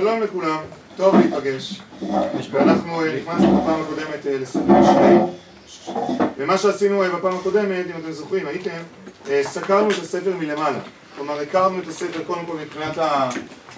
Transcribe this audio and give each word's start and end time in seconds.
שלום 0.00 0.22
לכולם, 0.22 0.58
טוב 0.96 1.14
להיפגש. 1.14 1.80
ואנחנו 2.50 3.02
אה, 3.02 3.16
נכנסנו 3.16 3.60
בפעם 3.60 3.80
הקודמת 3.82 4.26
אה, 4.26 4.38
לספר 4.38 4.60
משלי. 4.60 5.16
ומה 6.38 6.58
שעשינו 6.58 7.02
אה, 7.02 7.08
בפעם 7.10 7.36
הקודמת, 7.36 7.86
אם 7.86 8.00
אתם 8.00 8.12
זוכרים, 8.12 8.46
הייתם, 8.46 8.78
סקרנו 9.42 9.90
את 9.90 9.96
הספר 10.02 10.36
מלמעלה. 10.38 10.78
כלומר, 11.16 11.40
הכרנו 11.40 11.78
את 11.78 11.88
הספר 11.88 12.24
קודם 12.26 12.46
כל 12.46 12.56
מבחינת 12.56 12.98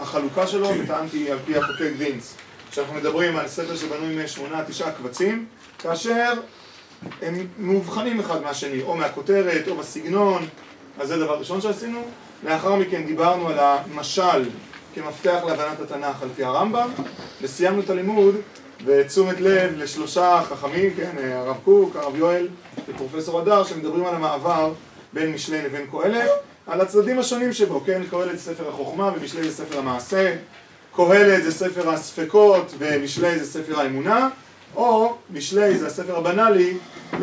החלוקה 0.01 0.47
שלו, 0.47 0.69
וטענתי 0.69 1.31
על 1.31 1.39
פי 1.45 1.57
החוקי 1.57 1.89
וינס. 1.99 2.35
שאנחנו 2.71 2.95
מדברים 2.95 3.37
על 3.37 3.49
ספר 3.49 3.77
שבנוי 3.77 4.25
משמונה, 4.25 4.65
תשעה 4.65 4.93
קבצים, 4.93 5.47
כאשר 5.79 6.33
הם 7.23 7.35
מאובחנים 7.59 8.21
אחד 8.21 8.43
מהשני, 8.43 8.83
או 8.83 8.97
מהכותרת, 8.97 9.69
או 9.69 9.77
בסגנון, 9.77 10.47
אז 10.99 11.09
זה 11.09 11.19
דבר 11.19 11.39
ראשון 11.39 11.61
שעשינו. 11.61 12.03
לאחר 12.45 12.77
מכן 12.77 13.07
דיברנו 13.07 13.49
על 13.49 13.59
המשל 13.59 14.45
כמפתח 14.95 15.41
להבנת 15.47 15.81
התנ"ך 15.81 16.23
על 16.23 16.29
פי 16.37 16.45
הרמב"ם, 16.45 16.91
וסיימנו 17.43 17.81
את 17.81 17.91
הלימוד 17.91 18.35
בתשומת 18.85 19.41
לב 19.41 19.73
לשלושה 19.77 20.41
חכמים, 20.49 20.95
כן, 20.97 21.17
הרב 21.33 21.57
קוק, 21.65 21.97
הרב 21.97 22.17
יואל 22.17 22.49
ופרופסור 22.89 23.41
הדר, 23.41 23.65
שמדברים 23.65 24.07
על 24.07 24.15
המעבר 24.15 24.73
בין 25.13 25.33
משלי 25.33 25.63
לבין 25.63 25.87
קהלת, 25.91 26.31
על 26.67 26.81
הצדדים 26.81 27.19
השונים 27.19 27.53
שבו, 27.53 27.81
כן, 27.81 28.03
קהלת 28.11 28.39
זה 28.39 28.55
ספר 28.55 28.69
החוכמה 28.69 29.13
ומשלי 29.17 29.51
זה 29.51 29.65
ספר 29.65 29.79
המעשה, 29.79 30.37
קהלת 30.97 31.43
זה 31.43 31.53
ספר 31.53 31.91
הספקות 31.91 32.75
ומשלי 32.79 33.39
זה 33.39 33.47
ספר 33.47 33.81
האמונה, 33.81 34.29
או 34.77 35.17
משלי 35.31 35.79
זה 35.79 35.87
הספר 35.87 36.17
הבנאלי 36.17 36.77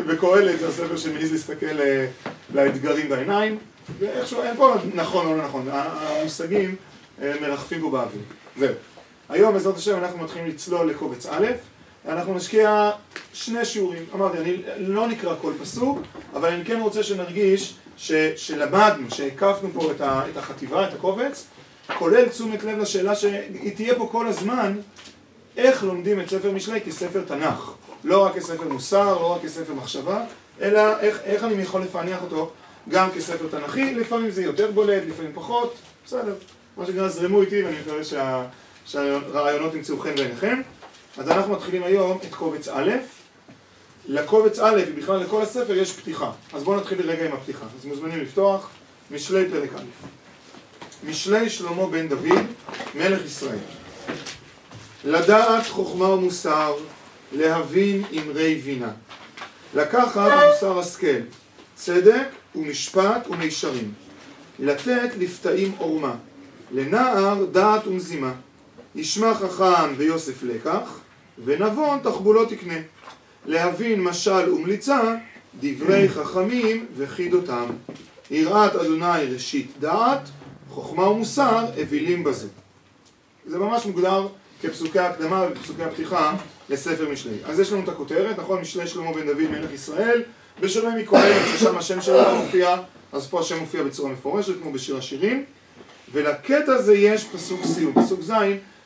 וקהלת 0.06 0.60
זה 0.60 0.68
הספר 0.68 0.96
שמעז 0.96 1.32
להסתכל 1.32 1.80
אה, 1.80 2.06
לאתגרים 2.54 3.08
בעיניים, 3.08 3.58
ואיכשהו 3.98 4.42
אין 4.42 4.56
פה 4.56 4.74
נכון 4.94 5.26
או 5.26 5.36
לא 5.36 5.44
נכון, 5.44 5.68
המושגים 5.72 6.70
אה, 6.70 6.74
מרחפים 7.18 7.80
פה 7.80 7.90
באוויר. 7.90 8.22
זהו. 8.58 8.74
היום 9.28 9.52
בעזרת 9.52 9.76
השם 9.76 9.98
אנחנו 9.98 10.18
מתחילים 10.18 10.48
לצלול 10.48 10.90
לקובץ 10.90 11.26
א', 11.26 11.46
אנחנו 12.08 12.34
נשקיע 12.34 12.90
שני 13.32 13.64
שיעורים. 13.64 14.04
אמרתי, 14.14 14.38
אני 14.38 14.62
לא 14.78 15.08
נקרא 15.08 15.34
כל 15.40 15.52
פסוק, 15.60 15.98
אבל 16.34 16.48
אני 16.48 16.64
כן 16.64 16.80
רוצה 16.80 17.02
שנרגיש 17.02 17.74
ש, 17.96 18.12
שלמדנו, 18.36 19.10
שהקפנו 19.10 19.68
פה 19.74 19.90
את, 19.90 20.00
ה, 20.00 20.22
את 20.32 20.36
החטיבה, 20.36 20.88
את 20.88 20.94
הקובץ, 20.94 21.46
כולל 21.98 22.28
תשומת 22.28 22.64
לב 22.64 22.78
לשאלה 22.78 23.14
שהיא 23.14 23.76
תהיה 23.76 23.94
פה 23.94 24.08
כל 24.12 24.26
הזמן, 24.26 24.76
איך 25.56 25.84
לומדים 25.84 26.20
את 26.20 26.28
ספר 26.30 26.50
משלי 26.50 26.80
כספר 26.80 27.20
תנ"ך. 27.26 27.72
לא 28.04 28.24
רק 28.24 28.34
כספר 28.34 28.68
מוסר, 28.68 29.14
לא 29.14 29.32
רק 29.32 29.42
כספר 29.42 29.74
מחשבה, 29.74 30.24
אלא 30.60 31.00
איך, 31.00 31.20
איך 31.24 31.44
אני 31.44 31.62
יכול 31.62 31.82
לפענח 31.82 32.22
אותו 32.22 32.50
גם 32.88 33.10
כספר 33.10 33.46
תנ"כי, 33.50 33.94
לפעמים 33.94 34.30
זה 34.30 34.42
יותר 34.42 34.70
בולט, 34.70 35.02
לפעמים 35.08 35.30
פחות, 35.34 35.74
בסדר. 36.06 36.34
מה 36.76 36.86
שנקרא, 36.86 37.08
זרמו 37.08 37.40
איתי 37.40 37.62
ואני 37.62 37.80
מקווה 37.80 38.04
שה... 38.04 38.46
שהרעיונות 38.86 39.74
ימצאו 39.74 39.98
חן 39.98 40.14
בעיניכם. 40.14 40.62
אז 41.18 41.28
אנחנו 41.28 41.52
מתחילים 41.52 41.82
היום 41.82 42.18
את 42.22 42.34
קובץ 42.34 42.68
א', 42.68 42.90
לקובץ 44.06 44.58
א' 44.58 44.82
ובכלל 44.88 45.16
לכל 45.16 45.42
הספר 45.42 45.76
יש 45.76 45.92
פתיחה. 45.92 46.30
אז 46.52 46.64
בואו 46.64 46.80
נתחיל 46.80 47.06
לרגע 47.06 47.26
עם 47.26 47.32
הפתיחה. 47.32 47.66
אז 47.78 47.84
מוזמנים 47.84 48.20
לפתוח 48.20 48.70
משלי 49.10 49.50
פרק 49.50 49.70
א'. 49.74 50.08
משלי 51.08 51.50
שלמה 51.50 51.86
בן 51.86 52.08
דוד, 52.08 52.46
מלך 52.94 53.24
ישראל. 53.24 53.58
לדעת 55.04 55.66
חוכמה 55.66 56.08
ומוסר, 56.08 56.74
להבין 57.32 58.04
אמרי 58.12 58.54
בינה. 58.54 58.90
לקחת 59.74 60.30
מוסר 60.48 60.78
השכל, 60.78 61.20
צדק 61.74 62.28
ומשפט 62.54 63.26
ומישרים. 63.30 63.92
לתת 64.58 65.10
לפתאים 65.18 65.74
עורמה. 65.78 66.14
לנער 66.72 67.44
דעת 67.44 67.86
ומזימה, 67.86 68.32
ישמע 68.94 69.34
חכם 69.34 69.94
ויוסף 69.96 70.42
לקח, 70.42 71.00
ונבון 71.44 71.98
תחבולות 72.02 72.48
תקנה. 72.48 72.78
להבין 73.46 74.02
משל 74.02 74.52
ומליצה, 74.52 75.14
דברי 75.60 76.08
חכמים 76.08 76.86
וחידותם. 76.96 77.66
יראת 78.30 78.74
אדוני 78.74 79.24
ראשית 79.32 79.70
דעת, 79.80 80.28
חוכמה 80.70 81.08
ומוסר 81.08 81.64
אווילים 81.80 82.24
בזה. 82.24 82.48
זה 83.46 83.58
ממש 83.58 83.86
מוגדר 83.86 84.26
כפסוקי 84.62 84.98
הקדמה 84.98 85.46
ופסוקי 85.52 85.82
הפתיחה 85.82 86.36
לספר 86.68 87.08
משלי. 87.12 87.36
אז 87.44 87.60
יש 87.60 87.72
לנו 87.72 87.84
את 87.84 87.88
הכותרת, 87.88 88.38
נכון? 88.38 88.60
משלי 88.60 88.86
שלמה 88.86 89.12
בן 89.12 89.26
דוד 89.26 89.50
מלך 89.50 89.72
ישראל, 89.72 90.22
בשונה 90.60 90.96
מקהלת 90.96 91.42
ששם 91.46 91.78
השם 91.78 92.00
שלו 92.00 92.36
מופיע, 92.36 92.76
אז 93.12 93.26
פה 93.26 93.40
השם 93.40 93.58
מופיע 93.58 93.82
בצורה 93.82 94.12
מפורשת 94.12 94.62
כמו 94.62 94.72
בשיר 94.72 94.96
השירים. 94.96 95.44
ולקטע 96.12 96.72
הזה 96.72 96.96
יש 96.96 97.24
פסוק 97.24 97.60
סיום, 97.64 98.02
פסוק 98.02 98.20
ז', 98.20 98.32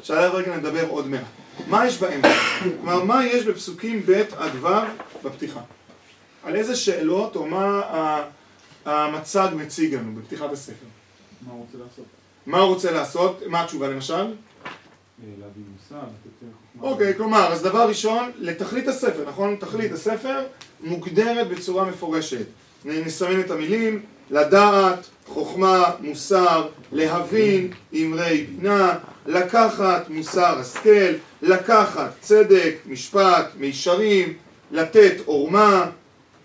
שעליו 0.02 0.30
רגע 0.34 0.56
נדבר 0.56 0.88
עוד 0.88 1.08
מעט. 1.08 1.20
מה 1.66 1.86
יש 1.86 1.98
באמצע? 1.98 2.34
כלומר, 2.62 3.04
מה 3.04 3.26
יש 3.26 3.44
בפסוקים 3.44 4.02
ב' 4.06 4.22
עד 4.36 4.64
ו' 4.64 4.68
בפתיחה? 5.24 5.60
על 6.42 6.56
איזה 6.56 6.76
שאלות 6.76 7.36
או 7.36 7.46
מה 7.46 7.82
המצג 8.84 9.48
מציג 9.56 9.94
לנו 9.94 10.14
בפתיחת 10.14 10.52
הספר? 10.52 10.86
מה 11.46 11.52
הוא 11.52 11.60
רוצה 11.60 11.78
לעשות? 11.78 12.04
מה 12.46 12.58
הוא 12.58 12.74
רוצה 12.74 12.90
לעשות? 12.90 13.42
מה 13.46 13.62
התשובה 13.62 13.88
למשל? 13.88 14.34
חוכמה. 16.72 16.90
אוקיי, 16.90 17.14
כלומר, 17.16 17.52
אז 17.52 17.62
דבר 17.62 17.88
ראשון, 17.88 18.30
לתכלית 18.38 18.88
הספר, 18.88 19.24
נכון? 19.28 19.56
תכלית 19.60 19.92
הספר 19.92 20.44
מוגדרת 20.80 21.48
בצורה 21.48 21.84
מפורשת. 21.84 22.46
נסמן 22.84 23.40
את 23.40 23.50
המילים, 23.50 24.02
לדעת, 24.30 25.06
חוכמה, 25.26 25.84
מוסר, 26.00 26.68
להבין, 26.92 27.72
אמרי 27.94 28.46
בינה, 28.50 28.98
לקחת 29.26 30.10
מוסר 30.10 30.58
השכל, 30.58 31.12
לקחת 31.42 32.10
צדק, 32.20 32.74
משפט, 32.86 33.46
מישרים, 33.58 34.32
לתת 34.70 35.14
עורמה, 35.24 35.90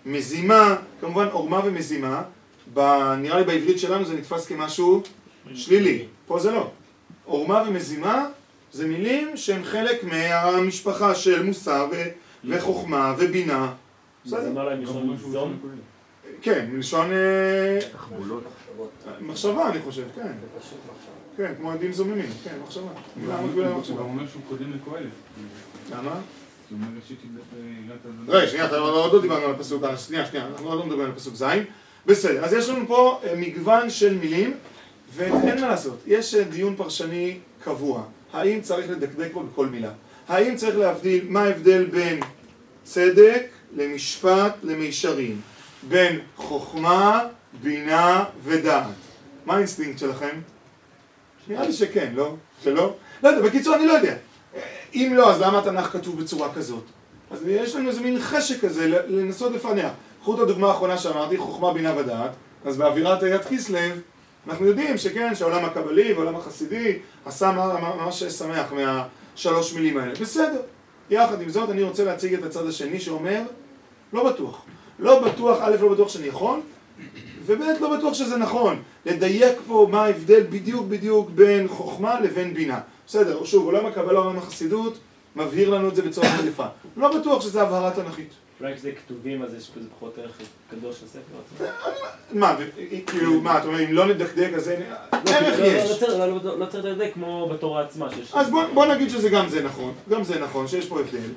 מזימה, 0.06 0.76
כמובן 1.00 1.26
עורמה 1.32 1.60
ומזימה, 1.64 2.22
נראה 3.18 3.38
לי 3.38 3.44
בעברית 3.44 3.78
שלנו 3.78 4.04
זה 4.04 4.14
נתפס 4.14 4.46
כמשהו 4.46 5.02
שלילי, 5.54 6.04
פה 6.26 6.38
זה 6.38 6.50
לא. 6.50 6.70
עורמה 7.24 7.64
ומזימה 7.68 8.26
זה 8.72 8.86
מילים 8.86 9.36
שהן 9.36 9.64
חלק 9.64 10.04
מהמשפחה 10.04 11.14
של 11.14 11.42
מוסר 11.42 11.86
וחוכמה 12.44 13.14
ובינה. 13.18 13.72
זום? 15.32 15.58
כן, 16.42 16.68
מלשון... 16.72 17.10
אה, 17.12 17.78
מחשבה 19.20 19.70
אני 19.70 19.80
חושב, 19.80 20.04
כן. 20.14 20.32
כן, 21.36 21.52
כמו 21.58 21.72
עדים 21.72 21.92
זוממים, 21.92 22.30
כן, 22.44 22.54
מחשבה. 22.62 22.90
הוא 23.88 23.98
אומר 23.98 24.26
שהוא 24.26 24.42
קודם 24.48 24.72
לקהלת. 24.72 25.10
למה? 25.92 26.20
ראשית 27.02 27.18
רגע, 28.28 28.48
שנייה, 28.48 28.68
עוד 28.76 29.12
לא 29.12 29.20
דיברנו 29.22 29.44
על 29.44 29.50
הפסוק, 29.50 29.82
שנייה, 30.06 30.26
שנייה, 30.26 30.46
אנחנו 30.46 30.68
עוד 30.68 30.78
לא 30.78 30.86
מדברים 30.86 31.04
על 31.04 31.12
הפסוק 31.12 31.34
ז', 31.34 31.44
בסדר, 32.06 32.44
אז 32.44 32.52
יש 32.52 32.68
לנו 32.68 32.86
פה 32.86 33.20
אה, 33.24 33.34
מגוון 33.36 33.90
של 33.90 34.18
מילים, 34.18 34.54
ואין 35.14 35.60
מה 35.60 35.68
לעשות, 35.68 35.98
יש 36.06 36.34
אה, 36.34 36.44
דיון 36.44 36.76
פרשני 36.76 37.38
קבוע, 37.64 38.02
האם 38.32 38.60
צריך 38.60 38.90
לדקדק 38.90 39.28
פה 39.32 39.42
בכל 39.42 39.66
מילה, 39.66 39.90
האם 40.28 40.56
צריך 40.56 40.76
להבדיל 40.76 41.26
מה 41.28 41.42
ההבדל 41.42 41.84
בין 41.84 42.20
צדק 42.84 43.46
למשפט 43.76 44.54
למישרים, 44.62 45.40
בין 45.88 46.20
חוכמה, 46.36 47.24
בינה 47.62 48.24
ודעת. 48.44 48.86
מה 49.46 49.54
האינסטינקט 49.54 49.98
שלכם? 49.98 50.40
נראה 51.48 51.66
לי 51.66 51.72
שכן, 51.72 52.12
לא? 52.14 52.34
שלא? 52.62 52.94
לא 53.22 53.28
יודע, 53.28 53.48
בקיצור 53.48 53.74
אני 53.74 53.86
לא 53.86 53.92
יודע. 53.92 54.14
אם 54.94 55.12
לא, 55.16 55.30
אז 55.30 55.40
למה 55.40 55.58
התנ"ך 55.58 55.86
כתוב 55.92 56.20
בצורה 56.20 56.54
כזאת? 56.54 56.84
אז 57.30 57.42
יש 57.46 57.76
לנו 57.76 57.88
איזה 57.88 58.00
מין 58.00 58.18
חשק 58.20 58.60
כזה 58.60 58.88
לנסות 59.08 59.52
לפענח. 59.52 59.90
קחו 60.20 60.34
את 60.34 60.40
הדוגמה 60.40 60.68
האחרונה 60.68 60.98
שאמרתי, 60.98 61.36
חוכמה, 61.36 61.72
בינה 61.72 61.96
ודעת, 61.96 62.30
אז 62.64 62.76
באווירת 62.76 63.22
י"ט 63.22 63.44
כסלו, 63.44 64.00
אנחנו 64.48 64.66
יודעים 64.66 64.98
שכן, 64.98 65.34
שהעולם 65.34 65.64
הקבלי 65.64 66.12
והעולם 66.12 66.36
החסידי 66.36 66.98
עשה 67.24 67.52
ממש 67.52 68.22
שמח 68.22 68.72
מהשלוש 68.72 69.72
מילים 69.72 69.98
האלה. 69.98 70.12
בסדר. 70.20 70.60
יחד 71.10 71.40
עם 71.40 71.48
זאת, 71.48 71.70
אני 71.70 71.82
רוצה 71.82 72.04
להציג 72.04 72.34
את 72.34 72.42
הצד 72.42 72.66
השני 72.66 73.00
שאומר, 73.00 73.42
לא 74.12 74.32
בטוח. 74.32 74.62
לא 74.98 75.22
בטוח, 75.22 75.58
א', 75.60 75.76
לא 75.80 75.88
בטוח 75.88 76.08
שאני 76.08 76.26
יכול, 76.26 76.60
וב', 77.46 77.60
לא 77.80 77.96
בטוח 77.96 78.14
שזה 78.14 78.36
נכון. 78.36 78.82
לדייק 79.06 79.58
פה 79.66 79.88
מה 79.90 80.04
ההבדל 80.04 80.42
בדיוק 80.50 80.86
בדיוק 80.86 81.30
בין 81.30 81.68
חוכמה 81.68 82.20
לבין 82.20 82.54
בינה. 82.54 82.80
בסדר, 83.06 83.44
שוב, 83.44 83.66
עולם 83.66 83.86
הקבלה, 83.86 84.18
עולם 84.18 84.38
החסידות, 84.38 84.98
מבהיר 85.36 85.70
לנו 85.70 85.88
את 85.88 85.96
זה 85.96 86.02
בצורה 86.02 86.28
חליפה. 86.28 86.66
לא 86.96 87.18
בטוח 87.18 87.42
שזה 87.42 87.62
הבהרה 87.62 87.90
תנכית. 87.90 88.30
אולי 88.60 88.74
כשזה 88.74 88.92
כתובים 88.92 89.42
אז 89.42 89.54
יש 89.54 89.70
בזה 89.76 89.88
פחות 89.96 90.18
ערך 90.18 90.38
קדוש 90.70 90.96
לספר? 91.02 91.64
מה, 92.32 92.56
כאילו, 93.06 93.40
מה, 93.40 93.58
אתה 93.58 93.66
אומר, 93.66 93.84
אם 93.84 93.92
לא 93.92 94.06
נדקדק 94.06 94.50
אז 94.56 94.68
אין... 94.68 94.82
ערך 95.12 95.58
יש. 95.58 96.02
לא 96.42 96.66
צריך 96.66 96.84
לדקדק 96.84 97.10
כמו 97.14 97.50
בתורה 97.52 97.82
עצמה. 97.82 98.08
אז 98.34 98.50
בוא 98.74 98.86
נגיד 98.86 99.10
שזה 99.10 99.28
גם 99.28 99.48
זה 99.48 99.62
נכון, 99.62 99.92
גם 100.10 100.24
זה 100.24 100.40
נכון, 100.40 100.68
שיש 100.68 100.86
פה 100.86 101.00
הבדל. 101.00 101.28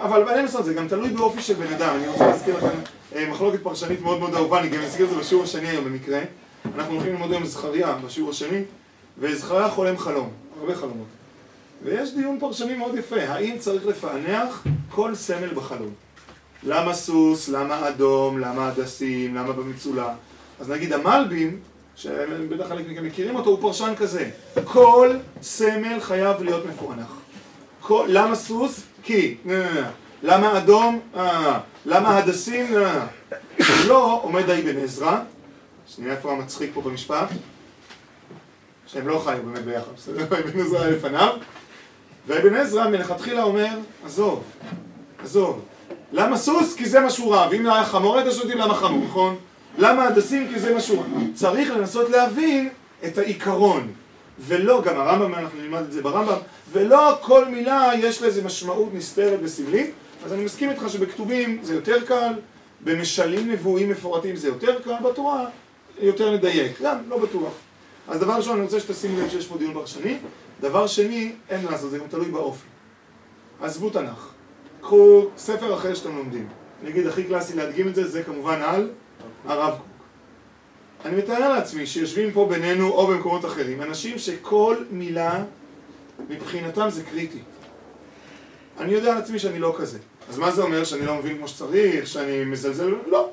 אבל 0.00 0.28
אין 0.28 0.44
לעשות, 0.44 0.64
זה 0.64 0.74
גם 0.74 0.88
תלוי 0.88 1.08
באופי 1.10 1.42
של 1.42 1.54
בן 1.54 1.72
אדם. 1.72 1.96
אני 1.96 2.08
רוצה 2.08 2.26
להזכיר 2.26 2.56
לכם 2.56 2.78
מחלוקת 3.30 3.62
פרשנית 3.62 4.00
מאוד 4.00 4.20
מאוד 4.20 4.34
אהובה, 4.34 4.60
אני 4.60 4.68
גם 4.68 4.82
אזכיר 4.82 5.06
את 5.06 5.10
זה 5.10 5.16
בשיעור 5.16 5.44
השני 5.44 5.68
היום 5.68 5.84
במקרה. 5.84 6.20
אנחנו 6.74 6.94
הולכים 6.94 7.12
ללמוד 7.12 7.32
היום 7.32 7.44
זכריה 7.44 7.96
בשיעור 8.06 8.30
השני, 8.30 8.62
וזכריה 9.18 9.68
חולם 9.68 9.98
חלום. 9.98 10.30
הרבה 10.60 10.74
חלומות. 10.74 11.06
ויש 11.84 12.14
דיון 12.14 12.40
פרשני 12.40 12.74
מאוד 12.74 12.94
יפה, 12.94 13.22
האם 13.22 13.58
צריך 13.58 13.86
לפענח 13.86 14.64
כל 14.90 15.14
סמל 15.14 15.54
בחלום? 15.54 15.90
למה 16.62 16.94
סוס, 16.94 17.48
למה 17.48 17.88
אדום, 17.88 18.38
למה 18.38 18.68
הדסים, 18.68 19.34
למה 19.34 19.52
במצולה? 19.52 20.14
אז 20.60 20.70
נגיד 20.70 20.92
המלבים, 20.92 21.58
שבטח 21.96 22.68
חלק 22.68 22.88
מכם 22.88 23.04
מכירים 23.04 23.36
אותו, 23.36 23.50
הוא 23.50 23.60
פרשן 23.60 23.92
כזה. 23.96 24.30
כל 24.64 25.16
סמל 25.42 26.00
חייב 26.00 26.42
להיות 26.42 26.66
מפוענח. 26.66 27.12
כל, 27.80 28.06
למה 28.08 28.34
סוס? 28.34 28.80
כי. 29.02 29.36
למה 30.22 30.58
אדום? 30.58 31.00
אה. 31.16 31.58
למה 31.86 32.18
הדסים? 32.18 32.76
אה. 32.76 33.06
לא 33.86 34.20
עומד 34.22 34.50
האבן 34.50 34.78
עזרא, 34.78 35.18
שנייה 35.86 36.12
איפה 36.12 36.32
המצחיק 36.32 36.70
פה 36.74 36.80
במשפט, 36.82 37.28
שהם 38.86 39.08
לא 39.08 39.22
חיו 39.24 39.38
באמת 39.44 39.64
ביחד, 39.64 39.92
בסדר? 39.96 40.24
אבן 40.40 40.60
עזרא 40.60 40.86
לפניו, 40.86 41.36
ואבן 42.26 42.54
עזרא 42.54 42.88
מלכתחילה 42.88 43.42
אומר, 43.42 43.78
עזוב, 44.04 44.42
עזוב. 45.22 45.64
למה 46.12 46.36
סוס? 46.36 46.74
כי 46.74 46.88
זה 46.88 47.00
מה 47.00 47.10
שהוא 47.10 47.34
ראה, 47.34 47.48
ואם 47.50 47.66
היה 47.66 47.84
חמור 47.84 48.18
היית 48.18 48.32
שותים 48.32 48.58
למה 48.58 48.74
חמור, 48.74 49.04
נכון? 49.04 49.36
למה 49.78 50.04
הדסים? 50.04 50.48
כי 50.54 50.60
זה 50.60 50.74
מה 50.74 50.80
שהוא 50.80 50.98
ראה. 50.98 51.22
צריך 51.34 51.70
לנסות 51.70 52.10
להבין 52.10 52.68
את 53.04 53.18
העיקרון. 53.18 53.92
ולא, 54.46 54.82
גם 54.82 55.00
הרמב"ם, 55.00 55.34
אנחנו 55.34 55.60
נלמד 55.60 55.80
את 55.80 55.92
זה 55.92 56.02
ברמב"ם, 56.02 56.38
ולא 56.72 57.18
כל 57.22 57.44
מילה 57.44 57.90
יש 57.98 58.22
לזה 58.22 58.42
משמעות 58.44 58.94
נסתרת 58.94 59.38
וסמלית, 59.42 59.90
אז 60.24 60.32
אני 60.32 60.44
מסכים 60.44 60.70
איתך 60.70 60.82
שבכתובים 60.88 61.58
זה 61.62 61.74
יותר 61.74 62.04
קל, 62.04 62.32
במשלים 62.84 63.50
נבואים 63.50 63.90
מפורטים 63.90 64.36
זה 64.36 64.48
יותר 64.48 64.80
קל, 64.80 64.94
בתורה 65.04 65.46
יותר 65.98 66.34
נדייק, 66.34 66.80
גם 66.82 66.98
לא 67.08 67.18
בטוח. 67.18 67.52
אז 68.08 68.20
דבר 68.20 68.32
ראשון, 68.32 68.56
אני 68.56 68.64
רוצה 68.64 68.80
שתשימו 68.80 69.20
לב 69.20 69.28
שיש 69.28 69.46
פה 69.46 69.58
דיון 69.58 69.74
פרשני. 69.74 70.18
דבר 70.60 70.86
שני, 70.86 71.32
אין 71.50 71.64
מה 71.64 71.70
לעשות, 71.70 71.90
זה 71.90 71.98
גם 71.98 72.06
תלוי 72.06 72.30
באופי. 72.30 72.66
עזבו 73.60 73.90
תנ"ך. 73.90 74.28
קחו 74.80 75.26
ספר 75.36 75.74
אחר 75.74 75.94
שאתם 75.94 76.16
לומדים. 76.16 76.48
נגיד 76.82 77.06
הכי 77.06 77.24
קלאסי 77.24 77.56
להדגים 77.56 77.88
את 77.88 77.94
זה, 77.94 78.08
זה 78.08 78.22
כמובן 78.22 78.62
על 78.62 78.90
הרב. 79.46 79.74
אני 81.04 81.16
מתאר 81.16 81.48
לעצמי 81.48 81.86
שיושבים 81.86 82.32
פה 82.32 82.46
בינינו 82.50 82.88
או 82.90 83.06
במקומות 83.06 83.44
אחרים, 83.44 83.82
אנשים 83.82 84.18
שכל 84.18 84.76
מילה 84.90 85.44
מבחינתם 86.28 86.90
זה 86.90 87.02
קריטי. 87.02 87.38
אני 88.78 88.92
יודע 88.92 89.12
על 89.12 89.18
עצמי 89.18 89.38
שאני 89.38 89.58
לא 89.58 89.74
כזה. 89.78 89.98
אז 90.28 90.38
מה 90.38 90.50
זה 90.50 90.62
אומר? 90.62 90.84
שאני 90.84 91.06
לא 91.06 91.14
מבין 91.14 91.36
כמו 91.36 91.48
שצריך? 91.48 92.06
שאני 92.06 92.44
מזלזל? 92.44 92.94
לא. 93.06 93.30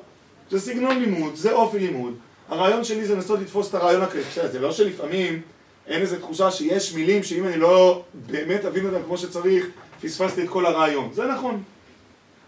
זה 0.50 0.60
סגנון 0.60 0.98
לימוד, 0.98 1.36
זה 1.36 1.52
אופי 1.52 1.78
לימוד. 1.78 2.14
הרעיון 2.48 2.84
שלי 2.84 3.04
זה 3.04 3.14
לנסות 3.14 3.40
לתפוס 3.40 3.68
את 3.68 3.74
הרעיון 3.74 4.02
הקריטי. 4.02 4.48
זה 4.52 4.58
לא 4.58 4.72
שלפעמים 4.72 5.42
אין 5.86 6.00
איזו 6.00 6.16
תחושה 6.16 6.50
שיש 6.50 6.94
מילים 6.94 7.22
שאם 7.22 7.46
אני 7.46 7.56
לא 7.56 8.02
באמת 8.14 8.64
אבין 8.64 8.86
אותם 8.86 9.04
כמו 9.04 9.18
שצריך, 9.18 9.66
פספסתי 10.02 10.42
את 10.42 10.48
כל 10.48 10.66
הרעיון. 10.66 11.10
זה 11.12 11.26
נכון. 11.26 11.62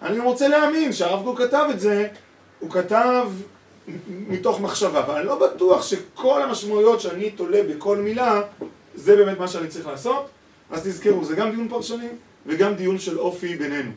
אני 0.02 0.18
רוצה 0.18 0.48
להאמין 0.48 0.92
שהרב 0.92 1.24
קוק 1.24 1.38
כתב 1.42 1.66
את 1.70 1.80
זה, 1.80 2.08
הוא 2.60 2.70
כתב 2.70 3.28
מתוך 4.28 4.60
מחשבה, 4.60 5.00
אבל 5.00 5.14
אני 5.14 5.26
לא 5.26 5.46
בטוח 5.46 5.82
שכל 5.82 6.42
המשמעויות 6.42 7.00
שאני 7.00 7.30
תולה 7.30 7.62
בכל 7.62 7.96
מילה, 7.96 8.40
זה 8.94 9.16
באמת 9.16 9.38
מה 9.38 9.48
שאני 9.48 9.68
צריך 9.68 9.86
לעשות. 9.86 10.28
אז 10.70 10.86
תזכרו, 10.86 11.24
זה 11.24 11.36
גם 11.36 11.50
דיון 11.50 11.68
פרשני 11.68 12.08
וגם 12.46 12.74
דיון 12.74 12.98
של 12.98 13.18
אופי 13.18 13.56
בינינו. 13.56 13.90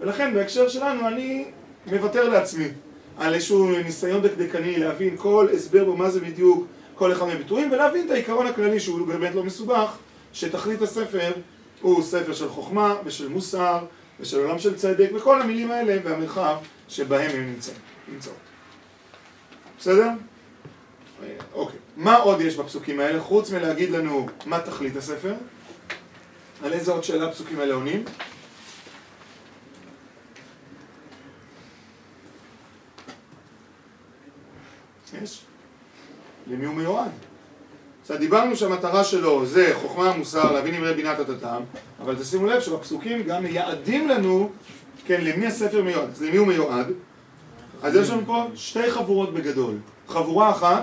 ולכן 0.00 0.34
בהקשר 0.34 0.68
שלנו 0.68 1.08
אני 1.08 1.44
מוותר 1.86 2.28
לעצמי 2.28 2.68
על 3.18 3.34
איזשהו 3.34 3.70
ניסיון 3.84 4.22
דקדקני 4.22 4.78
להבין 4.78 5.16
כל 5.16 5.48
הסבר 5.52 5.84
בו 5.84 5.96
מה 5.96 6.10
זה 6.10 6.20
בדיוק 6.20 6.66
כל 6.94 7.12
אחד 7.12 7.26
מהביטויים 7.26 7.72
ולהבין 7.72 8.06
את 8.06 8.10
העיקרון 8.10 8.46
הכללי 8.46 8.80
שהוא 8.80 9.06
באמת 9.06 9.34
לא 9.34 9.44
מסובך 9.44 9.96
שתכלית 10.32 10.82
הספר 10.82 11.32
הוא 11.82 12.02
ספר 12.02 12.32
של 12.32 12.48
חוכמה 12.48 12.96
ושל 13.04 13.28
מוסר 13.28 13.78
ושל 14.20 14.40
עולם 14.40 14.58
של 14.58 14.76
צדק 14.76 15.10
וכל 15.14 15.42
המילים 15.42 15.70
האלה 15.70 15.96
והמרחב 16.04 16.56
שבהם 16.88 17.30
הם 17.30 17.54
נמצאות. 18.08 18.49
בסדר? 19.80 20.08
אוקיי. 21.52 21.78
מה 21.96 22.16
עוד 22.16 22.40
יש 22.40 22.56
בפסוקים 22.56 23.00
האלה 23.00 23.20
חוץ 23.20 23.50
מלהגיד 23.50 23.90
לנו 23.90 24.26
מה 24.46 24.60
תכלית 24.60 24.96
הספר? 24.96 25.34
על 26.62 26.72
איזה 26.72 26.92
עוד 26.92 27.04
שאלה 27.04 27.28
הפסוקים 27.28 27.60
האלה 27.60 27.74
עונים? 27.74 28.04
יש. 35.22 35.42
למי 36.46 36.64
הוא 36.64 36.74
מיועד? 36.74 37.10
עכשיו 38.02 38.18
דיברנו 38.18 38.56
שהמטרה 38.56 39.04
שלו 39.04 39.46
זה 39.46 39.70
חוכמה, 39.74 40.16
מוסר, 40.16 40.52
להבין 40.52 40.74
אמרי 40.74 40.94
בינת 40.94 41.18
הטאטם, 41.18 41.62
אבל 42.00 42.16
תשימו 42.16 42.46
לב 42.46 42.60
שבפסוקים 42.60 43.22
גם 43.22 43.42
מייעדים 43.42 44.08
לנו, 44.08 44.50
כן, 45.06 45.24
למי 45.24 45.46
הספר 45.46 45.82
מיועד, 45.82 46.10
אז 46.10 46.22
למי 46.22 46.36
הוא 46.36 46.46
מיועד? 46.46 46.86
אז 47.82 47.96
יש 47.96 48.10
לנו 48.10 48.20
פה 48.26 48.44
שתי 48.54 48.90
חבורות 48.90 49.34
בגדול. 49.34 49.74
חבורה 50.08 50.50
אחת, 50.50 50.82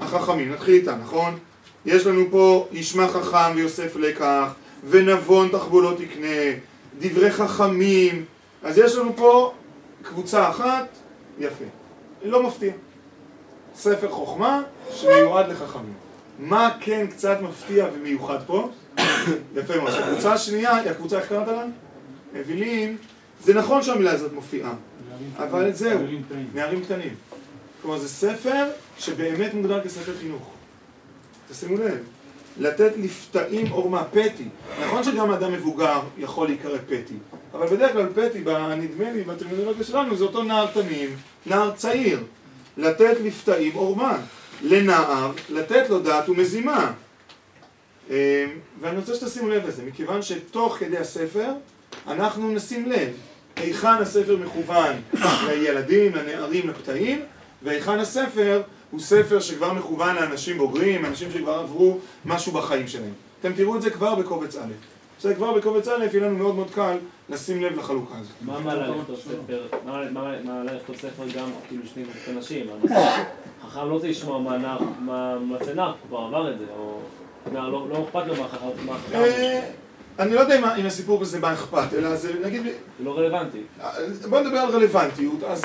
החכמים, 0.00 0.52
נתחיל 0.52 0.74
איתה, 0.74 0.96
נכון? 0.96 1.38
יש 1.86 2.06
לנו 2.06 2.24
פה 2.30 2.68
ישמע 2.72 3.08
חכם 3.08 3.52
ויוסף 3.54 3.96
לקח, 3.96 4.54
ונבון 4.88 5.48
תחבולות 5.48 5.98
תקנה, 5.98 6.58
דברי 6.98 7.30
חכמים, 7.30 8.24
אז 8.62 8.78
יש 8.78 8.96
לנו 8.96 9.16
פה 9.16 9.52
קבוצה 10.02 10.48
אחת, 10.50 10.88
יפה, 11.38 11.64
לא 12.22 12.42
מפתיע. 12.42 12.72
ספר 13.76 14.10
חוכמה 14.10 14.62
שמיועד 14.90 15.48
לחכמים. 15.48 15.94
מה 16.38 16.70
כן 16.80 17.06
קצת 17.06 17.38
מפתיע 17.42 17.86
ומיוחד 17.94 18.38
פה? 18.46 18.68
יפה 19.56 19.76
מאוד. 19.76 19.92
הקבוצה 19.92 20.32
השנייה 20.32 20.76
הקבוצה, 20.76 21.18
איך 21.18 21.28
קראת 21.28 21.48
לה? 21.48 21.64
אווילים. 22.38 22.96
זה 23.44 23.54
נכון 23.54 23.82
שהמילה 23.82 24.12
הזאת 24.12 24.32
מופיעה, 24.32 24.72
אבל 25.36 25.72
זהו, 25.72 25.98
נערים 26.54 26.84
קטנים. 26.84 27.14
כלומר 27.82 27.98
זה 27.98 28.08
ספר 28.08 28.64
שבאמת 28.98 29.54
מוגדר 29.54 29.84
כספר 29.84 30.12
חינוך. 30.20 30.50
תשימו 31.50 31.76
לב, 31.76 31.98
לתת 32.58 32.92
לפתאים 32.96 33.66
עורמה, 33.66 34.04
פטי. 34.04 34.48
נכון 34.86 35.04
שגם 35.04 35.30
אדם 35.30 35.52
מבוגר 35.52 36.00
יכול 36.18 36.46
להיקרא 36.46 36.78
פטי, 36.86 37.14
אבל 37.54 37.66
בדרך 37.66 37.92
כלל 37.92 38.08
פטי, 38.14 38.38
נדמה 38.78 39.12
לי, 39.12 39.22
בטרמינולוגיה 39.22 39.84
שלנו, 39.84 40.16
זה 40.16 40.24
אותו 40.24 40.42
נער 40.42 40.66
תמים, 40.66 41.16
נער 41.46 41.70
צעיר. 41.76 42.24
לתת 42.76 43.16
לפתאים 43.24 43.74
עורמה, 43.74 44.18
לנער, 44.62 45.32
לתת 45.48 45.90
לו 45.90 45.98
דעת 45.98 46.28
ומזימה. 46.28 46.92
אה, 48.10 48.46
ואני 48.80 48.98
רוצה 48.98 49.14
שתשימו 49.14 49.48
לב 49.48 49.66
לזה, 49.66 49.82
מכיוון 49.82 50.22
שתוך 50.22 50.76
כדי 50.78 50.98
הספר 50.98 51.52
אנחנו 52.06 52.50
נשים 52.50 52.90
לב 52.90 53.12
היכן 53.56 53.88
הספר 54.00 54.36
מכוון 54.36 54.96
לילדים, 55.48 56.14
לנערים, 56.14 56.68
לפתאים, 56.68 57.22
והיכן 57.62 57.98
הספר 57.98 58.62
הוא 58.90 59.00
ספר 59.00 59.40
שכבר 59.40 59.72
מכוון 59.72 60.14
לאנשים 60.16 60.58
בוגרים, 60.58 61.06
אנשים 61.06 61.30
שכבר 61.32 61.54
עברו 61.54 61.98
משהו 62.24 62.52
בחיים 62.52 62.88
שלהם. 62.88 63.12
אתם 63.40 63.52
תראו 63.52 63.76
את 63.76 63.82
זה 63.82 63.90
כבר 63.90 64.14
בקובץ 64.14 64.56
א'. 64.56 64.72
זה 65.20 65.34
כבר 65.34 65.52
בקובץ 65.52 65.88
א', 65.88 66.04
יהיה 66.12 66.26
לנו 66.26 66.38
מאוד 66.38 66.54
מאוד 66.54 66.70
קל 66.70 66.96
לשים 67.28 67.62
לב 67.62 67.78
לחלוקה 67.78 68.14
הזאת. 68.20 68.32
מה 68.40 68.60
מעלה 68.60 68.88
לכתוב 68.88 69.16
ספר, 69.16 69.62
מה 69.84 70.04
מעלה 70.44 70.72
לכתוב 70.72 70.96
ספר 70.96 71.22
גם 71.36 71.48
כאילו 71.68 71.82
שני 71.94 72.04
אנשים? 72.36 72.66
חכם 73.62 73.88
לא 73.88 73.94
רוצה 73.94 74.08
לשמוע 74.08 74.38
מה 75.00 75.38
מצא 75.38 75.74
נער, 75.74 75.88
הוא 75.88 76.08
כבר 76.08 76.18
עבר 76.18 76.52
את 76.52 76.58
זה, 76.58 76.64
או 76.76 76.98
נער 77.52 77.68
לא 77.68 78.04
אכפת 78.08 78.26
לו 78.26 78.34
מה 78.86 78.98
חכם. 78.98 79.60
אני 80.18 80.34
לא 80.34 80.40
יודע 80.40 80.76
אם 80.76 80.86
הסיפור 80.86 81.22
הזה 81.22 81.40
מה 81.40 81.52
אכפת, 81.52 81.94
אלא 81.98 82.16
זה 82.16 82.32
נגיד... 82.44 82.62
זה 82.62 82.70
לא 83.04 83.18
רלוונטי. 83.18 83.62
בוא 84.28 84.40
נדבר 84.40 84.58
על 84.58 84.70
רלוונטיות, 84.70 85.42
אז 85.42 85.62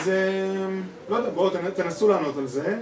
לא 1.09 1.15
יודע, 1.15 1.29
בואו 1.29 1.49
תנסו 1.75 2.09
לענות 2.09 2.37
על 2.37 2.47
זה. 2.47 2.77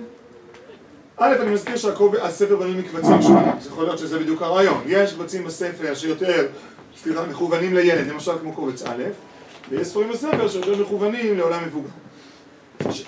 א', 1.17 1.35
אני 1.41 1.51
מזכיר 1.51 1.77
שהספר 1.77 2.55
בנוי 2.55 2.77
מקבצים 2.77 3.21
שונים, 3.21 3.51
זה 3.61 3.69
יכול 3.69 3.83
להיות 3.83 3.99
שזה 3.99 4.19
בדיוק 4.19 4.41
הרעיון. 4.41 4.81
יש 4.85 5.13
קבצים 5.13 5.43
בספר 5.43 5.93
שיותר, 5.95 6.47
סליחה, 7.03 7.25
מכוונים 7.25 7.75
לילד, 7.75 8.07
למשל 8.07 8.31
כמו 8.41 8.53
קובץ 8.53 8.83
א', 8.83 9.03
ויש 9.69 9.87
ספרים 9.87 10.09
בספר 10.09 10.47
שיותר 10.47 10.81
מכוונים 10.81 11.37
לעולם 11.37 11.63
מבוגר. 11.65 11.89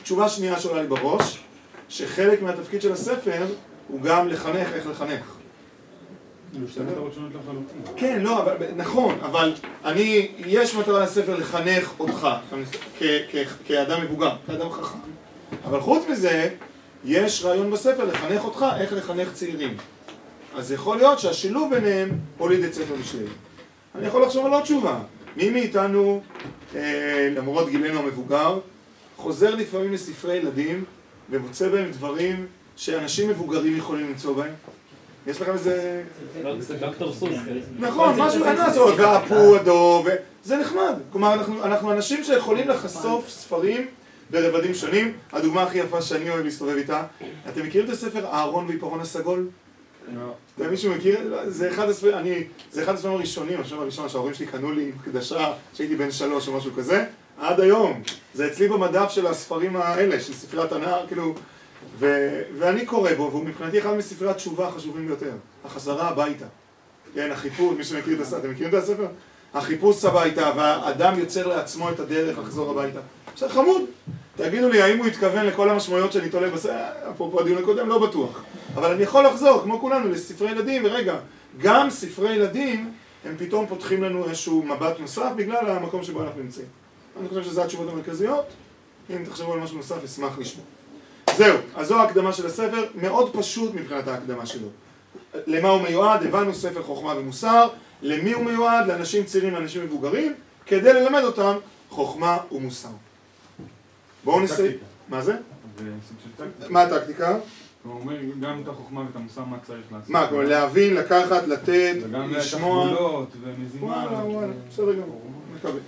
תשובה 0.03 0.29
שנייה 0.29 0.59
שעולה 0.59 0.81
לי 0.81 0.87
בראש, 0.87 1.43
שחלק 1.89 2.41
מהתפקיד 2.41 2.81
של 2.81 2.91
הספר 2.91 3.45
הוא 3.87 4.01
גם 4.01 4.27
לחנך 4.27 4.67
איך 4.73 4.87
לחנך. 4.87 5.38
כן, 7.96 8.22
לא, 8.22 8.41
אבל, 8.41 8.56
נכון, 8.75 9.18
אבל 9.22 9.53
אני, 9.86 10.27
יש 10.46 10.75
מטרה 10.75 11.03
לספר 11.03 11.36
לחנך 11.36 11.94
אותך 12.00 12.27
כאדם 13.65 14.01
מבוגר, 14.03 14.32
כאדם 14.48 14.72
חכם, 14.72 14.98
אבל 15.65 15.82
חוץ 15.82 16.03
מזה, 16.10 16.50
יש 17.06 17.46
רעיון 17.46 17.72
בספר 17.72 18.06
לחנך 18.06 18.46
אותך 18.46 18.65
איך 18.79 18.94
לחנך 18.94 19.34
צעירים. 19.34 19.77
אז 20.56 20.72
יכול 20.72 20.98
להיות 20.98 21.20
שהשילוב 21.20 21.75
ביניהם 21.75 22.10
הוליד 22.38 22.63
את 22.63 22.74
ספר 22.74 22.96
משלי. 23.01 23.25
אני 23.96 24.08
יכול 24.08 24.24
לחשוב 24.24 24.46
על 24.46 24.53
עוד 24.53 24.63
תשובה. 24.63 25.00
מי 25.38 25.50
מאיתנו, 25.50 26.22
אה, 26.75 27.29
למרות 27.36 27.70
גילנו 27.70 28.00
המבוגר, 28.00 28.60
חוזר 29.18 29.56
לפעמים 29.56 29.94
לספרי 29.94 30.36
ילדים 30.36 30.84
ומוצא 31.29 31.70
בהם 31.70 31.91
דברים 31.91 32.46
שאנשים 32.75 33.29
מבוגרים 33.29 33.77
יכולים 33.77 34.08
למצוא 34.08 34.36
בהם? 34.36 34.53
יש 35.27 35.41
לכם 35.41 35.51
איזה... 35.51 36.03
זה 36.59 36.77
דוקטור 36.77 37.13
סוס. 37.13 37.29
נכון, 37.79 38.15
משהו 38.17 38.43
לעשות, 38.45 38.93
והפודו, 38.97 40.03
וזה 40.05 40.57
נחמד. 40.57 40.93
כלומר, 41.11 41.33
אנחנו, 41.33 41.63
אנחנו 41.63 41.91
אנשים 41.91 42.23
שיכולים 42.23 42.69
לחשוף 42.69 43.29
ספרים 43.29 43.88
ברבדים 44.29 44.73
שונים. 44.73 45.13
הדוגמה 45.31 45.63
הכי 45.63 45.77
יפה 45.77 46.01
שאני 46.01 46.29
אוהב 46.29 46.45
להסתובב 46.45 46.77
איתה, 46.77 47.03
אתם 47.49 47.63
מכירים 47.63 47.88
את 47.88 47.93
הספר 47.93 48.25
אהרון 48.25 48.65
ועיפרון 48.67 48.99
הסגול? 48.99 49.47
לא. 50.57 50.67
מישהו 50.69 50.95
מכיר? 50.95 51.39
זה 51.47 51.69
אחד 51.69 51.89
הספרים, 51.89 52.13
אני, 52.13 52.43
זה 52.71 52.83
אחד 52.83 52.93
הספרים 52.93 53.13
הראשונים, 53.13 53.61
השם 53.61 53.79
הראשון 53.79 54.09
שההורים 54.09 54.33
שלי 54.33 54.45
קנו 54.45 54.71
לי 54.71 54.83
עם 54.83 54.91
הקדשה, 55.01 55.53
כשהייתי 55.73 55.95
בן 55.95 56.11
שלוש 56.11 56.47
או 56.47 56.57
משהו 56.57 56.71
כזה, 56.77 57.05
עד 57.38 57.59
היום. 57.59 58.01
זה 58.33 58.47
אצלי 58.47 58.67
במדף 58.67 59.09
של 59.09 59.27
הספרים 59.27 59.75
האלה, 59.75 60.19
של 60.19 60.33
ספריית 60.33 60.71
הנער, 60.71 61.07
כאילו, 61.07 61.33
ואני 62.00 62.86
קורא 62.86 63.13
בו, 63.13 63.29
והוא 63.31 63.45
מבחינתי 63.45 63.79
אחד 63.79 63.93
מספרי 63.93 64.29
התשובה 64.29 64.67
החשובים 64.67 65.07
ביותר. 65.07 65.31
החזרה 65.65 66.09
הביתה. 66.09 66.45
כן, 67.13 67.31
החיפוש, 67.31 67.77
מי 67.77 67.83
שמכיר 67.83 68.15
את 68.15 68.21
הספר, 68.21 68.38
אתם 68.38 68.51
מכירים 68.51 68.69
את 68.69 68.83
הספר? 68.83 69.07
החיפוש 69.53 70.05
הביתה, 70.05 70.51
והאדם 70.55 71.19
יוצר 71.19 71.48
לעצמו 71.48 71.89
את 71.89 72.00
הדרך 72.00 72.38
לחזור 72.38 72.71
הביתה. 72.71 73.00
עכשיו 73.33 73.50
חמוד. 73.50 73.81
תגידו 74.36 74.69
לי, 74.69 74.81
האם 74.81 74.98
הוא 74.98 75.05
התכוון 75.05 75.45
לכל 75.45 75.69
המשמעויות 75.69 76.12
שאני 76.12 76.29
תולה 76.29 76.50
בספר? 76.50 76.71
אפרופו 77.12 77.39
הדיון 77.39 77.63
הקודם, 77.63 77.89
לא 77.89 78.07
בטוח. 78.07 78.43
אבל 78.75 78.91
אני 78.91 79.03
יכול 79.03 79.25
לחזור, 79.25 79.62
כמו 79.62 79.79
כולנו, 79.79 80.09
לספרי 80.09 80.51
ילדים, 80.51 80.86
ורגע, 80.86 81.19
גם 81.57 81.89
ספרי 81.89 82.36
ילדים, 82.36 82.91
הם 83.25 83.36
פתאום 83.38 83.67
פותחים 83.67 84.03
לנו 84.03 84.25
איזשהו 84.25 84.63
מבט 84.63 85.00
נוסף 85.00 85.31
בגלל 85.36 85.69
המקום 85.69 86.03
שבו 86.03 86.24
אנחנו 86.24 86.41
נמצאים. 86.41 86.67
אני 87.19 87.29
חושב 87.29 87.43
שזה 87.43 87.63
התשובות 87.63 87.89
המרכזיות. 87.89 88.45
אם 89.09 89.24
תחשבו 89.25 89.53
על 89.53 89.59
משהו 89.59 89.77
נוסף, 89.77 90.03
אשמח 90.03 90.39
לשמוע. 90.39 90.65
זהו, 91.38 91.57
אז 91.75 91.88
זו 91.88 92.00
ההקדמה 92.00 92.33
של 92.33 92.45
הספר, 92.45 92.86
מאוד 92.95 93.33
פשוט 93.33 93.74
מבחינת 93.74 94.07
ההקדמה 94.07 94.45
שלו. 94.45 94.67
למה 95.48 95.69
הוא 95.69 95.81
מיועד? 95.81 96.24
הבנו 96.24 96.53
ספר 96.53 96.83
חוכמה 96.83 97.17
ומוסר. 97.17 97.67
למי 98.01 98.31
הוא 98.31 98.45
מיועד? 98.45 98.88
לאנשים 98.88 99.24
צעירים, 99.24 99.53
לאנשים 99.53 99.83
מבוגרים, 99.83 100.33
כדי 100.65 100.93
ללמד 100.93 101.24
אותם 101.24 101.55
חוכמה 101.89 102.38
ומוסר. 102.51 102.89
בואו 104.24 104.39
נסיים. 104.39 104.71
מה 105.09 105.21
זה? 105.21 105.33
מה 106.69 106.81
הטקטיקה? 106.81 107.38
הוא 107.83 107.93
אומר 107.93 108.15
גם 108.39 108.62
את 108.63 108.67
החוכמה 108.67 109.01
ואת 109.01 109.15
המוסר 109.15 109.43
מה 109.45 109.57
צריך 109.67 109.91
לעשות. 109.91 110.09
מה, 110.09 110.27
כלומר 110.27 110.43
להבין, 110.43 110.93
לקחת, 110.95 111.48
לתת, 111.48 111.95
וגם 112.03 112.31
את 112.31 112.38
לשמוע. 112.38 112.89
הגבולות 112.89 113.29
ומזימה. 113.41 113.86
וואלה, 113.86 114.25
וואלה, 114.25 114.53
בסדר 114.69 114.93
גמור, 114.93 115.21
מקווה. 115.55 115.79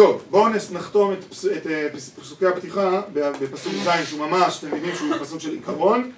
טוב, 0.00 0.22
בואו 0.30 0.48
נחתום 0.72 1.12
את, 1.12 1.24
פס, 1.24 1.44
את 1.46 1.66
אה, 1.66 1.88
פס- 1.92 2.10
פסוקי 2.20 2.46
הפתיחה 2.46 3.02
בפסוק 3.12 3.72
ז', 3.84 4.08
שהוא 4.08 4.26
ממש, 4.26 4.58
אתם 4.58 4.68
מבינים 4.68 4.96
שהוא 4.96 5.14
פסוק 5.20 5.40
של 5.40 5.50
עיקרון. 5.50 6.12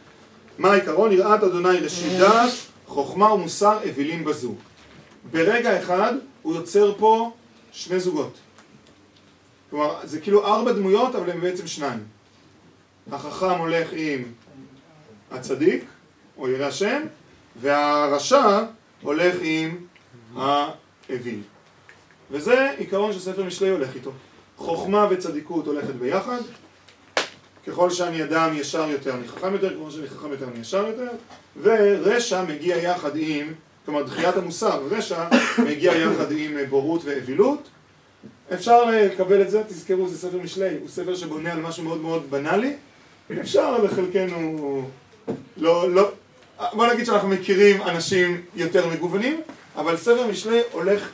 מה 0.58 0.70
העיקרון? 0.72 1.12
יראת 1.12 1.42
אדוני 1.42 1.78
ראשית 1.78 2.12
דעת, 2.12 2.50
חוכמה 2.86 3.32
ומוסר 3.32 3.78
אווילים 3.88 4.24
בזו. 4.24 4.54
ברגע 5.30 5.82
אחד 5.82 6.14
הוא 6.42 6.54
יוצר 6.54 6.94
פה 6.98 7.32
שני 7.72 8.00
זוגות. 8.00 8.38
כלומר, 9.70 9.94
זה 10.04 10.20
כאילו 10.20 10.46
ארבע 10.46 10.72
דמויות, 10.72 11.14
אבל 11.14 11.30
הם 11.30 11.40
בעצם 11.40 11.66
שניים. 11.66 12.04
החכם 13.12 13.58
הולך 13.58 13.88
עם 13.92 14.22
הצדיק, 15.30 15.84
או 16.38 16.48
ירא 16.48 16.66
השם, 16.66 17.02
והרשע 17.60 18.64
הולך 19.02 19.34
עם 19.42 19.76
האוויל. 20.36 21.40
וזה 22.32 22.70
עיקרון 22.78 23.12
שספר 23.12 23.44
משלי 23.44 23.68
הולך 23.68 23.94
איתו. 23.94 24.10
חוכמה 24.56 25.06
וצדיקות 25.10 25.66
הולכת 25.66 25.94
ביחד. 25.94 26.40
ככל 27.66 27.90
שאני 27.90 28.22
אדם 28.22 28.50
ישר 28.54 28.88
יותר 28.90 29.14
אני 29.14 29.28
חכם 29.28 29.52
יותר, 29.52 29.74
ככל 29.74 29.90
שאני 29.90 30.08
חכם 30.08 30.30
יותר 30.30 30.48
אני 30.48 30.60
ישר 30.60 30.86
יותר, 30.86 31.08
ורשע 31.62 32.44
מגיע 32.44 32.76
יחד 32.76 33.10
עם, 33.14 33.52
כלומר 33.84 34.02
דחיית 34.02 34.36
המוסר, 34.36 34.82
רשע 34.90 35.24
מגיע 35.58 35.92
יחד 35.92 36.32
עם 36.32 36.56
בורות 36.70 37.04
ואווילות. 37.04 37.68
אפשר 38.54 38.84
לקבל 38.84 39.42
את 39.42 39.50
זה, 39.50 39.62
תזכרו, 39.68 40.08
זה 40.08 40.18
ספר 40.18 40.38
משלי, 40.38 40.76
הוא 40.80 40.88
ספר 40.88 41.14
שבונה 41.14 41.52
על 41.52 41.60
משהו 41.60 41.84
מאוד 41.84 42.00
מאוד 42.00 42.30
בנאלי. 42.30 42.76
אפשר 43.40 43.82
לחלקנו 43.82 44.82
לא, 45.56 45.90
לא, 45.90 46.10
בוא 46.72 46.86
נגיד 46.86 47.06
שאנחנו 47.06 47.28
מכירים 47.28 47.82
אנשים 47.82 48.40
יותר 48.54 48.86
מגוונים, 48.88 49.40
אבל 49.76 49.96
ספר 49.96 50.26
משלי 50.26 50.60
הולך 50.72 51.08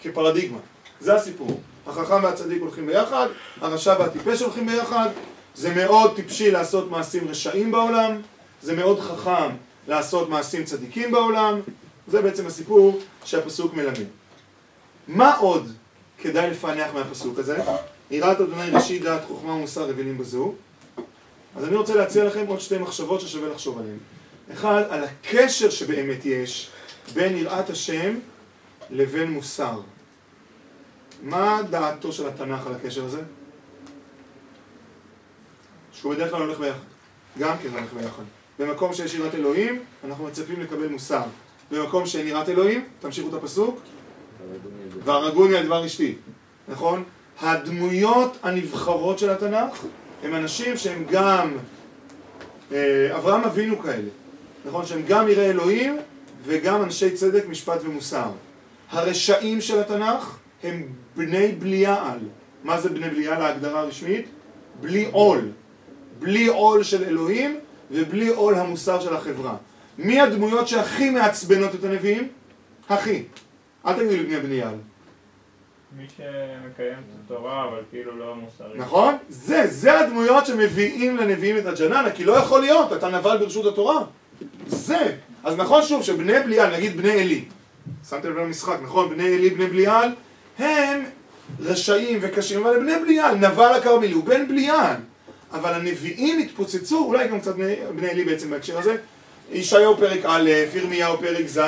כפרדיגמה. 0.00 0.58
זה 1.00 1.14
הסיפור. 1.14 1.60
החכם 1.86 2.24
והצדיק 2.24 2.62
הולכים 2.62 2.86
ביחד, 2.86 3.26
הרשע 3.60 3.96
והטיפש 3.98 4.42
הולכים 4.42 4.66
ביחד, 4.66 5.08
זה 5.54 5.74
מאוד 5.74 6.16
טיפשי 6.16 6.50
לעשות 6.50 6.90
מעשים 6.90 7.28
רשעים 7.28 7.72
בעולם, 7.72 8.20
זה 8.62 8.76
מאוד 8.76 9.00
חכם 9.00 9.50
לעשות 9.88 10.28
מעשים 10.28 10.64
צדיקים 10.64 11.12
בעולם, 11.12 11.60
זה 12.08 12.22
בעצם 12.22 12.46
הסיפור 12.46 13.00
שהפסוק 13.24 13.74
מלמד. 13.74 14.06
מה 15.08 15.36
עוד 15.36 15.72
כדאי 16.18 16.50
לפענח 16.50 16.90
מהפסוק 16.94 17.38
הזה? 17.38 17.58
יראת 18.10 18.40
אדוני 18.40 18.70
ראשית 18.70 19.02
דעת 19.02 19.24
חוכמה 19.24 19.52
ומוסר 19.52 19.90
אבילים 19.90 20.18
בזו. 20.18 20.54
אז 21.56 21.64
אני 21.64 21.76
רוצה 21.76 21.94
להציע 21.94 22.24
לכם 22.24 22.46
עוד 22.46 22.60
שתי 22.60 22.78
מחשבות 22.78 23.20
ששווה 23.20 23.48
לחשוב 23.48 23.78
עליהן. 23.78 23.98
אחד, 24.52 24.82
על 24.90 25.04
הקשר 25.04 25.70
שבאמת 25.70 26.26
יש 26.26 26.70
בין 27.14 27.36
יראת 27.36 27.70
השם 27.70 28.14
לבין 28.90 29.30
מוסר. 29.30 29.80
מה 31.22 31.60
דעתו 31.70 32.12
של 32.12 32.28
התנ"ך 32.28 32.66
על 32.66 32.74
הקשר 32.74 33.04
הזה? 33.04 33.22
שהוא 35.92 36.14
בדרך 36.14 36.30
כלל 36.30 36.40
הולך 36.42 36.58
ביחד. 36.58 36.78
גם 37.38 37.56
כן 37.62 37.68
הולך 37.68 37.92
ביחד. 37.92 38.22
במקום 38.58 38.92
שיש 38.94 39.14
יראת 39.14 39.34
אלוהים, 39.34 39.82
אנחנו 40.04 40.24
מצפים 40.24 40.60
לקבל 40.60 40.88
מוסר. 40.88 41.22
במקום 41.70 42.06
שאין 42.06 42.26
יראת 42.26 42.48
אלוהים, 42.48 42.84
תמשיכו 43.00 43.28
את 43.28 43.34
הפסוק, 43.34 43.80
והרגוני 45.04 45.56
על 45.56 45.66
דבר 45.66 45.86
אשתי, 45.86 46.14
נכון? 46.68 47.04
הדמויות 47.40 48.36
הנבחרות 48.42 49.18
של 49.18 49.30
התנ"ך 49.30 49.84
הם 50.22 50.34
אנשים 50.34 50.76
שהם 50.76 51.04
גם 51.10 51.56
אה, 52.72 53.16
אברהם 53.16 53.44
אבינו 53.44 53.78
כאלה, 53.78 54.08
נכון? 54.64 54.86
שהם 54.86 55.02
גם 55.08 55.28
יראי 55.28 55.50
אלוהים 55.50 55.96
וגם 56.44 56.82
אנשי 56.82 57.10
צדק, 57.10 57.44
משפט 57.48 57.80
ומוסר. 57.84 58.30
הרשעים 58.90 59.60
של 59.60 59.78
התנ"ך 59.80 60.38
הם 60.62 60.86
בני 61.16 61.48
בליעל. 61.48 62.18
מה 62.64 62.80
זה 62.80 62.88
בני 62.88 63.10
בליעל 63.10 63.42
ההגדרה 63.42 63.80
הרשמית? 63.80 64.26
בלי 64.80 65.08
עול. 65.12 65.48
בלי 66.18 66.46
עול 66.46 66.82
של 66.82 67.04
אלוהים 67.04 67.58
ובלי 67.90 68.28
עול 68.28 68.54
המוסר 68.54 69.00
של 69.00 69.14
החברה. 69.14 69.56
מי 69.98 70.20
הדמויות 70.20 70.68
שהכי 70.68 71.10
מעצבנות 71.10 71.74
את 71.74 71.84
הנביאים? 71.84 72.28
הכי. 72.88 73.22
אל 73.86 73.92
תגידו 73.92 74.10
לי 74.10 74.22
בני 74.24 74.40
בליעל. 74.40 74.74
מי 75.96 76.06
שמקיים 76.16 76.98
את 76.98 77.24
התורה, 77.24 77.68
אבל 77.68 77.80
כאילו 77.90 78.16
לא 78.16 78.34
מוסרי. 78.34 78.78
נכון? 78.78 79.14
זה, 79.28 79.66
זה 79.66 80.00
הדמויות 80.00 80.46
שמביאים 80.46 81.16
לנביאים 81.16 81.58
את 81.58 81.66
הג'ננה, 81.66 82.10
כי 82.10 82.24
לא 82.24 82.32
יכול 82.32 82.60
להיות, 82.60 82.92
אתה 82.92 83.08
נבל 83.08 83.38
ברשות 83.38 83.66
התורה. 83.66 84.04
זה. 84.66 85.16
אז 85.44 85.56
נכון 85.56 85.82
שוב 85.82 86.02
שבני 86.02 86.40
בליעל, 86.40 86.76
נגיד 86.76 86.96
בני 86.96 87.20
עלי, 87.20 87.44
שמתם 88.08 88.30
לב 88.30 88.38
למשחק, 88.38 88.76
נכון? 88.82 89.10
בני 89.10 89.34
עלי, 89.34 89.50
בני 89.50 89.66
בליעל, 89.66 90.08
הם 90.58 91.04
רשעים 91.60 92.18
וקשים, 92.22 92.66
אבל 92.66 92.78
בני 92.80 92.92
בליעל, 93.02 93.34
נבל 93.34 93.72
הכרמלי 93.74 94.12
הוא 94.12 94.24
בן 94.24 94.48
בליעל. 94.48 94.96
אבל 95.52 95.74
הנביאים 95.74 96.38
התפוצצו, 96.38 97.04
אולי 97.04 97.28
גם 97.28 97.40
קצת 97.40 97.54
בני, 97.54 97.74
בני 97.96 98.08
עלי 98.10 98.24
בעצם 98.24 98.50
בהקשר 98.50 98.78
הזה, 98.78 98.96
ישעיהו 99.52 99.96
פרק 99.96 100.20
א', 100.24 100.50
ירמיהו 100.74 101.18
פרק 101.18 101.46
ז', 101.46 101.58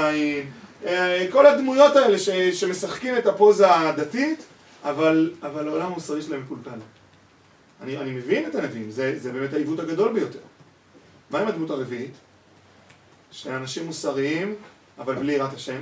אה, 0.86 1.26
כל 1.30 1.46
הדמויות 1.46 1.96
האלה 1.96 2.18
ש, 2.18 2.30
שמשחקים 2.30 3.18
את 3.18 3.26
הפוזה 3.26 3.74
הדתית, 3.74 4.44
אבל, 4.84 5.32
אבל 5.42 5.68
העולם 5.68 5.86
המוסרי 5.86 6.22
שלהם 6.22 6.40
מקולקל. 6.40 6.80
אני, 7.82 7.98
אני 7.98 8.10
מבין 8.10 8.46
את 8.46 8.54
הנביאים, 8.54 8.90
זה, 8.90 9.18
זה 9.18 9.32
באמת 9.32 9.52
העיוות 9.52 9.80
הגדול 9.80 10.12
ביותר. 10.12 10.38
מה 11.30 11.38
עם 11.38 11.48
הדמות 11.48 11.70
הרביעית? 11.70 12.14
שני 13.30 13.56
אנשים 13.56 13.86
מוסריים, 13.86 14.54
אבל 14.98 15.14
בלי 15.14 15.32
יראת 15.32 15.54
השם? 15.54 15.80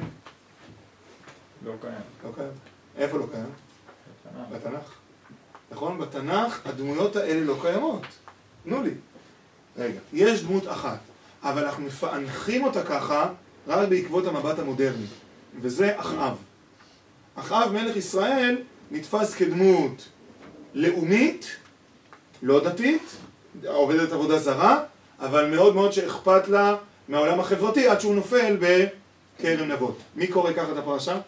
לא 1.65 1.73
קיים. 1.81 1.93
לא 2.25 2.31
קיים. 2.35 2.51
איפה 2.97 3.19
לא 3.19 3.27
קיים? 3.33 3.51
בתנ"ך. 4.27 4.53
בתנ"ך. 4.53 4.95
נכון? 5.71 5.99
בתנ"ך 5.99 6.61
הדמויות 6.67 7.17
האלה 7.17 7.41
לא 7.41 7.57
קיימות. 7.63 8.03
תנו 8.65 8.83
לי. 8.83 8.91
רגע, 9.77 9.99
יש 10.13 10.43
דמות 10.43 10.69
אחת, 10.69 10.99
אבל 11.43 11.65
אנחנו 11.65 11.85
מפענחים 11.85 12.65
אותה 12.65 12.83
ככה 12.83 13.33
רק 13.67 13.89
בעקבות 13.89 14.27
המבט 14.27 14.59
המודרני, 14.59 15.07
וזה 15.61 16.01
אחאב. 16.01 16.37
אחאב 17.35 17.73
מלך 17.73 17.97
ישראל 17.97 18.59
נתפס 18.91 19.35
כדמות 19.35 20.09
לאומית, 20.75 21.47
לא 22.43 22.65
דתית, 22.65 23.17
עובדת 23.67 24.13
עבודה 24.13 24.39
זרה, 24.39 24.83
אבל 25.21 25.51
מאוד 25.51 25.75
מאוד 25.75 25.93
שאכפת 25.93 26.49
לה 26.49 26.77
מהעולם 27.09 27.41
החברתי 27.41 27.89
עד 27.89 28.01
שהוא 28.01 28.15
נופל 28.15 28.57
בכרם 28.61 29.69
נבות. 29.69 29.99
מי 30.17 30.27
קורא 30.27 30.53
ככה 30.53 30.73
את 30.73 30.77
הפרשה? 30.77 31.21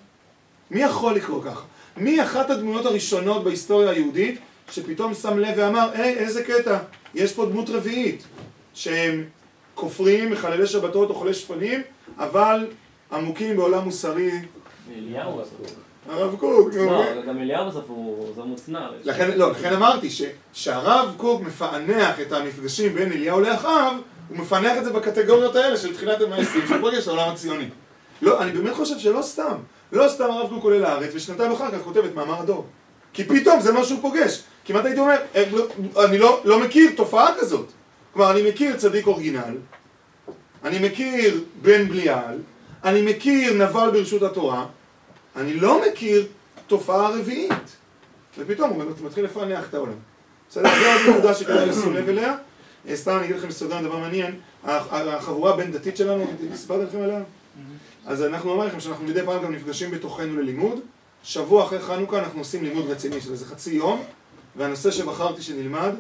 מי 0.71 0.83
יכול 0.83 1.15
לקרוא 1.15 1.43
ככה? 1.45 1.61
מי 1.97 2.23
אחת 2.23 2.51
הדמויות 2.51 2.87
הראשונות 2.87 3.45
בהיסטוריה 3.45 3.91
היהודית 3.91 4.41
שפתאום 4.71 5.15
שם 5.15 5.39
לב 5.39 5.55
ואמר, 5.57 5.91
היי, 5.93 6.15
איזה 6.15 6.45
קטע, 6.45 6.79
יש 7.15 7.33
פה 7.33 7.47
דמות 7.47 7.71
רביעית, 7.71 8.23
שהם 8.75 9.25
כופרים, 9.75 10.31
מחללי 10.31 10.67
שבתות, 10.67 11.11
אוכלי 11.11 11.35
שפנים, 11.35 11.83
אבל 12.19 12.67
עמוקים 13.13 13.57
בעולם 13.57 13.85
מוסרי. 13.85 14.31
אליהו 14.97 15.33
בסוף. 15.33 15.75
הרב 16.09 16.37
קוק, 16.37 16.75
לא, 16.75 17.23
גם 17.27 17.39
אליהו 17.39 17.69
בסוף 17.69 17.85
הוא 17.89 18.33
זה 18.35 18.43
מוצנע. 18.43 18.89
לכן, 19.05 19.31
לא, 19.39 19.51
לכן 19.51 19.75
אמרתי 19.75 20.09
שהרב 20.53 21.15
קוק 21.17 21.41
מפענח 21.43 22.21
את 22.21 22.33
המפגשים 22.33 22.95
בין 22.95 23.13
אליהו 23.13 23.41
לאחאב, 23.41 23.93
הוא 24.29 24.39
מפענח 24.39 24.79
את 24.79 24.85
זה 24.85 24.93
בקטגוריות 24.93 25.57
האלה 25.57 25.77
של 25.77 25.95
תחילת 25.95 26.21
ה-20, 26.21 26.69
של 26.69 26.81
פרגש 26.81 27.09
העולם 27.09 27.29
הציוני. 27.29 27.69
לא, 28.23 28.43
אני 28.43 28.53
באמת 28.53 28.75
חושב 28.75 28.99
שלא 28.99 29.23
סתם. 29.23 29.57
לא 29.93 30.09
סתם 30.09 30.25
הרב 30.25 30.49
קוק 30.49 30.65
עולה 30.65 30.79
לארץ, 30.79 31.11
ושנתיים 31.15 31.53
אחר 31.53 31.71
כך 31.71 31.79
כותב 31.85 32.05
את 32.05 32.15
מאמר 32.15 32.41
הדור. 32.41 32.67
כי 33.13 33.25
פתאום 33.25 33.61
זה 33.61 33.73
מה 33.73 33.85
שהוא 33.85 33.99
פוגש. 34.03 34.43
כמעט 34.65 34.85
הייתי 34.85 35.01
אומר, 35.01 35.17
אה, 35.35 35.45
לא- 35.53 35.67
אני 36.05 36.19
לא, 36.19 36.41
לא 36.45 36.61
מכיר 36.61 36.91
תופעה 36.97 37.35
כזאת. 37.41 37.67
כלומר, 38.15 38.31
אני 38.31 38.51
מכיר 38.51 38.77
צדיק 38.77 39.07
אורגינל, 39.07 39.57
אני 40.65 40.89
מכיר 40.89 41.45
בן 41.63 41.89
בליעל, 41.89 42.39
אני 42.85 43.03
מכיר 43.03 43.55
נבל 43.55 43.91
ברשות 43.93 44.23
התורה, 44.23 44.67
אני 45.37 45.55
לא 45.55 45.83
מכיר 45.89 46.27
תופעה 46.67 47.09
רביעית. 47.11 47.77
ופתאום 48.39 48.71
הוא 48.71 48.83
מתחיל 49.05 49.25
לפענח 49.25 49.69
את 49.69 49.75
העולם. 49.75 49.93
בסדר? 50.51 50.69
זו 50.81 51.09
עוד 51.09 51.17
נקודה 51.17 51.35
שכדאי 51.35 51.67
לשים 51.67 51.95
לב 51.95 52.09
אליה. 52.09 52.35
אה, 52.89 52.97
סתם 52.97 53.17
אני 53.17 53.25
אגיד 53.25 53.37
לכם 53.37 53.51
סוגר 53.51 53.81
דבר 53.83 53.97
מעניין. 53.99 54.35
הח- 54.65 54.93
החבורה 54.93 55.55
הבין 55.55 55.73
דתית 55.73 55.97
שלנו, 55.97 56.27
סיפרתי 56.55 56.85
לכם 56.85 57.03
עליה? 57.03 57.21
אז 58.07 58.23
אנחנו 58.23 58.55
אמרנו 58.55 58.69
לכם 58.69 58.81
שאנחנו 58.81 59.05
מדי 59.05 59.23
פעם 59.25 59.43
גם 59.45 59.53
נפגשים 59.53 59.91
בתוכנו 59.91 60.37
ללימוד. 60.37 60.81
שבוע 61.23 61.65
אחרי 61.65 61.81
חנוכה 61.81 62.19
אנחנו 62.19 62.39
עושים 62.39 62.65
לימוד 62.65 62.91
רציני 62.91 63.21
של 63.21 63.33
איזה 63.33 63.47
חצי 63.47 63.75
יום, 63.75 64.05
והנושא 64.57 64.91
שבחרתי 64.91 65.43
שנלמד, 65.43 65.93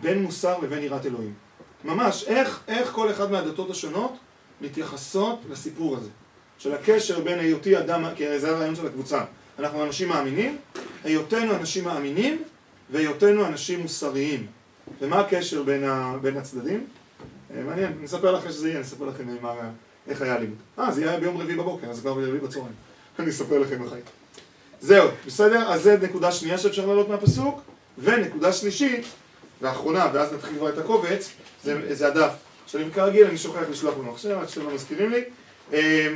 בין 0.00 0.22
מוסר 0.22 0.58
לבין 0.62 0.82
יראת 0.82 1.06
אלוהים. 1.06 1.34
ממש, 1.84 2.24
איך, 2.24 2.60
איך 2.68 2.92
כל 2.92 3.10
אחד 3.10 3.30
מהדתות 3.30 3.70
השונות 3.70 4.12
מתייחסות 4.60 5.38
לסיפור 5.50 5.96
הזה. 5.96 6.08
של 6.58 6.74
הקשר 6.74 7.20
בין 7.20 7.38
היותי 7.38 7.78
אדם, 7.78 8.04
כי 8.16 8.38
זה 8.38 8.50
הרעיון 8.50 8.76
של 8.76 8.86
הקבוצה. 8.86 9.24
אנחנו 9.58 9.84
אנשים 9.84 10.08
מאמינים, 10.08 10.56
היותנו 11.04 11.56
אנשים 11.56 11.84
מאמינים, 11.84 12.42
והיותנו 12.90 13.46
אנשים 13.46 13.80
מוסריים. 13.80 14.46
ומה 15.00 15.20
הקשר 15.20 15.62
בין, 15.62 15.84
ה, 15.84 16.14
בין 16.20 16.36
הצדדים? 16.36 16.86
אה, 17.54 17.62
מעניין, 17.62 17.92
אני 17.98 18.06
אספר 18.06 18.32
לכם 18.32 18.50
שזה 18.50 18.68
יהיה, 18.68 18.78
אני 18.78 18.86
אספר 18.86 19.04
לכם 19.04 19.24
מה, 19.40 19.54
איך 20.08 20.22
היה 20.22 20.38
לימוד. 20.38 20.56
אה, 20.78 20.92
זה 20.92 21.10
היה 21.10 21.20
ביום 21.20 21.40
רביעי 21.40 21.56
בבוקר, 21.56 21.86
אז 21.86 22.00
כבר 22.00 22.14
ביום 22.14 22.28
רביעי 22.28 22.44
בצהריים. 22.48 22.74
אני 23.18 23.30
אספר 23.30 23.58
לכם 23.58 23.82
איך 23.84 23.92
היה. 23.92 24.02
זהו, 24.80 25.08
בסדר? 25.26 25.72
אז 25.72 25.82
זה 25.82 25.96
נקודה 26.02 26.32
שנייה 26.32 26.58
שאפשר 26.58 26.86
לעלות 26.86 27.08
מהפסוק, 27.08 27.60
ונקודה 27.98 28.52
שלישית, 28.52 29.06
ואחרונה, 29.62 30.10
ואז 30.12 30.32
נתחיל 30.32 30.56
כבר 30.58 30.68
את 30.68 30.78
הקובץ, 30.78 31.30
זה, 31.64 31.94
זה 31.94 32.06
הדף. 32.08 32.32
שאני 32.66 32.90
כרגיל, 32.94 33.26
אני 33.26 33.38
שוכח 33.38 33.60
לשלוח 33.70 33.94
עכשיו, 34.12 34.40
עד 34.40 34.48
שאתם 34.48 34.66
לא 34.66 34.74
מזכירים 34.74 35.10
לי. 35.10 35.24
אה, 35.72 36.14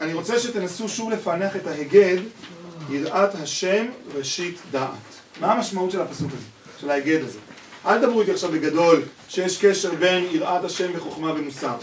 אני 0.00 0.14
רוצה 0.14 0.38
שתנסו 0.38 0.88
שוב 0.88 1.10
לפענח 1.10 1.56
את 1.56 1.66
ההיגד, 1.66 2.16
יראת 2.90 3.34
השם 3.34 3.86
ראשית 4.14 4.58
דעת. 4.70 4.90
מה 5.40 5.52
המשמעות 5.52 5.90
של 5.90 6.00
הפסוק 6.00 6.30
הזה, 6.32 6.46
של 6.80 6.90
ההיגד 6.90 7.24
הזה? 7.24 7.38
אל 7.86 7.98
תדברו 7.98 8.20
איתי 8.20 8.32
עכשיו 8.32 8.50
בגדול 8.50 9.02
שיש 9.28 9.64
קשר 9.64 9.94
בין 9.94 10.24
יראת 10.30 10.64
השם 10.64 10.90
וחוכמה 10.94 11.32
ומוסר. 11.32 11.76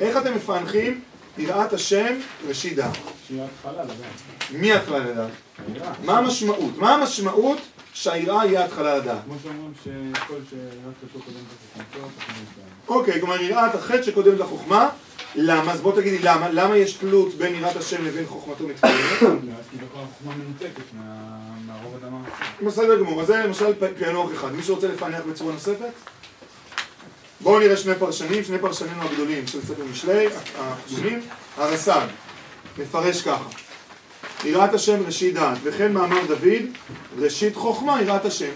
איך 0.00 0.16
אתם 0.16 0.34
מפענחים 0.34 1.00
יראת 1.38 1.72
השם 1.72 2.14
ראשית 2.48 2.74
דעת? 2.76 2.90
התחלה 3.30 3.82
לדעת. 3.82 3.96
מי 4.50 4.72
התחלה 4.72 4.98
לדעת? 4.98 5.30
מה 6.04 6.18
המשמעות? 6.18 6.78
מה 6.78 6.94
המשמעות 6.94 7.58
שהיראה 7.92 8.46
יהיה 8.46 8.64
התחלה 8.64 8.96
לדעת? 8.98 9.18
כמו 9.24 9.34
שאומרים 9.42 9.72
שכל 9.84 10.34
שיראת 10.50 10.94
חטאו 11.12 11.20
תחמוד 12.18 12.44
בהם. 12.56 12.96
אוקיי, 12.96 13.20
כלומר 13.20 13.42
יראת 13.42 13.74
החטא 13.74 14.02
שקודמת 14.02 14.38
לחוכמה, 14.38 14.88
למה? 15.34 15.72
אז 15.72 15.80
בוא 15.80 15.92
תגידי 16.00 16.18
למה, 16.18 16.48
למה 16.50 16.76
יש 16.76 16.92
תלות 16.92 17.34
בין 17.34 17.54
יראת 17.54 17.76
השם 17.76 18.04
לבין 18.04 18.26
חוכמתו 18.26 18.64
מתקיימת? 18.68 18.98
אז 19.22 19.28
כביכול 19.72 20.00
החוכמה 20.02 20.32
מנותקת 20.36 20.82
מה- 20.92 21.04
מהרובד 21.66 22.04
המעשי. 22.04 22.64
בסדר 22.66 22.98
גמור, 23.00 23.20
אז 23.20 23.26
זה 23.26 23.36
למשל 23.46 23.72
פענוח 23.98 24.30
אחד. 24.34 24.52
מישהו 24.52 24.74
רוצה 24.74 24.88
לפענח 24.88 25.20
בצורה 25.30 25.52
נוספת? 25.52 25.90
בואו 27.40 27.58
נראה 27.58 27.76
שני 27.76 27.94
פרשנים, 27.94 28.44
שני 28.44 28.58
פרשנינו 28.58 29.02
הגדולים 29.02 29.46
של 29.46 29.60
ספר 29.60 29.84
משלי, 29.90 30.26
הקדומים, 30.58 31.20
הרס"ג, 31.56 32.06
מפרש 32.78 33.22
ככה: 33.22 33.44
יראת 34.44 34.74
השם 34.74 35.06
ראשית 35.06 35.34
דעת, 35.34 35.58
וכן 35.62 35.92
מאמר 35.92 36.26
דוד, 36.26 36.62
ראשית 37.18 37.56
חוכמה 37.56 38.02
יראת 38.02 38.24
השם. 38.24 38.50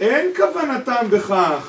אין 0.00 0.30
כוונתם 0.36 1.06
בכך 1.10 1.68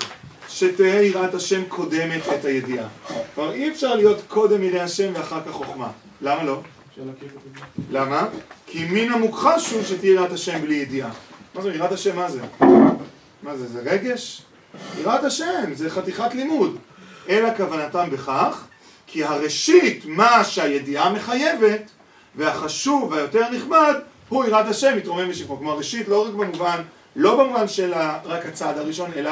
שתהא 0.49 0.85
יראת 1.01 1.33
השם 1.33 1.61
קודמת 1.67 2.21
את 2.35 2.45
הידיעה. 2.45 2.87
כלומר, 3.35 3.53
אי 3.53 3.69
אפשר 3.69 3.95
להיות 3.95 4.21
קודם 4.27 4.63
יראה 4.63 4.83
השם 4.83 5.11
ואחר 5.15 5.41
כך 5.47 5.51
חוכמה. 5.51 5.91
למה 6.21 6.43
לא? 6.43 6.61
למה? 7.91 8.27
כי 8.67 8.85
מן 8.85 9.11
המוכחש 9.11 9.71
הוא 9.71 9.83
שתהיה 9.83 10.13
יראת 10.13 10.31
השם 10.31 10.61
בלי 10.61 10.75
ידיעה. 10.75 11.09
מה 11.55 11.61
זה 11.61 11.73
יראת 11.73 11.91
השם 11.91 12.15
מה 12.15 12.31
זה? 12.31 12.39
מה 13.43 13.57
זה, 13.57 13.67
זה 13.67 13.81
רגש? 13.85 14.41
יראת 15.01 15.23
השם, 15.23 15.73
זה 15.73 15.89
חתיכת 15.89 16.33
לימוד. 16.33 16.77
אלא 17.29 17.49
כוונתם 17.57 18.09
בכך, 18.11 18.63
כי 19.07 19.23
הראשית, 19.23 20.03
מה 20.05 20.43
שהידיעה 20.43 21.13
מחייבת, 21.13 21.81
והחשוב 22.35 23.11
והיותר 23.11 23.49
נכבד, 23.49 23.93
הוא 24.29 24.45
יראת 24.45 24.65
השם 24.67 24.97
מתרומם 24.97 25.29
בשבחו. 25.29 25.57
כלומר, 25.57 25.77
ראשית 25.77 26.07
לא 26.07 26.27
רק 26.27 26.33
במובן, 26.33 26.81
לא 27.15 27.43
במובן 27.43 27.67
של 27.67 27.93
רק 28.25 28.45
הצעד 28.45 28.77
הראשון, 28.77 29.11
אלא 29.15 29.31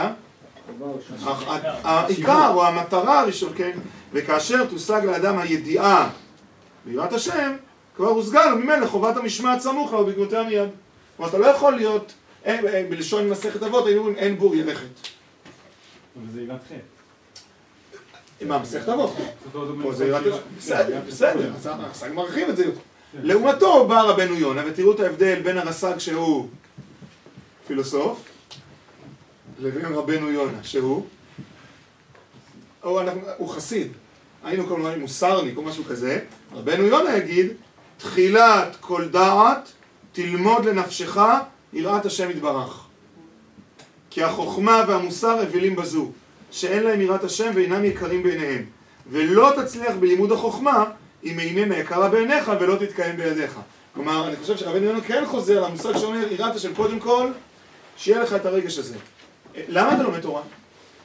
העיקר 1.83 2.51
או 2.53 2.65
המטרה 2.65 3.19
הראשון, 3.19 3.53
כן? 3.55 3.71
וכאשר 4.13 4.65
תושג 4.65 5.01
לאדם 5.05 5.39
הידיעה 5.39 6.09
ביראת 6.85 7.13
השם, 7.13 7.51
כבר 7.95 8.07
הושגה 8.07 8.45
לו 8.45 8.55
ממילא 8.57 8.85
חובת 8.85 9.17
המשמעת 9.17 9.61
סמוך 9.61 9.93
לה 9.93 9.99
ובגנותיה 9.99 10.43
מיד. 10.43 10.69
כלומר, 11.17 11.29
אתה 11.29 11.37
לא 11.37 11.45
יכול 11.45 11.73
להיות, 11.73 12.13
אין- 12.45 12.89
בלשון 12.89 13.29
מסכת 13.29 13.63
אבות 13.63 13.85
היינו 13.85 13.99
אומרים 13.99 14.15
אין 14.15 14.37
בור 14.37 14.55
ירחת. 14.55 14.83
אבל 16.23 16.31
זה 16.33 16.41
יראת 16.41 16.59
חטא. 16.63 16.75
מה, 18.45 18.59
מסכת 18.59 18.89
אבות? 18.89 19.15
פה 19.81 19.93
זה 19.93 20.05
יראת 20.07 20.21
השם. 20.25 20.41
בסדר, 20.57 20.91
יראת 20.91 21.03
בסדר, 21.05 21.51
הרס"ג 21.83 22.09
מרחיב 22.13 22.49
את 22.49 22.57
זה 22.57 22.65
יותר. 22.65 22.79
לעומתו 23.13 23.87
בא 23.87 24.01
רבנו 24.01 24.35
יונה, 24.35 24.61
ותראו 24.67 24.91
את 24.91 24.99
ההבדל 24.99 25.41
בין 25.41 25.57
הרס"ג 25.57 25.97
שהוא 25.97 26.47
פילוסוף, 27.67 28.23
לבין 29.59 29.85
רבנו 29.85 30.31
יונה 30.31 30.63
שהוא, 30.63 31.05
או 32.83 33.01
אנחנו- 33.01 33.21
הוא 33.37 33.49
חסיד, 33.49 33.91
היינו 34.43 34.67
קוראים 34.67 34.85
לו 34.85 34.99
מוסרניק 34.99 35.57
או 35.57 35.61
משהו 35.61 35.83
כזה, 35.83 36.19
רבנו 36.53 36.83
יונה 36.83 37.17
יגיד, 37.17 37.47
תחילת 37.97 38.75
כל 38.79 39.07
דעת 39.07 39.71
תלמוד 40.11 40.65
לנפשך 40.65 41.17
יראת 41.73 42.05
השם 42.05 42.29
יתברך. 42.29 42.85
כי 44.09 44.23
החוכמה 44.23 44.83
והמוסר 44.87 45.43
אבלים 45.43 45.75
בזו, 45.75 46.11
שאין 46.51 46.83
להם 46.83 47.01
יראת 47.01 47.23
השם 47.23 47.51
ואינם 47.55 47.85
יקרים 47.85 48.23
בעיניהם. 48.23 48.65
ולא 49.11 49.51
תצליח 49.61 49.95
בלימוד 49.99 50.31
החוכמה 50.31 50.85
אם 51.23 51.39
איננה 51.39 51.77
יקרה 51.77 52.09
בעיניך 52.09 52.51
ולא 52.59 52.75
תתקיים 52.75 53.17
בידיך. 53.17 53.59
כלומר, 53.95 54.27
אני 54.27 54.35
חושב 54.35 54.57
שרבנו 54.57 54.85
יונה 54.85 55.01
כן 55.01 55.23
חוזר 55.25 55.61
למושג 55.61 55.97
שאומר 55.97 56.31
יראת 56.31 56.55
השם 56.55 56.75
קודם 56.75 56.99
כל, 56.99 57.31
שיהיה 57.97 58.23
לך 58.23 58.33
את 58.33 58.45
הרגש 58.45 58.77
הזה. 58.77 58.95
למה 59.67 59.93
אתה 59.93 60.03
לומד 60.03 60.19
תורה? 60.19 60.41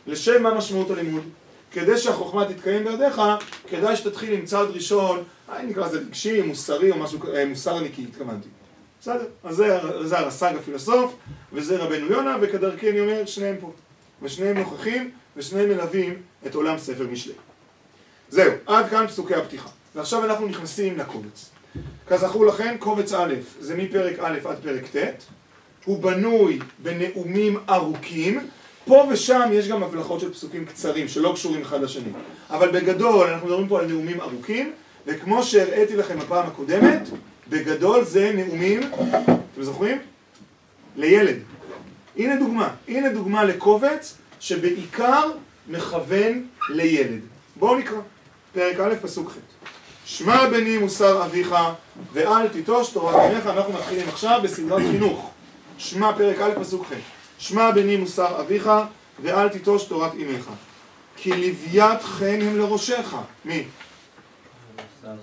לשם 0.07 0.43
מה 0.43 0.55
משמעות 0.55 0.91
הלימוד? 0.91 1.23
כדי 1.73 1.99
שהחוכמה 1.99 2.45
תתקיים 2.45 2.85
בידיך, 2.85 3.23
כדאי 3.69 3.97
שתתחיל 3.97 4.33
עם 4.33 4.45
צעד 4.45 4.69
ראשון, 4.71 5.23
אה, 5.51 5.63
נקרא 5.63 5.87
לזה 5.87 5.99
רגשי, 5.99 6.43
מוסרי 6.43 6.91
או 6.91 6.99
משהו, 6.99 7.19
אה, 7.35 7.45
מוסרניקי, 7.45 8.03
התכוונתי. 8.03 8.49
בסדר, 9.05 9.27
אז 9.45 9.57
זה, 10.03 10.19
הרס"ג 10.19 10.53
הפילוסוף, 10.61 11.15
וזה 11.53 11.77
רבנו 11.77 12.07
יונה, 12.07 12.37
וכדרכי 12.41 12.91
אני 12.91 13.01
אומר, 13.01 13.27
שניהם 13.27 13.57
פה. 13.61 13.73
ושניהם 14.23 14.59
נוכחים, 14.59 15.11
ושניהם 15.37 15.69
מלווים 15.69 16.23
את 16.47 16.55
עולם 16.55 16.79
ספר 16.79 17.07
משלי. 17.13 17.33
זהו, 18.31 18.53
עד 18.67 18.89
כאן 18.91 19.07
פסוקי 19.07 19.35
הפתיחה. 19.35 19.69
ועכשיו 19.95 20.25
אנחנו 20.25 20.47
נכנסים 20.47 20.99
לקובץ. 20.99 21.51
כזכור 22.07 22.47
לכם, 22.47 22.77
קובץ 22.79 23.13
א', 23.13 23.35
זה 23.61 23.77
מפרק 23.77 24.19
א' 24.19 24.39
עד 24.45 24.57
פרק 24.63 24.97
ט', 24.97 25.25
הוא 25.85 26.03
בנוי 26.03 26.59
בנאומים 26.79 27.59
ארוכים, 27.69 28.49
פה 28.85 29.09
ושם 29.11 29.49
יש 29.53 29.69
גם 29.69 29.83
הבלחות 29.83 30.21
של 30.21 30.33
פסוקים 30.33 30.65
קצרים 30.65 31.09
שלא 31.09 31.33
קשורים 31.35 31.63
אחד 31.63 31.83
לשני. 31.83 32.11
אבל 32.51 32.71
בגדול 32.81 33.31
אנחנו 33.31 33.47
מדברים 33.47 33.69
פה 33.69 33.81
על 33.81 33.87
נאומים 33.87 34.21
ארוכים, 34.21 34.73
וכמו 35.07 35.43
שהראיתי 35.43 35.97
לכם 35.97 36.19
בפעם 36.19 36.47
הקודמת, 36.47 37.09
בגדול 37.49 38.05
זה 38.05 38.33
נאומים, 38.35 38.81
אתם 39.53 39.63
זוכרים? 39.63 39.99
לילד. 40.97 41.37
הנה 42.17 42.37
דוגמה, 42.37 42.69
הנה 42.89 43.09
דוגמה 43.09 43.45
לקובץ 43.45 44.17
שבעיקר 44.41 45.31
מכוון 45.69 46.47
לילד. 46.71 47.21
בואו 47.57 47.79
נקרא, 47.79 47.99
פרק 48.53 48.81
א', 48.81 48.95
פסוק 49.03 49.31
ח'. 49.31 49.35
שמע 50.05 50.49
בני 50.49 50.79
מוסר 50.79 51.25
אביך 51.25 51.55
ואל 52.13 52.49
תיטוש 52.49 52.91
תורת 52.91 53.15
אמך, 53.15 53.47
אנחנו 53.47 53.73
מתחילים 53.73 54.09
עכשיו 54.09 54.41
בסדרת 54.43 54.83
חינוך. 54.83 55.31
שמע 55.79 56.13
פרק 56.13 56.41
א', 56.41 56.61
פסוק 56.61 56.87
ח'. 56.87 56.93
שמע 57.39 57.71
בני 57.71 57.97
מוסר 57.97 58.41
אביך 58.41 58.71
ואל 59.23 59.49
תיטוש 59.49 59.85
תורת 59.85 60.13
אמך. 60.15 60.51
כי 61.17 61.31
לוויית 61.31 62.03
חן 62.03 62.39
הם 62.43 62.59
לראשך. 62.59 63.17
מי? 63.45 63.65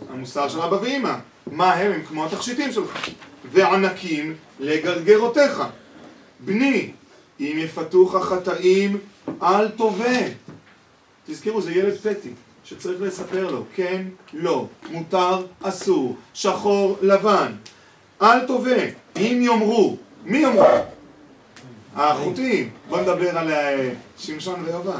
המוסר 0.10 0.50
של 0.50 0.62
אבא 0.62 0.76
ואמא. 0.76 1.16
מה 1.48 1.74
הם? 1.74 1.92
הם 1.92 2.02
כמו 2.04 2.26
התכשיטים 2.26 2.72
שלך. 2.72 3.10
וענקים 3.52 4.36
לגרגרותיך. 4.60 5.64
בני, 6.40 6.92
אם 7.40 7.56
יפתוך 7.58 8.16
החטאים, 8.16 8.98
אל 9.44 9.68
תובע. 9.68 10.28
תזכרו, 11.28 11.62
זה 11.62 11.72
ילד 11.72 11.98
פטי, 11.98 12.30
שצריך 12.64 13.02
לספר 13.02 13.52
לו, 13.52 13.64
כן, 13.76 14.02
לא, 14.34 14.68
מותר, 14.92 15.46
אסור, 15.64 16.16
שחור, 16.34 16.98
לבן. 17.02 17.52
אל 18.22 18.46
תובע. 18.48 18.86
אם 19.18 19.40
יאמרו, 19.42 19.98
מי 20.26 20.38
יאמרו? 20.38 20.66
החוטאים. 21.96 22.70
בוא 22.90 23.02
נדבר 23.02 23.38
על 23.38 23.52
אה, 23.52 23.90
שמשון 24.18 24.64
ויובב. 24.66 24.94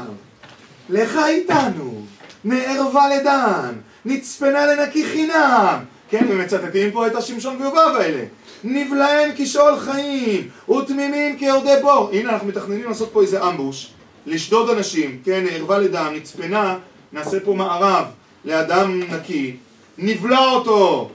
לך 0.88 1.18
איתנו, 1.28 2.02
נערבה 2.44 3.08
לדן, 3.08 3.74
נצפנה 4.04 4.66
לנקי 4.66 5.04
חינם. 5.04 5.78
כן, 6.10 6.26
הם 6.30 6.38
מצטטים 6.38 6.90
פה 6.90 7.06
את 7.06 7.14
השמשון 7.14 7.56
ויובב 7.60 7.96
האלה. 7.96 8.24
נבלעם 8.64 9.30
כשאול 9.36 9.78
חיים, 9.78 10.48
ותמימים 10.70 11.38
כיורדי 11.38 11.74
בור. 11.82 12.10
הנה, 12.12 12.30
אנחנו 12.30 12.48
מתכננים 12.48 12.84
לעשות 12.84 13.10
פה 13.12 13.22
איזה 13.22 13.48
אמבוש, 13.48 13.92
לשדוד 14.26 14.70
אנשים, 14.70 15.18
כן, 15.24 15.44
ערווה 15.50 15.78
לדם, 15.78 16.12
נצפנה, 16.16 16.78
נעשה 17.12 17.40
פה 17.40 17.54
מערב 17.54 18.04
לאדם 18.44 19.00
נקי, 19.00 19.56
נבלע 19.98 20.38
אותו, 20.38 21.10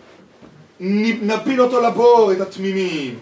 נפיל 0.79 1.61
אותו 1.61 1.81
לבור, 1.81 2.31
את 2.31 2.41
התמימים. 2.41 3.15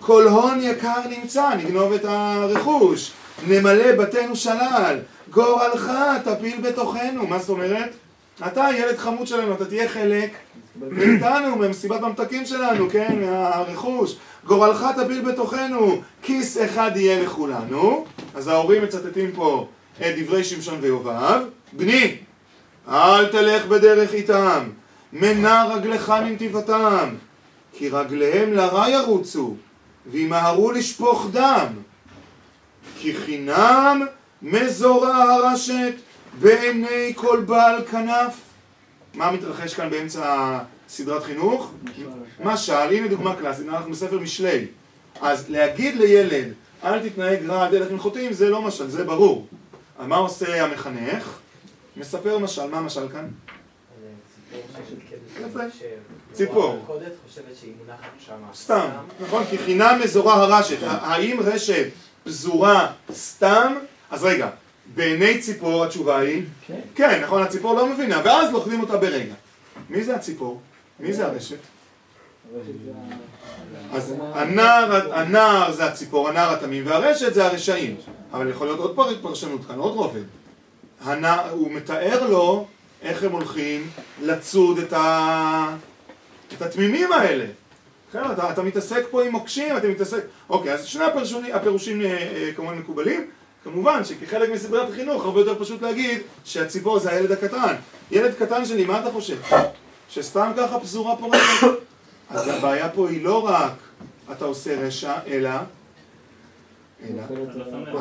כל 0.00 0.28
הון 0.28 0.58
יקר 0.62 1.00
נמצא, 1.08 1.48
נגנוב 1.58 1.92
את 1.92 2.04
הרכוש. 2.04 3.10
נמלא 3.46 3.92
בתינו 3.96 4.36
שלל, 4.36 4.98
גורלך 5.30 5.92
תפיל 6.24 6.60
בתוכנו. 6.60 7.26
מה 7.26 7.38
זאת 7.38 7.48
אומרת? 7.48 7.90
אתה 8.46 8.68
ילד 8.76 8.96
חמוד 8.96 9.26
שלנו, 9.26 9.54
אתה 9.54 9.64
תהיה 9.64 9.88
חלק 9.88 10.30
מאיתנו, 10.80 11.56
ממסיבת 11.56 12.00
ממתקים 12.00 12.46
שלנו, 12.46 12.90
כן, 12.90 13.18
מהרכוש. 13.20 14.16
גורלך 14.46 14.86
תפיל 14.96 15.20
בתוכנו, 15.20 16.02
כיס 16.22 16.58
אחד 16.64 16.90
יהיה 16.94 17.22
לכולנו. 17.22 18.04
אז 18.34 18.48
ההורים 18.48 18.82
מצטטים 18.82 19.32
פה 19.34 19.68
את 19.96 20.18
דברי 20.18 20.44
שמשון 20.44 20.78
ויובב. 20.80 21.40
בני, 21.72 22.16
אל 22.88 23.26
תלך 23.26 23.66
בדרך 23.66 24.14
איתם, 24.14 24.68
מנע 25.12 25.64
רגלך 25.64 26.14
מנתיבתם, 26.24 27.14
כי 27.72 27.88
רגליהם 27.88 28.52
לרע 28.52 28.88
ירוצו, 28.88 29.56
וימהרו 30.06 30.72
לשפוך 30.72 31.28
דם. 31.32 31.66
כי 32.98 33.14
חינם 33.14 34.06
מזורה 34.42 35.34
הרשת 35.34 35.94
בעיני 36.40 37.12
כל 37.16 37.42
בעל 37.46 37.84
כנף. 37.84 38.34
מה 39.14 39.32
מתרחש 39.32 39.74
כאן 39.74 39.90
באמצע 39.90 40.58
סדרת 40.88 41.22
חינוך? 41.22 41.72
משל, 42.44 42.72
הנה 42.72 43.08
דוגמה 43.08 43.36
קלאסית, 43.36 43.68
אנחנו 43.68 43.92
בספר 43.92 44.18
משלי. 44.18 44.66
אז 45.20 45.50
להגיד 45.50 45.96
לילד, 45.96 46.52
אל 46.84 47.08
תתנהג 47.08 47.46
רע 47.46 47.64
על 47.64 47.70
דרך 47.70 47.90
מלכותיים, 47.90 48.32
זה 48.32 48.50
לא 48.50 48.62
משל, 48.62 48.88
זה 48.88 49.04
ברור. 49.04 49.46
אז 49.98 50.06
מה 50.06 50.16
עושה 50.16 50.64
המחנך? 50.64 51.38
מספר 51.96 52.38
משל, 52.38 52.66
מה 52.66 52.78
המשל 52.78 53.08
כאן? 53.08 53.28
יפה. 55.40 55.60
ציפור. 56.32 56.86
סתם, 58.54 58.88
נכון? 59.20 59.44
כי 59.50 59.58
חינם 59.58 60.00
מזורה 60.04 60.34
הרשת. 60.34 60.76
האם 60.82 61.40
רשת 61.40 61.86
פזורה 62.24 62.92
סתם? 63.12 63.74
אז 64.10 64.24
רגע, 64.24 64.48
בעיני 64.94 65.38
ציפור 65.40 65.84
התשובה 65.84 66.18
היא 66.18 66.42
כן. 66.66 66.80
כן, 66.94 67.20
נכון, 67.24 67.42
הציפור 67.42 67.74
לא 67.74 67.86
מבינה, 67.86 68.20
ואז 68.24 68.52
לוכדים 68.52 68.80
אותה 68.80 68.96
ברגע. 68.96 69.34
מי 69.90 70.04
זה 70.04 70.14
הציפור? 70.16 70.60
מי 71.00 71.12
זה 71.12 71.26
הרשת? 71.26 71.56
אז 73.92 74.14
הנער, 74.34 75.12
הנער 75.14 75.72
זה 75.72 75.84
הציפור, 75.84 76.28
הנער 76.28 76.54
התמים, 76.54 76.86
והרשת 76.86 77.34
זה 77.34 77.46
הרשעים. 77.46 77.96
אבל 78.32 78.50
יכול 78.50 78.66
להיות 78.66 78.78
עוד 78.78 78.96
פר- 78.96 79.22
פרשנות 79.22 79.60
כאן, 79.68 79.78
עוד 79.78 79.92
רובד. 79.92 80.22
הנער, 81.04 81.50
הוא 81.50 81.70
מתאר 81.72 82.30
לו 82.30 82.66
איך 83.02 83.22
הם 83.22 83.32
הולכים 83.32 83.90
לצוד 84.22 84.78
את, 84.78 84.92
ה... 84.92 85.76
את 86.56 86.62
התמימים 86.62 87.12
האלה. 87.12 87.44
כן, 88.12 88.20
אתה, 88.32 88.50
אתה 88.50 88.62
מתעסק 88.62 89.02
פה 89.10 89.24
עם 89.24 89.32
מוקשים, 89.32 89.76
אתה 89.76 89.88
מתעסק... 89.88 90.20
אוקיי, 90.50 90.72
אז 90.72 90.84
שני 90.86 91.04
הפירושים, 91.04 91.44
הפירושים 91.54 92.00
אה, 92.00 92.06
אה, 92.06 92.50
כמובן 92.56 92.78
מקובלים. 92.78 93.26
כמובן 93.64 94.04
שכחלק 94.04 94.50
מסדרת 94.50 94.90
החינוך 94.90 95.24
הרבה 95.24 95.40
יותר 95.40 95.64
פשוט 95.64 95.82
להגיד 95.82 96.20
שהציפור 96.44 96.98
זה 96.98 97.10
הילד 97.10 97.32
הקטן. 97.32 97.74
ילד 98.10 98.34
קטן 98.38 98.64
שלי, 98.64 98.84
מה 98.84 99.00
אתה 99.00 99.10
חושב? 99.12 99.38
שסתם 100.08 100.52
ככה 100.56 100.80
פזורה 100.80 101.16
פורשת? 101.16 101.66
אז 102.30 102.48
הבעיה 102.48 102.88
פה 102.88 103.08
היא 103.08 103.24
לא 103.24 103.46
רק 103.46 103.72
אתה 104.32 104.44
עושה 104.44 104.80
רשע, 104.80 105.14
אלא... 105.26 105.50
אלא... 107.08 107.22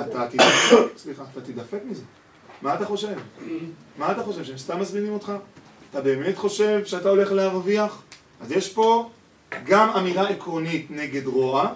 אתה 0.02 0.28
תדפק, 0.30 0.97
סליחה, 0.97 1.24
אתה 1.32 1.41
תדפק 1.41 1.80
מזה. 1.86 2.04
מה 2.62 2.76
אתה 2.76 2.86
חושב? 2.86 3.15
מה 3.97 4.12
אתה 4.12 4.24
חושב, 4.24 4.43
שהם 4.43 4.58
סתם 4.58 4.80
מזמינים 4.80 5.13
אותך? 5.13 5.32
אתה 5.91 6.02
באמת 6.02 6.38
חושב 6.38 6.86
שאתה 6.86 7.10
הולך 7.10 7.32
להרוויח? 7.32 8.02
אז 8.41 8.52
יש 8.52 8.74
פה 8.74 9.10
גם 9.65 9.89
אמירה 9.89 10.30
עקרונית 10.30 10.88
נגד 10.89 11.28
רוע, 11.28 11.74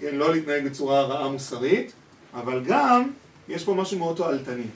כן, 0.00 0.14
לא 0.14 0.32
להתנהג 0.32 0.64
בצורה 0.64 1.02
רעה 1.02 1.28
מוסרית, 1.28 1.92
אבל 2.34 2.62
גם 2.66 3.10
יש 3.48 3.64
פה 3.64 3.74
משהו 3.74 3.98
מאוד 3.98 4.16
תועלתני. 4.16 4.66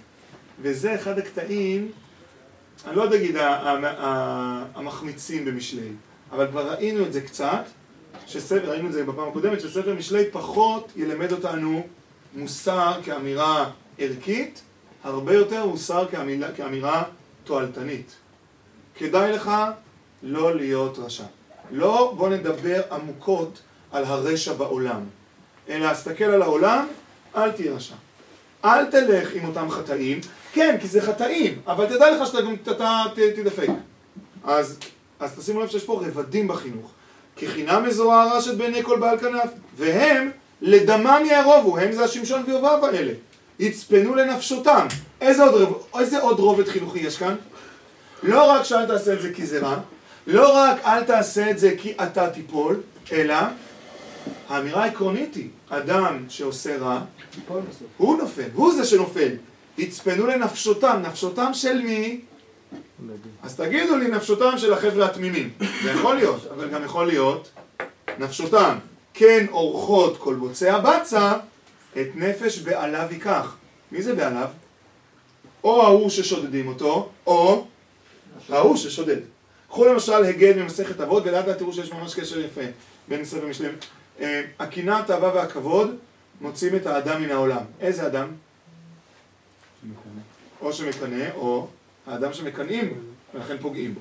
וזה 0.63 0.95
אחד 0.95 1.19
הקטעים, 1.19 1.93
אני 2.87 2.97
לא 2.97 3.03
יודע 3.03 3.17
להגיד 3.17 3.37
המחמיצים 4.75 5.45
במשלי, 5.45 5.89
אבל 6.33 6.47
כבר 6.47 6.71
ראינו 6.73 7.07
את 7.07 7.13
זה 7.13 7.21
קצת, 7.21 7.65
שספר, 8.27 8.71
ראינו 8.71 8.89
את 8.89 8.93
זה 8.93 9.05
בפעם 9.05 9.29
הקודמת, 9.29 9.61
שספר 9.61 9.95
משלי 9.95 10.31
פחות 10.31 10.93
ילמד 10.97 11.33
אותנו 11.33 11.87
מוסר 12.35 13.01
כאמירה 13.05 13.71
ערכית, 13.99 14.63
הרבה 15.05 15.35
יותר 15.35 15.67
מוסר 15.67 16.07
כאמירה, 16.11 16.53
כאמירה 16.53 17.03
תועלתנית. 17.45 18.17
כדאי 18.95 19.33
לך 19.33 19.51
לא 20.23 20.57
להיות 20.57 20.99
רשע. 20.99 21.25
לא 21.71 22.15
בוא 22.17 22.29
נדבר 22.29 22.83
עמוקות 22.93 23.63
על 23.93 24.05
הרשע 24.05 24.53
בעולם, 24.53 25.01
אלא 25.69 25.87
הסתכל 25.87 26.25
על 26.25 26.43
העולם, 26.43 26.87
אל 27.37 27.53
תהיה 27.53 27.73
רשע. 27.73 27.95
אל 28.65 28.85
תלך 28.85 29.29
עם 29.35 29.45
אותם 29.45 29.71
חטאים, 29.71 30.21
כן, 30.53 30.77
כי 30.81 30.89
זה 30.89 31.03
חטאים, 31.03 31.61
אבל 31.67 31.87
תדע 31.87 32.11
לך 32.11 32.27
שאתה 32.27 32.41
גם 32.41 32.57
תדפק. 33.15 33.69
אז, 34.45 34.79
אז 35.21 35.35
תשימו 35.39 35.61
לב 35.61 35.69
שיש 35.69 35.85
פה 35.85 36.03
רבדים 36.07 36.49
בחינוך. 36.49 36.91
כי 37.37 37.49
חינם 37.49 37.85
מזוהה 37.87 38.23
הרשת 38.23 38.55
בעיני 38.55 38.83
כל 38.83 38.99
בעל 38.99 39.19
כנף, 39.19 39.51
והם 39.77 40.31
לדמם 40.63 41.23
יערובו, 41.27 41.79
הם 41.79 41.93
זה 41.93 42.05
השמשון 42.05 42.43
ויובב 42.47 42.85
האלה. 42.85 43.13
יצפנו 43.59 44.15
לנפשותם. 44.15 44.87
איזה 45.21 45.45
עוד, 45.45 45.55
רב, 45.55 45.73
איזה 45.99 46.21
עוד 46.21 46.39
רובד 46.39 46.69
חינוכי 46.69 46.99
יש 46.99 47.17
כאן? 47.17 47.35
לא 48.23 48.51
רק 48.51 48.63
שאל 48.63 48.87
תעשה 48.87 49.13
את 49.13 49.23
זה 49.23 49.33
כי 49.33 49.47
זה 49.47 49.59
רע, 49.59 49.77
לא 50.27 50.57
רק 50.57 50.77
אל 50.85 51.05
תעשה 51.05 51.51
את 51.51 51.59
זה 51.59 51.75
כי 51.79 51.95
אתה 52.03 52.31
תיפול, 52.31 52.81
אלא 53.13 53.35
האמירה 54.49 54.85
העקרונית 54.85 55.35
היא, 55.35 55.49
אדם 55.69 56.25
שעושה 56.29 56.79
רע, 56.79 57.01
הוא 57.97 58.19
נופל, 58.19 58.49
הוא 58.55 58.75
זה 58.75 58.85
שנופל. 58.85 59.33
יצפנו 59.79 60.27
לנפשותם, 60.27 61.03
נפשותם 61.07 61.55
של 61.55 61.83
מי? 61.83 62.21
אז 63.43 63.57
תגידו 63.57 63.97
לי 63.97 64.09
נפשותם 64.09 64.59
של 64.59 64.73
החבר'ה 64.73 65.07
התמימים. 65.07 65.51
זה 65.83 65.91
יכול 65.91 66.15
להיות, 66.17 66.47
אבל 66.55 66.69
גם 66.69 66.85
יכול 66.85 67.07
להיות 67.07 67.51
נפשותם. 68.19 68.79
כן 69.15 69.47
אורחות 69.51 70.17
כל 70.19 70.35
בוצע 70.35 70.79
בצע, 70.79 71.33
את 71.93 72.07
נפש 72.15 72.59
בעליו 72.59 73.07
ייקח. 73.11 73.57
מי 73.93 74.03
זה 74.03 74.15
בעליו? 74.15 74.49
או 75.65 75.83
ההוא 75.83 76.11
ששודדים 76.11 76.69
אותו, 76.69 77.09
או 77.27 77.67
ההוא 78.49 78.77
ששודד. 78.77 79.21
קחו 79.69 79.85
למשל 79.85 80.25
הגד 80.25 80.57
ממסכת 80.57 81.01
אבות, 81.01 81.23
ולאט 81.27 81.47
לאט 81.49 81.59
תראו 81.59 81.73
שיש 81.73 81.93
ממש 81.93 82.15
קשר 82.15 82.41
יפה 82.41 82.61
בין 83.09 83.25
ספר 83.25 83.47
משלים. 83.47 83.73
אה, 84.21 84.43
הקנאה, 84.59 84.99
התאווה 84.99 85.35
והכבוד 85.35 85.97
מוצאים 86.41 86.77
את 86.77 86.87
האדם 86.87 87.23
מן 87.23 87.31
העולם. 87.31 87.63
איזה 87.81 88.07
אדם? 88.07 88.29
או 90.61 90.73
שמקנא, 90.73 91.25
או 91.37 91.69
האדם 92.07 92.33
שמקנאים, 92.33 92.95
ולכן 93.35 93.57
פוגעים 93.61 93.95
בו. 93.95 94.01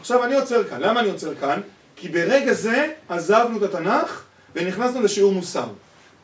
עכשיו 0.00 0.24
אני 0.24 0.34
עוצר 0.34 0.64
כאן. 0.64 0.80
למה 0.80 1.00
אני 1.00 1.10
עוצר 1.10 1.34
כאן? 1.34 1.60
כי 1.96 2.08
ברגע 2.08 2.52
זה 2.52 2.92
עזבנו 3.08 3.56
את 3.56 3.62
התנ"ך 3.62 4.22
ונכנסנו 4.54 5.02
לשיעור 5.02 5.32
מוסר. 5.32 5.68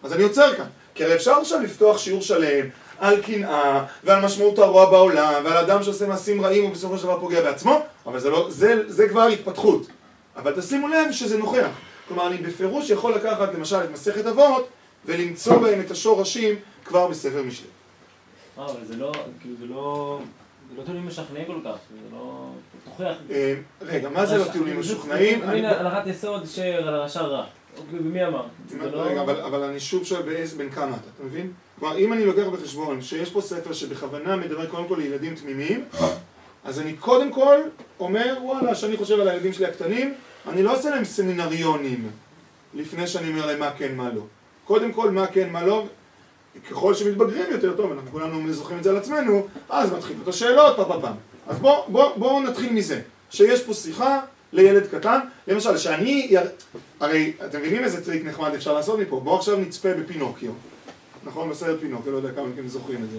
אז 0.03 0.12
אני 0.12 0.22
עוצר 0.22 0.55
כאן. 0.57 0.66
כי 0.94 1.05
הרי 1.05 1.14
אפשר 1.14 1.33
עכשיו 1.33 1.61
לפתוח 1.61 1.99
שיעור 1.99 2.22
שלם 2.22 2.66
על 2.99 3.22
קנאה 3.22 3.85
ועל 4.05 4.25
משמעות 4.25 4.59
הרוע 4.59 4.90
בעולם 4.90 5.44
ועל 5.44 5.57
אדם 5.57 5.83
שעושה 5.83 6.07
מעשים 6.07 6.44
רעים 6.44 6.64
ובסופו 6.64 6.99
של 6.99 7.05
דבר 7.05 7.20
פוגע 7.20 7.42
בעצמו, 7.42 7.83
אבל 8.07 8.20
זה, 8.20 8.31
לא, 8.31 8.46
זה, 8.51 8.83
זה 8.87 9.09
כבר 9.09 9.22
התפתחות. 9.22 9.87
אבל 10.37 10.61
תשימו 10.61 10.88
לב 10.88 11.12
שזה 11.12 11.38
נוכח. 11.38 11.68
כלומר, 12.09 12.27
אני 12.27 12.37
בפירוש 12.37 12.90
יכול 12.90 13.14
לקחת 13.14 13.55
למשל 13.55 13.77
את 13.77 13.90
מסכת 13.90 14.27
אבות 14.27 14.69
ולמצוא 15.05 15.59
בהם 15.59 15.81
את 15.81 15.90
השורשים 15.90 16.55
כבר 16.85 17.09
בספר 17.09 17.42
משלי. 17.42 17.66
אה, 18.59 18.64
אבל 18.64 18.85
זה 18.85 18.97
לא, 18.97 19.12
כאילו 19.40 19.55
זה 19.61 19.66
לא, 19.66 20.19
זה 20.71 20.77
לא 20.81 20.83
טיעונים 20.83 21.07
משכנעים 21.07 21.45
כל 21.47 21.59
כך, 21.64 21.77
זה 21.90 21.97
לא, 22.12 22.51
תוכיח. 22.85 23.16
אה, 23.31 23.55
רגע, 23.83 24.09
מה 24.09 24.27
זה 24.27 24.38
לא 24.38 24.45
טיעונים 24.53 24.81
משוכנעים? 24.81 25.42
הנה 25.42 25.81
הנחת 25.81 26.07
יסוד 26.07 26.47
שהרשע 26.47 27.21
רע. 27.21 27.45
אוקיי, 27.79 27.99
ומי 27.99 28.27
אמר? 28.27 28.42
לא... 28.81 29.03
רגע, 29.03 29.23
אבל, 29.23 29.62
אני 29.62 29.81
שוב 29.81 30.05
שואל 30.05 30.23
באיזה, 30.23 30.57
בין 30.57 30.71
כמה 30.71 30.97
אתה, 30.97 31.11
אתה 31.16 31.25
מבין? 31.25 31.53
כלומר, 31.79 31.99
אם 31.99 32.12
אני 32.12 32.27
לוקח 32.27 32.47
בחשבון 32.53 33.03
שיש 33.03 33.31
פה 33.31 33.40
ספר 33.40 33.73
שבכוונה 33.73 34.37
מדבר 34.37 34.66
קודם 34.66 34.88
כל 34.88 34.97
לילדים 34.99 35.35
תמימים, 35.35 35.85
אז 36.64 36.81
אני 36.81 36.92
קודם 36.92 37.33
כל 37.33 37.57
אומר, 38.01 38.37
וואלה, 38.42 38.75
שאני 38.75 38.97
חושב 38.97 39.21
על 39.21 39.29
הילדים 39.29 39.53
שלי 39.53 39.66
הקטנים, 39.66 40.14
אני 40.47 40.63
לא 40.63 40.77
עושה 40.77 40.91
להם 40.91 41.05
סמינריונים 41.05 42.11
לפני 42.75 43.07
שאני 43.07 43.31
אומר 43.31 43.47
להם 43.47 43.61
מה 43.61 43.71
כן, 43.79 43.95
מה 43.95 44.11
לא. 44.13 44.23
קודם 44.65 44.93
כל, 44.93 45.11
מה 45.11 45.27
כן, 45.27 45.51
מה 45.51 45.63
לא, 45.63 45.87
ככל 46.71 46.95
שמתבגרים 46.95 47.47
יותר 47.51 47.77
טוב, 47.77 47.93
אנחנו 47.93 48.11
כולנו 48.11 48.53
זוכרים 48.53 48.79
את 48.79 48.85
זה 48.85 48.91
על 48.91 48.97
עצמנו, 48.97 49.47
אז 49.69 49.93
מתחילים 49.93 50.23
את 50.23 50.29
השאלות, 50.29 50.77
פעם 50.77 51.01
פעם. 51.01 51.15
אז 51.47 51.59
בואו 51.59 51.85
בוא, 51.89 52.17
בוא 52.17 52.43
נתחיל 52.43 52.73
מזה, 52.73 53.01
שיש 53.31 53.63
פה 53.63 53.75
שיחה 53.75 54.21
לילד 54.53 54.87
קטן, 54.87 55.19
למשל, 55.49 55.79
שאני, 55.79 56.27
יר... 56.31 56.41
הרי 57.01 57.33
אתם 57.47 57.59
מבינים 57.59 57.85
איזה 57.85 58.05
טריק 58.05 58.25
נחמד 58.25 58.55
אפשר 58.55 58.75
לעשות 58.75 58.99
מפה, 58.99 59.21
בואו 59.21 59.37
עכשיו 59.37 59.57
נצפה 59.57 59.95
בפינוקיו, 59.95 60.51
נכון? 61.25 61.51
בסרט 61.51 61.81
פינוקיו, 61.81 62.13
לא 62.13 62.17
יודע 62.17 62.33
כמה 62.33 62.47
מכם 62.47 62.69
זוכרים 62.69 63.05
את 63.05 63.11
זה, 63.11 63.19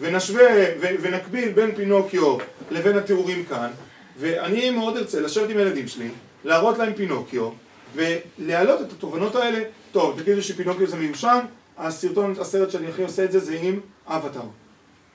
ונשווה. 0.00 0.44
ונקביל 0.80 1.52
בין 1.52 1.74
פינוקיו 1.74 2.36
לבין 2.70 2.98
התיאורים 2.98 3.44
כאן, 3.44 3.70
ואני 4.18 4.70
מאוד 4.70 4.96
ארצה 4.96 5.20
לשבת 5.20 5.50
עם 5.50 5.58
הילדים 5.58 5.88
שלי, 5.88 6.08
להראות 6.44 6.78
להם 6.78 6.94
פינוקיו, 6.94 7.48
ולהעלות 7.94 8.80
את 8.80 8.92
התובנות 8.92 9.34
האלה, 9.34 9.58
טוב, 9.92 10.20
תגידו 10.20 10.42
שפינוקיו 10.42 10.86
זה 10.86 10.96
מיושן, 10.96 11.38
הסרטון, 11.78 12.34
הסרט 12.40 12.70
שאני 12.70 12.88
הכי 12.88 13.02
עושה 13.02 13.24
את 13.24 13.32
זה, 13.32 13.38
זה 13.38 13.58
עם 13.62 13.80
אבטאר. 14.06 14.42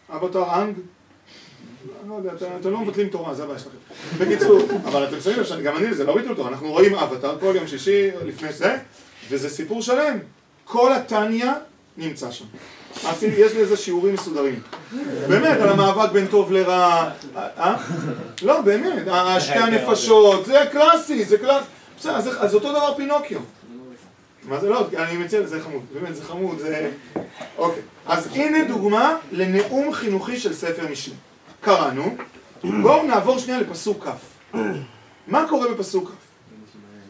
אבטאר 0.10 0.62
אנג? 0.62 0.76
לא 2.08 2.14
יודע, 2.16 2.32
אתם- 2.60 2.72
לא 2.72 2.80
מבטלים 2.80 3.10
תורה, 3.10 3.34
זה 3.34 3.44
הבעיה 3.44 3.60
שלכם. 3.60 3.78
בקיצור, 4.20 4.60
אבל 4.86 5.04
אתם 5.08 5.22
שמים 5.22 5.38
לב 5.40 5.44
שגם 5.46 5.78
אני, 5.78 5.94
זה 5.94 6.04
לא 6.04 6.16
ביטול 6.16 6.36
תורה, 6.36 6.50
אנחנו 6.50 6.72
רואים 6.72 6.96
אבטאר 6.96 7.40
כל 7.40 7.54
יום 7.56 7.68
שישי 7.68 8.10
לפני 8.26 8.54
זה, 8.54 8.78
וזה 9.30 9.50
סיפור 9.50 9.82
שלם. 9.82 10.18
כל 10.66 10.94
הטניה 10.94 11.54
נמצא 11.98 12.32
שם. 12.32 12.46
יש 13.22 13.54
לי 13.54 13.60
איזה 13.60 13.78
שיעורים 13.78 14.14
מסודרים. 14.14 14.60
באמת, 15.28 15.58
על 15.60 15.70
המאבק 15.70 16.12
בין 16.12 16.28
טוב 16.28 16.52
לרע. 16.52 17.10
אה? 17.36 17.76
לא, 18.42 18.62
באמת, 18.62 19.04
שתי 19.40 19.54
הנפשות, 19.54 20.46
זה 20.46 20.66
קלאסי, 20.72 21.26
זה 21.26 21.38
קלאסי. 21.38 21.68
בסדר, 22.00 22.16
אז 22.40 22.56
אותו 22.56 22.70
דבר 22.72 22.94
פינוקיו. 22.98 23.40
מה 24.44 24.60
זה 24.60 24.70
לא? 24.70 24.88
אני 24.98 25.18
מציע, 25.18 25.46
זה 25.46 25.62
חמוד, 25.62 25.82
באמת 25.94 26.16
זה 26.16 26.24
חמוד, 26.24 26.60
זה... 26.60 26.92
אוקיי. 27.58 27.82
אז 28.06 28.28
הנה 28.34 28.64
דוגמה 28.68 29.16
לנאום 29.32 29.94
חינוכי 29.94 30.40
של 30.40 30.54
ספר 30.54 30.88
משלי. 30.92 31.14
קראנו, 31.62 32.16
בואו 32.64 33.04
נעבור 33.04 33.40
שנייה 33.40 33.60
לפסוק 33.60 34.08
כ'. 34.08 34.56
מה 35.28 35.46
קורה 35.50 35.68
בפסוק 35.74 36.10
כ'? 36.10 36.14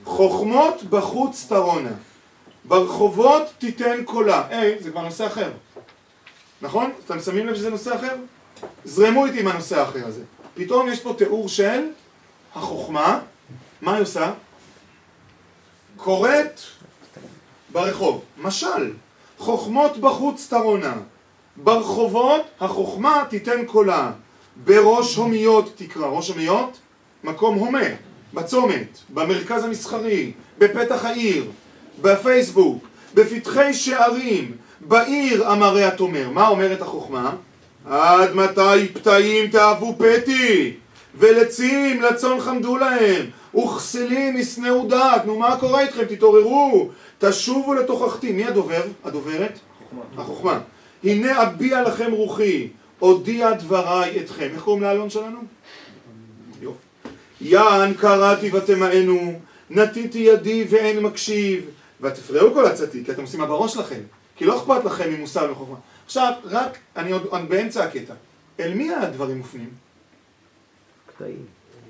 חוכמות 0.05 0.83
בחוץ 0.83 1.45
תרונה, 1.49 1.91
ברחובות 2.65 3.43
תיתן 3.57 4.03
קולה. 4.05 4.43
היי, 4.49 4.75
זה 4.79 4.91
כבר 4.91 5.01
נושא 5.01 5.27
אחר. 5.27 5.51
נכון? 6.61 6.91
אתם 7.05 7.19
שמים 7.19 7.47
לב 7.47 7.55
שזה 7.55 7.69
נושא 7.69 7.95
אחר? 7.95 8.15
זרמו 8.85 9.25
איתי 9.25 9.39
עם 9.39 9.47
הנושא 9.47 9.79
האחר 9.79 10.07
הזה. 10.07 10.21
פתאום 10.53 10.89
יש 10.89 10.99
פה 10.99 11.13
תיאור 11.17 11.49
של 11.49 11.87
החוכמה, 12.55 13.19
מה 13.81 13.93
היא 13.93 14.01
עושה? 14.01 14.33
קוראת 15.97 16.59
ברחוב. 17.71 18.23
משל, 18.37 18.93
חוכמות 19.37 19.97
בחוץ 19.97 20.47
תרונה, 20.49 20.93
ברחובות 21.55 22.41
החוכמה 22.59 23.23
תיתן 23.29 23.65
קולה, 23.65 24.11
בראש 24.63 25.15
הומיות 25.15 25.71
תקרא. 25.75 26.07
ראש 26.07 26.29
הומיות? 26.29 26.79
מקום 27.23 27.55
הומה, 27.55 27.87
בצומת, 28.33 28.99
במרכז 29.09 29.63
המסחרי, 29.63 30.31
בפתח 30.57 31.05
העיר, 31.05 31.51
בפייסבוק, 32.01 32.87
בפתחי 33.13 33.73
שערים, 33.73 34.57
בעיר 34.89 35.51
אמרי 35.51 35.83
התומר. 35.83 36.29
מה 36.29 36.47
אומרת 36.47 36.81
החוכמה? 36.81 37.35
עד 37.89 38.33
מתי 38.33 38.87
פתאים 38.93 39.47
תאהבו 39.47 39.95
פתי, 39.97 40.73
ולצים 41.15 42.01
לצאן 42.01 42.39
חמדו 42.39 42.77
להם, 42.77 43.25
וכסילים 43.55 44.37
ישנאו 44.37 44.87
דעת. 44.87 45.25
נו 45.25 45.39
מה 45.39 45.57
קורה 45.59 45.81
איתכם? 45.81 46.03
תתעוררו, 46.05 46.89
תשובו 47.19 47.73
לתוכחתי. 47.73 48.31
מי 48.31 48.45
הדובר? 48.45 48.81
הדוברת? 49.05 49.59
חוכמה. 49.79 50.23
החוכמה. 50.23 50.59
הנה 51.03 51.43
אביע 51.43 51.81
לכם 51.81 52.11
רוחי, 52.11 52.67
הודיע 52.99 53.53
דבריי 53.53 54.19
אתכם. 54.19 54.47
איך 54.53 54.63
קוראים 54.63 54.83
לאלון 54.83 55.09
שלנו? 55.09 55.39
יופי. 56.61 56.77
יען 57.41 57.93
קראתי 57.93 58.49
ותמאנו, 58.53 59.39
נטיתי 59.69 60.19
ידי 60.19 60.65
ואין 60.69 60.99
מקשיב, 60.99 61.65
ותפרעו 62.01 62.53
כל 62.53 62.65
עצתי, 62.65 63.05
כי 63.05 63.11
אתם 63.11 63.21
עושים 63.21 63.39
מה 63.39 63.45
בראש 63.45 63.73
שלכם, 63.73 63.99
כי 64.39 64.45
לא 64.45 64.57
אכפת 64.57 64.85
לכם 64.85 65.13
ממוסר 65.13 65.51
וחוכמה. 65.51 65.75
עכשיו, 66.05 66.33
רק, 66.43 66.77
אני 66.95 67.11
עוד 67.11 67.27
אני 67.33 67.47
באמצע 67.47 67.83
הקטע. 67.83 68.13
אל 68.59 68.73
מי 68.73 68.93
הדברים 68.93 69.37
מופנים? 69.37 69.69
קטעים. 71.07 71.45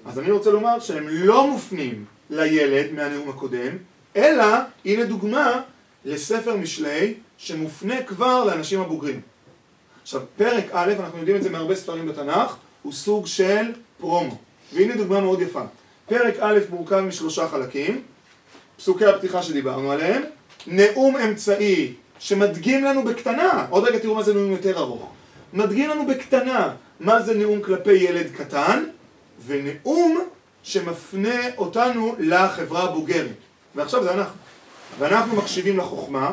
אז 0.05 0.19
אני 0.19 0.31
רוצה 0.31 0.51
לומר 0.51 0.79
שהם 0.79 1.07
לא 1.07 1.47
מופנים 1.47 2.05
לילד 2.29 2.91
מהנאום 2.91 3.29
הקודם, 3.29 3.77
אלא, 4.15 4.45
הנה 4.85 5.05
דוגמה 5.05 5.61
לספר 6.05 6.57
משלי 6.57 7.13
שמופנה 7.37 8.03
כבר 8.03 8.43
לאנשים 8.43 8.81
הבוגרים. 8.81 9.21
עכשיו, 10.01 10.21
פרק 10.37 10.65
א', 10.71 10.93
אנחנו 10.99 11.17
יודעים 11.17 11.37
את 11.37 11.43
זה 11.43 11.49
מהרבה 11.49 11.75
ספרים 11.75 12.07
בתנ"ך, 12.07 12.55
הוא 12.81 12.93
סוג 12.93 13.27
של 13.27 13.71
פרומו. 13.97 14.37
והנה 14.73 14.95
דוגמה 14.95 15.19
מאוד 15.19 15.41
יפה. 15.41 15.63
פרק 16.05 16.35
א' 16.39 16.59
מורכב 16.69 16.99
משלושה 16.99 17.47
חלקים, 17.47 18.01
פסוקי 18.77 19.05
הפתיחה 19.05 19.43
שדיברנו 19.43 19.91
עליהם, 19.91 20.23
נאום 20.67 21.17
אמצעי 21.17 21.93
שמדגים 22.19 22.83
לנו 22.83 23.03
בקטנה, 23.03 23.65
עוד 23.69 23.83
רגע 23.83 23.99
תראו 23.99 24.15
מה 24.15 24.23
זה 24.23 24.33
נאום 24.33 24.51
יותר 24.51 24.77
ארוך, 24.77 25.09
מדגים 25.53 25.89
לנו 25.89 26.07
בקטנה 26.07 26.73
מה 26.99 27.21
זה 27.21 27.33
נאום 27.33 27.61
כלפי 27.61 27.93
ילד 27.93 28.27
קטן, 28.37 28.83
ונאום 29.45 30.19
שמפנה 30.63 31.39
אותנו 31.57 32.15
לחברה 32.19 32.83
הבוגרת. 32.83 33.35
ועכשיו 33.75 34.03
זה 34.03 34.13
אנחנו. 34.13 34.39
ואנחנו 34.99 35.35
מקשיבים 35.35 35.77
לחוכמה, 35.77 36.31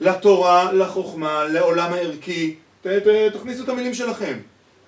לתורה, 0.00 0.72
לחוכמה, 0.72 1.44
לעולם 1.44 1.92
הערכי, 1.92 2.54
ת, 2.82 2.86
ת, 2.86 3.06
תכניסו 3.32 3.64
את 3.64 3.68
המילים 3.68 3.94
שלכם, 3.94 4.38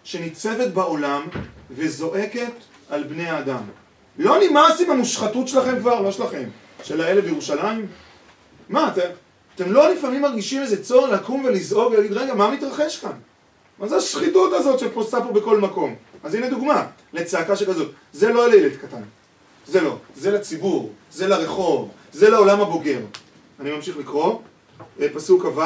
שניצבת 0.04 0.68
בעולם 0.68 1.22
וזועקת 1.70 2.52
על 2.90 3.02
בני 3.02 3.28
האדם. 3.28 3.62
לא 4.18 4.36
נמאס 4.40 4.80
עם 4.80 4.90
המושחתות 4.90 5.48
שלכם 5.48 5.78
כבר, 5.78 6.00
לא 6.00 6.12
שלכם, 6.12 6.48
של 6.82 7.00
האלה 7.00 7.20
בירושלים? 7.20 7.86
מה, 8.68 8.88
אתם, 8.88 9.08
אתם 9.54 9.72
לא 9.72 9.94
לפעמים 9.94 10.22
מרגישים 10.22 10.62
איזה 10.62 10.84
צורך 10.84 11.10
לקום 11.10 11.44
ולזעוק 11.44 11.92
ולהגיד, 11.92 12.12
רגע, 12.12 12.34
מה 12.34 12.50
מתרחש 12.50 12.98
כאן? 12.98 13.12
מה 13.78 13.88
זה 13.88 13.96
השחיתות 13.96 14.52
הזאת 14.52 14.78
שפוסה 14.78 15.20
פה 15.20 15.32
בכל 15.32 15.60
מקום? 15.60 15.94
אז 16.24 16.34
הנה 16.34 16.48
דוגמה 16.48 16.86
לצעקה 17.12 17.56
שכזאת. 17.56 17.90
זה 18.12 18.32
לא 18.32 18.48
לילד 18.50 18.76
קטן. 18.76 19.02
זה 19.66 19.80
לא. 19.80 19.96
זה 20.16 20.30
לציבור, 20.30 20.92
זה 21.12 21.28
לרחוב, 21.28 21.90
זה 22.12 22.30
לעולם 22.30 22.60
הבוגר. 22.60 22.98
אני 23.60 23.72
ממשיך 23.72 23.96
לקרוא, 23.96 24.38
אה, 25.00 25.06
פסוק 25.14 25.42
כ"ו, 25.42 25.62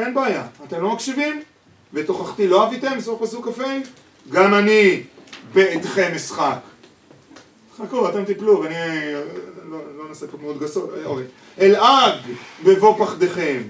אין 0.00 0.14
בעיה. 0.14 0.46
אתם 0.64 0.82
לא 0.82 0.92
מקשיבים? 0.92 1.42
ותוכחתי 1.92 2.48
לא 2.48 2.64
אהביתם? 2.64 3.00
סוף 3.00 3.22
פסוק 3.22 3.48
כ"ה? 3.48 3.62
גם 4.30 4.54
אני 4.54 5.02
בעדכם 5.52 6.12
אשחק. 6.16 6.58
חכו, 7.78 8.08
אתם 8.08 8.24
תיפלו, 8.24 8.60
ואני 8.60 8.74
נעשה 10.14 10.26
פה 10.26 10.36
תנועות 10.36 10.58
גסות. 10.58 10.90
אה, 10.96 11.04
אוקיי. 11.04 11.24
אלעד 11.60 12.14
בבוא 12.64 13.06
פחדכם. 13.06 13.62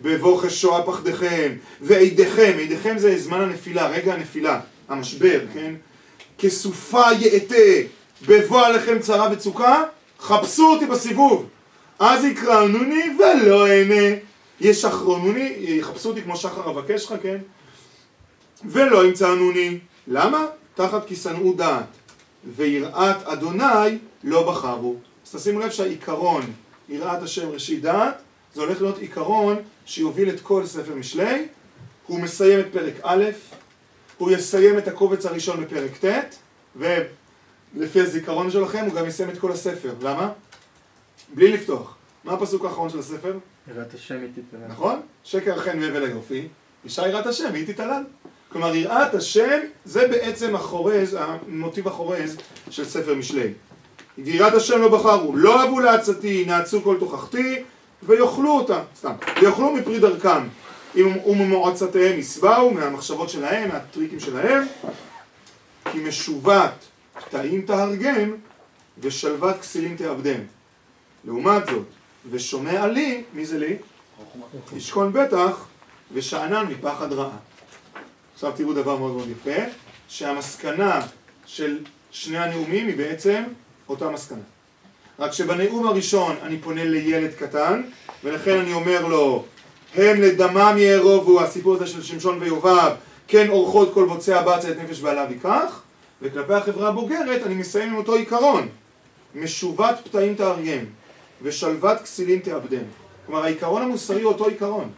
בבוא 0.00 0.40
חשועה 0.40 0.82
פחדכם, 0.82 1.52
ועידיכם, 1.80 2.54
עידיכם 2.58 2.98
זה 2.98 3.18
זמן 3.18 3.40
הנפילה, 3.40 3.88
רגע 3.88 4.14
הנפילה, 4.14 4.60
המשבר, 4.88 5.40
כן? 5.54 5.74
כסופה 6.38 7.12
יאטה, 7.20 7.88
בבוא 8.26 8.66
עליכם 8.66 8.98
צרה 8.98 9.28
וצוקה, 9.32 9.84
חפשו 10.20 10.66
אותי 10.66 10.86
בסיבוב. 10.86 11.46
אז 11.98 12.24
יקראונוני 12.24 13.16
ולא 13.18 13.66
אענה. 13.66 14.16
ישחרונוני, 14.60 15.54
יחפשו 15.58 16.08
אותי 16.08 16.22
כמו 16.22 16.36
שחר 16.36 16.70
אבקש 16.70 17.04
לך, 17.04 17.14
כן? 17.22 17.38
ולא 18.64 19.06
ימצאנוני. 19.06 19.78
למה? 20.06 20.46
תחת 20.74 21.06
כי 21.06 21.16
שנאו 21.16 21.52
דעת. 21.52 21.86
ויראת 22.56 23.22
אדוני 23.22 23.98
לא 24.24 24.50
בחרו. 24.50 24.96
אז 25.28 25.40
תשימו 25.40 25.60
לב 25.60 25.70
שהעיקרון, 25.70 26.52
יראת 26.88 27.22
השם 27.22 27.48
ראשית 27.48 27.82
דעת, 27.82 28.14
זה 28.54 28.60
הולך 28.60 28.80
להיות 28.80 28.98
עיקרון 28.98 29.56
שיוביל 29.86 30.30
את 30.30 30.40
כל 30.40 30.66
ספר 30.66 30.94
משלי, 30.94 31.48
הוא 32.06 32.20
מסיים 32.20 32.60
את 32.60 32.66
פרק 32.72 32.94
א', 33.02 33.24
הוא 34.18 34.30
יסיים 34.30 34.78
את 34.78 34.88
הקובץ 34.88 35.26
הראשון 35.26 35.64
בפרק 35.64 36.04
ט', 36.04 36.36
ולפי 36.76 38.00
הזיכרון 38.00 38.50
שלכם 38.50 38.84
הוא 38.86 38.94
גם 38.94 39.06
יסיים 39.06 39.30
את 39.30 39.38
כל 39.38 39.52
הספר. 39.52 39.94
למה? 40.00 40.32
בלי 41.34 41.52
לפתוח. 41.52 41.96
מה 42.24 42.32
הפסוק 42.32 42.64
האחרון 42.64 42.90
של 42.90 42.98
הספר? 42.98 43.38
יראת 43.70 43.94
השם 43.94 44.22
איתי 44.22 44.40
תנא. 44.50 44.66
נכון? 44.68 45.00
שקר 45.24 45.58
החן 45.58 45.78
והבל 45.82 46.04
היופי, 46.04 46.48
אישה 46.84 47.08
יראת 47.08 47.26
השם, 47.26 47.54
היא 47.54 47.66
תתעלל. 47.66 48.02
כלומר, 48.48 48.74
יראת 48.74 49.14
השם 49.14 49.58
זה 49.84 50.08
בעצם 50.08 50.54
החורז, 50.54 51.16
המוטיב 51.20 51.88
החורז 51.88 52.36
של 52.70 52.84
ספר 52.84 53.14
משלי. 53.14 53.52
ויראת 54.24 54.54
השם 54.54 54.80
לא 54.80 54.88
בחרו, 54.88 55.36
לא 55.36 55.60
אהבו 55.60 55.80
לעצתי, 55.80 56.44
נעצו 56.46 56.82
כל 56.82 56.96
תוכחתי, 56.98 57.62
ויאכלו 58.02 58.50
אותה, 58.50 58.82
סתם, 58.96 59.12
ויאכלו 59.40 59.72
מפרי 59.72 59.98
דרכם, 59.98 60.48
וממועצתיהם 60.94 62.18
יסבאו, 62.18 62.70
מהמחשבות 62.70 63.28
שלהם, 63.28 63.68
מהטריקים 63.68 64.20
שלהם, 64.20 64.66
כי 65.92 65.98
משובת 65.98 66.72
פתאים 67.24 67.62
תהרגם, 67.62 68.32
ושלוות 68.98 69.60
כסילים 69.60 69.96
תאבדם. 69.96 70.40
לעומת 71.24 71.66
זאת, 71.66 71.84
ושומע 72.30 72.86
לי, 72.86 73.22
מי 73.32 73.46
זה 73.46 73.58
לי? 73.58 73.76
ישכון 74.76 75.12
בטח, 75.12 75.66
ושאנן 76.12 76.66
מפחד 76.66 77.12
רעה. 77.12 77.36
עכשיו 78.34 78.52
תראו 78.56 78.72
דבר 78.72 78.96
מאוד 78.96 79.12
מאוד 79.12 79.28
יפה, 79.28 79.62
שהמסקנה 80.08 81.00
של 81.46 81.78
שני 82.10 82.38
הנאומים 82.38 82.86
היא 82.86 82.96
בעצם 82.96 83.42
אותה 83.88 84.08
מסקנה. 84.08 84.38
רק 85.18 85.32
שבנאום 85.32 85.86
הראשון 85.86 86.36
אני 86.42 86.58
פונה 86.58 86.84
לילד 86.84 87.30
קטן, 87.34 87.82
ולכן 88.24 88.58
אני 88.58 88.72
אומר 88.72 89.06
לו, 89.06 89.44
הם 89.94 90.20
לדמם 90.20 90.74
יערובו, 90.78 91.40
הסיפור 91.40 91.74
הזה 91.74 91.86
של 91.86 92.02
שמשון 92.02 92.38
ויובב, 92.40 92.92
כן 93.28 93.48
אורחות 93.48 93.94
כל 93.94 94.04
בוצע 94.04 94.42
בצע 94.42 94.70
את 94.70 94.76
נפש 94.78 95.00
בעליו 95.00 95.26
ייקח, 95.30 95.82
וכלפי 96.22 96.54
החברה 96.54 96.88
הבוגרת 96.88 97.46
אני 97.46 97.54
מסיים 97.54 97.88
עם 97.88 97.96
אותו 97.96 98.14
עיקרון, 98.14 98.68
משובת 99.34 100.00
פתאים 100.04 100.34
תארגם, 100.34 100.84
ושלוות 101.42 102.00
כסילים 102.02 102.38
תאבדם. 102.38 102.84
כלומר 103.26 103.44
העיקרון 103.44 103.82
המוסרי 103.82 104.22
הוא 104.22 104.32
אותו 104.32 104.46
עיקרון. 104.46 104.90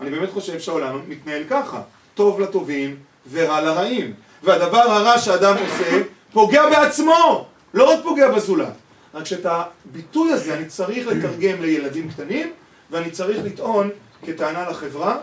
אני 0.00 0.10
באמת 0.10 0.30
חושב 0.30 0.60
שהעולם 0.60 1.00
מתנהל 1.08 1.42
ככה, 1.50 1.80
טוב 2.14 2.40
לטובים 2.40 2.96
ורע 3.30 3.60
לרעים. 3.60 4.12
והדבר 4.42 4.78
הרע 4.78 5.18
שאדם 5.18 5.56
עושה 5.56 6.02
פוגע 6.32 6.70
בעצמו, 6.70 7.46
לא 7.74 7.92
רק 7.92 8.02
פוגע 8.02 8.32
בזולת. 8.32 8.72
רק 9.14 9.24
שאת 9.24 9.46
הביטוי 9.46 10.32
הזה 10.32 10.54
אני 10.54 10.66
צריך 10.66 11.06
לתרגם 11.06 11.62
לילדים 11.62 12.10
קטנים, 12.10 12.52
ואני 12.90 13.10
צריך 13.10 13.44
לטעון 13.44 13.90
כטענה 14.26 14.70
לחברה, 14.70 15.20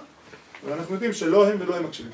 ואנחנו 0.65 0.93
יודעים 0.93 1.13
שלא 1.13 1.47
הם 1.47 1.57
ולא 1.59 1.75
הם 1.75 1.83
מקשיבים. 1.83 2.11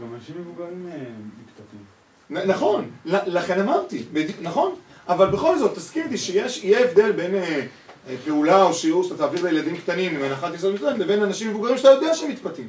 גם 0.00 0.14
אנשים 0.14 0.34
מבוגרים 0.40 0.88
אה, 0.92 0.98
מתפתים. 1.40 1.84
נכון, 2.30 2.90
לכן 3.04 3.60
אמרתי, 3.60 4.04
נכון, 4.42 4.74
אבל 5.08 5.30
בכל 5.30 5.58
זאת 5.58 5.74
תסכים 5.74 6.04
איתי 6.04 6.18
שיהיה 6.18 6.84
הבדל 6.84 7.12
בין 7.12 7.34
אה, 7.34 7.66
פעולה 8.24 8.62
או 8.62 8.74
שיעור 8.74 9.04
שאתה 9.04 9.16
תעביר 9.16 9.44
לילדים 9.44 9.76
קטנים 9.76 10.16
עם 10.16 10.22
הנחת 10.22 10.54
יסוד 10.54 10.74
מסוים 10.74 11.00
לבין 11.00 11.22
אנשים 11.22 11.50
מבוגרים 11.50 11.78
שאתה 11.78 11.88
יודע 11.88 12.14
שהם 12.14 12.30
מתפתים. 12.30 12.68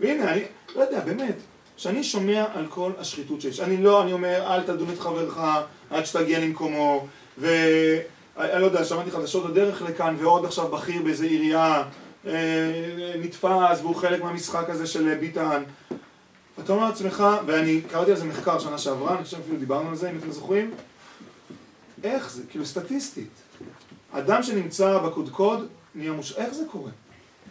והנה, 0.00 0.32
אני 0.32 0.42
לא 0.76 0.82
יודע, 0.82 1.00
באמת, 1.00 1.36
כשאני 1.76 2.04
שומע 2.04 2.44
על 2.54 2.66
כל 2.68 2.92
השחיתות 2.98 3.40
שיש, 3.40 3.60
אני 3.60 3.76
לא, 3.76 4.02
אני 4.02 4.12
אומר, 4.12 4.54
אל 4.54 4.62
תדון 4.62 4.90
את 4.94 4.98
חברך 4.98 5.40
עד 5.90 6.06
שתגיע 6.06 6.40
למקומו, 6.40 7.06
ואני 7.38 8.60
לא 8.60 8.66
יודע, 8.66 8.84
שמעתי 8.84 9.10
חדשות 9.10 9.50
בדרך 9.50 9.82
לכאן, 9.82 10.16
ועוד 10.18 10.44
עכשיו 10.44 10.68
בכיר 10.68 11.02
באיזה 11.02 11.26
עירייה 11.26 11.82
נתפס, 13.20 13.80
והוא 13.80 13.96
חלק 13.96 14.22
מהמשחק 14.22 14.70
הזה 14.70 14.86
של 14.86 15.14
ביטן. 15.14 15.62
אתה 16.64 16.72
אומר 16.72 16.88
לעצמך, 16.88 17.24
ואני 17.46 17.80
קראתי 17.90 18.10
על 18.10 18.16
זה 18.16 18.24
מחקר 18.24 18.58
שנה 18.58 18.78
שעברה, 18.78 19.16
אני 19.16 19.24
חושב 19.24 19.38
אפילו 19.44 19.58
דיברנו 19.58 19.88
על 19.88 19.96
זה, 19.96 20.10
אם 20.10 20.18
אתם 20.18 20.32
זוכרים, 20.32 20.70
איך 22.04 22.30
זה, 22.30 22.42
כאילו 22.50 22.66
סטטיסטית, 22.66 23.41
אדם 24.12 24.42
שנמצא 24.42 24.98
בקודקוד 24.98 25.68
נהיה 25.94 26.12
מוש... 26.12 26.32
איך 26.36 26.54
זה 26.54 26.64
קורה? 26.70 26.90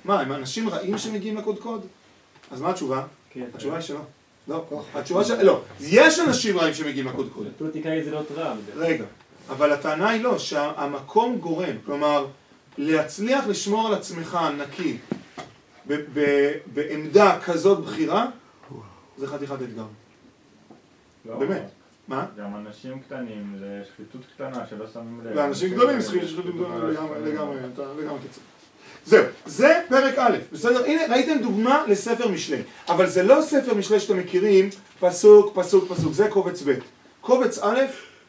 מה, 0.05 0.21
הם 0.21 0.31
אנשים 0.31 0.69
רעים 0.69 0.97
שמגיעים 0.97 1.37
לקודקוד? 1.37 1.85
אז 2.51 2.61
מה 2.61 2.69
התשובה? 2.69 3.03
כן. 3.29 3.45
התשובה 3.53 3.75
היא 3.75 3.81
שלא. 3.81 3.99
לא, 4.47 4.65
התשובה 4.95 5.23
של... 5.23 5.43
לא, 5.43 5.61
יש 5.79 6.19
אנשים 6.19 6.57
רעים 6.57 6.73
שמגיעים 6.73 7.07
לקודקוד. 7.07 7.47
פוליטיקאי 7.57 8.03
זה 8.03 8.11
לא 8.11 8.21
טראם. 8.27 8.57
רגע, 8.75 9.05
אבל 9.49 9.71
הטענה 9.71 10.09
היא 10.09 10.23
לא, 10.23 10.39
שהמקום 10.39 11.37
גורם, 11.37 11.75
כלומר, 11.85 12.27
להצליח 12.77 13.47
לשמור 13.47 13.87
על 13.87 13.93
עצמך 13.93 14.39
נקי 14.57 14.97
בעמדה 16.73 17.39
כזאת 17.45 17.79
בכירה, 17.79 18.27
זה 19.17 19.27
חתיכת 19.27 19.61
אתגר. 19.61 19.85
לא, 21.25 21.35
באמת. 21.35 21.80
מה? 22.11 22.25
גם 22.37 22.55
אנשים 22.55 22.99
קטנים, 22.99 23.55
זה 23.59 23.81
שחיתות 23.93 24.21
קטנה 24.35 24.65
שלא 24.69 24.85
שמים 24.93 25.21
לב. 25.25 25.35
לאנשים 25.35 25.69
גדולים, 25.69 26.01
שחיתות 26.01 26.55
גדולה 26.55 26.77
לגמרי, 27.25 27.57
אתה 27.73 27.81
לגמרי 27.99 28.19
קיצור. 28.21 28.43
זהו, 29.05 29.25
זה 29.45 29.81
פרק 29.89 30.13
א', 30.17 30.37
בסדר? 30.51 30.85
הנה, 30.85 31.01
ראיתם 31.09 31.37
דוגמה 31.41 31.83
לספר 31.87 32.27
משלי. 32.27 32.61
אבל 32.89 33.07
זה 33.09 33.23
לא 33.23 33.41
ספר 33.41 33.73
משלי 33.73 33.99
שאתם 33.99 34.17
מכירים, 34.17 34.69
פסוק, 34.99 35.51
פסוק, 35.55 35.91
פסוק, 35.91 36.13
זה 36.13 36.27
קובץ 36.29 36.63
ב'. 36.65 36.71
קובץ 37.21 37.59
א' 37.63 37.79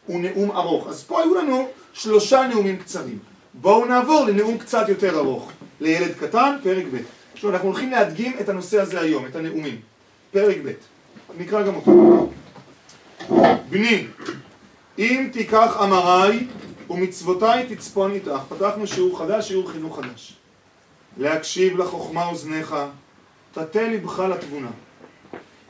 הוא 0.06 0.20
נאום 0.20 0.50
ארוך. 0.50 0.88
אז 0.88 1.04
פה 1.04 1.22
היו 1.22 1.34
לנו 1.34 1.68
שלושה 1.92 2.46
נאומים 2.48 2.76
קצרים. 2.76 3.18
בואו 3.54 3.84
נעבור 3.84 4.24
לנאום 4.24 4.58
קצת 4.58 4.88
יותר 4.88 5.18
ארוך. 5.18 5.52
לילד 5.80 6.14
קטן, 6.20 6.56
פרק 6.62 6.84
ב'. 6.92 6.96
עכשיו, 7.32 7.50
אנחנו 7.50 7.68
הולכים 7.68 7.90
להדגים 7.90 8.36
את 8.40 8.48
הנושא 8.48 8.80
הזה 8.80 9.00
היום, 9.00 9.26
את 9.26 9.36
הנאומים. 9.36 9.80
פרק 10.32 10.56
ב', 10.64 10.72
נקרא 11.38 11.62
גם 11.62 11.74
אותו. 11.74 12.28
בני, 13.70 14.06
אם 14.98 15.28
תיקח 15.32 15.76
אמריי 15.82 16.46
ומצוותיי 16.90 17.66
תצפון 17.74 18.12
איתך. 18.12 18.40
פתחנו 18.48 18.86
שיעור 18.86 19.18
חדש, 19.18 19.48
שיעור 19.48 19.70
חינוך 19.70 20.00
חדש. 20.00 20.36
להקשיב 21.18 21.78
לחוכמה 21.78 22.26
אוזניך, 22.26 22.76
תטה 23.52 23.82
לבך 23.82 24.18
לתבונה. 24.18 24.70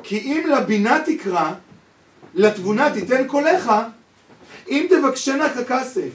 כי 0.03 0.19
אם 0.19 0.47
לבינה 0.57 0.99
תקרא, 1.07 1.51
לתבונה 2.35 2.93
תיתן 2.93 3.29
קולך, 3.29 3.73
אם 4.69 4.87
תבקשנה 4.91 5.49
ככסף 5.49 6.11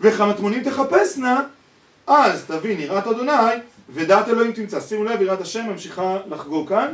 וכמטמונים 0.00 0.64
תחפשנה, 0.64 1.40
אז 2.06 2.44
תבין 2.44 2.80
יראת 2.80 3.06
אדוני 3.06 3.32
ודעת 3.94 4.28
אלוהים 4.28 4.52
תמצא. 4.52 4.80
שימו 4.80 5.04
לב, 5.04 5.22
יראת 5.22 5.40
השם 5.40 5.66
ממשיכה 5.66 6.18
לחגוג 6.30 6.68
כאן. 6.68 6.92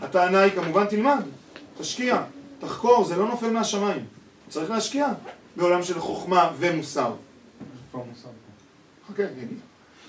הטענה 0.00 0.40
היא 0.40 0.52
כמובן 0.52 0.84
תלמד, 0.84 1.22
תשקיע, 1.78 2.22
תחקור, 2.60 3.04
זה 3.04 3.16
לא 3.16 3.28
נופל 3.28 3.50
מהשמיים. 3.50 4.04
צריך 4.48 4.70
להשקיע 4.70 5.08
בעולם 5.56 5.82
של 5.82 6.00
חוכמה 6.00 6.50
ומוסר. 6.58 7.12
חכה. 9.08 9.22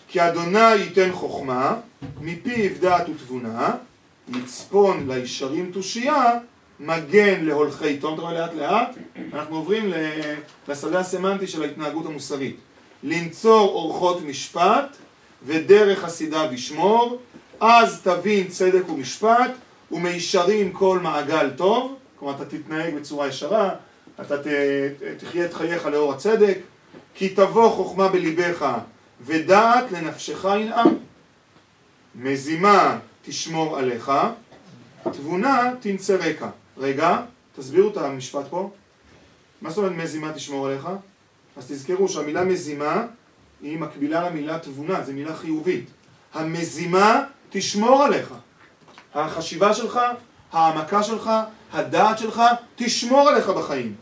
כי 0.07 0.27
אדוני 0.27 0.75
ייתן 0.75 1.11
חוכמה, 1.11 1.75
מפיו 2.21 2.71
דעת 2.79 3.09
ותבונה, 3.09 3.71
יצפון 4.29 5.11
לישרים 5.11 5.71
תושייה, 5.73 6.39
מגן 6.79 7.45
להולכי 7.45 7.97
תום. 7.97 8.13
אתה 8.13 8.21
רואה 8.21 8.33
לאט 8.33 8.53
לאט, 8.53 8.95
אנחנו 9.33 9.55
עוברים 9.55 9.91
לשדה 10.67 10.99
הסמנטי 10.99 11.47
של 11.47 11.63
ההתנהגות 11.63 12.05
המוסרית. 12.05 12.55
לנצור 13.03 13.69
אורחות 13.69 14.21
משפט, 14.23 14.97
ודרך 15.45 15.99
חסידה 15.99 16.47
בשמור, 16.47 17.19
אז 17.59 18.01
תבין 18.01 18.47
צדק 18.47 18.89
ומשפט, 18.89 19.51
ומישרים 19.91 20.71
כל 20.71 20.99
מעגל 20.99 21.49
טוב, 21.49 21.95
כלומר 22.21 22.35
אתה 22.35 22.45
תתנהג 22.45 22.95
בצורה 22.95 23.27
ישרה, 23.27 23.69
אתה 24.21 24.43
ת, 24.43 24.47
תחיה 25.17 25.45
את 25.45 25.53
חייך 25.53 25.85
לאור 25.85 26.13
הצדק, 26.13 26.57
כי 27.15 27.29
תבוא 27.29 27.69
חוכמה 27.69 28.07
בליבך 28.07 28.77
ודעת 29.21 29.91
לנפשך 29.91 30.45
ינעם. 30.59 30.97
מזימה 32.15 32.99
תשמור 33.21 33.77
עליך, 33.77 34.11
תבונה 35.03 35.71
תנצרקה. 35.79 36.49
רגע, 36.77 37.21
תסבירו 37.55 37.89
את 37.89 37.97
המשפט 37.97 38.45
פה. 38.49 38.71
מה 39.61 39.69
זאת 39.69 39.77
אומרת 39.77 39.91
מזימה 39.91 40.33
תשמור 40.33 40.67
עליך? 40.67 40.87
אז 41.57 41.71
תזכרו 41.71 42.07
שהמילה 42.07 42.43
מזימה 42.43 43.05
היא 43.61 43.79
מקבילה 43.79 44.29
למילה 44.29 44.59
תבונה, 44.59 45.03
זו 45.03 45.13
מילה 45.13 45.35
חיובית. 45.35 45.89
המזימה 46.33 47.23
תשמור 47.49 48.03
עליך. 48.03 48.33
החשיבה 49.13 49.73
שלך, 49.73 49.99
העמקה 50.51 51.03
שלך, 51.03 51.31
הדעת 51.73 52.19
שלך, 52.19 52.41
תשמור 52.75 53.29
עליך 53.29 53.49
בחיים. 53.49 53.93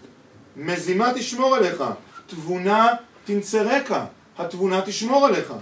מזימה 0.58 1.14
תשמור 1.14 1.56
עליך. 1.56 1.84
תבונה 2.28 2.88
תנצרקה. 3.26 4.06
התבונה 4.38 4.82
תשמור 4.82 5.26
עליך. 5.26 5.54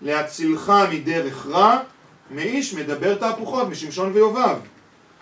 להצילך 0.00 0.72
מדרך 0.90 1.46
רע, 1.46 1.78
מאיש 2.30 2.74
מדבר 2.74 3.14
תהפוכות, 3.14 3.68
משמשון 3.68 4.10
ויובב. 4.14 4.56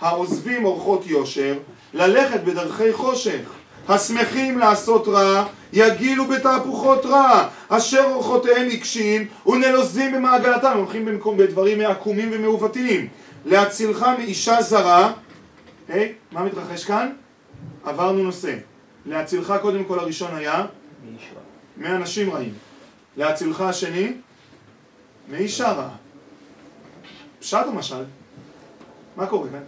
העוזבים 0.00 0.64
אורחות 0.64 1.06
יושר, 1.06 1.58
ללכת 1.94 2.40
בדרכי 2.40 2.92
חושך. 2.92 3.40
השמחים 3.88 4.58
לעשות 4.58 5.08
רע, 5.08 5.44
יגילו 5.72 6.26
בתהפוכות 6.26 7.06
רע. 7.06 7.48
אשר 7.68 8.04
אורחותיהם 8.04 8.68
עיקשים 8.68 9.26
ונלוזים 9.46 10.12
במעגלתם. 10.12 10.72
הולכים 10.76 11.04
במקום 11.04 11.36
בדברים 11.36 11.80
עקומים 11.80 12.28
ומעוותים. 12.32 13.08
להצילך 13.44 14.06
מאישה 14.18 14.62
זרה, 14.62 15.12
היי, 15.90 16.12
מה 16.32 16.44
מתרחש 16.44 16.84
כאן? 16.84 17.12
עברנו 17.84 18.22
נושא. 18.22 18.56
להצילך 19.06 19.54
קודם 19.62 19.84
כל 19.84 19.98
הראשון 19.98 20.34
היה 20.34 20.66
מאנשים 21.76 22.30
רעים. 22.30 22.54
להצילך 23.16 23.60
השני 23.60 24.12
מאישה 25.30 25.72
רעה. 25.72 25.96
פשט 27.40 27.66
או 27.66 27.72
משל? 27.72 28.04
מה 29.16 29.26
קורה 29.26 29.48
כאן? 29.48 29.62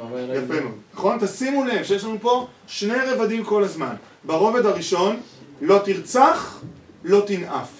אבל... 0.00 0.30
יפה 0.34 0.60
מאוד. 0.60 0.74
נכון? 0.94 1.18
תשימו 1.20 1.64
לב 1.64 1.84
שיש 1.84 2.04
לנו 2.04 2.16
פה 2.20 2.46
שני 2.66 2.98
רבדים 3.06 3.44
כל 3.44 3.64
הזמן. 3.64 3.94
ברובד 4.24 4.66
הראשון, 4.66 5.20
לא 5.60 5.80
תרצח, 5.84 6.60
לא 7.04 7.22
תנאף. 7.26 7.70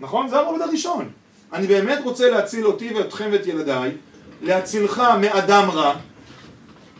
נכון? 0.00 0.28
זה 0.28 0.36
הרובד 0.38 0.60
הראשון. 0.60 1.10
אני 1.52 1.66
באמת 1.66 1.98
רוצה 2.04 2.30
להציל 2.30 2.66
אותי 2.66 2.94
ואתכם 2.94 3.28
ואת 3.32 3.46
ילדיי, 3.46 3.92
להצילך 4.42 5.02
מאדם 5.20 5.70
רע, 5.70 5.96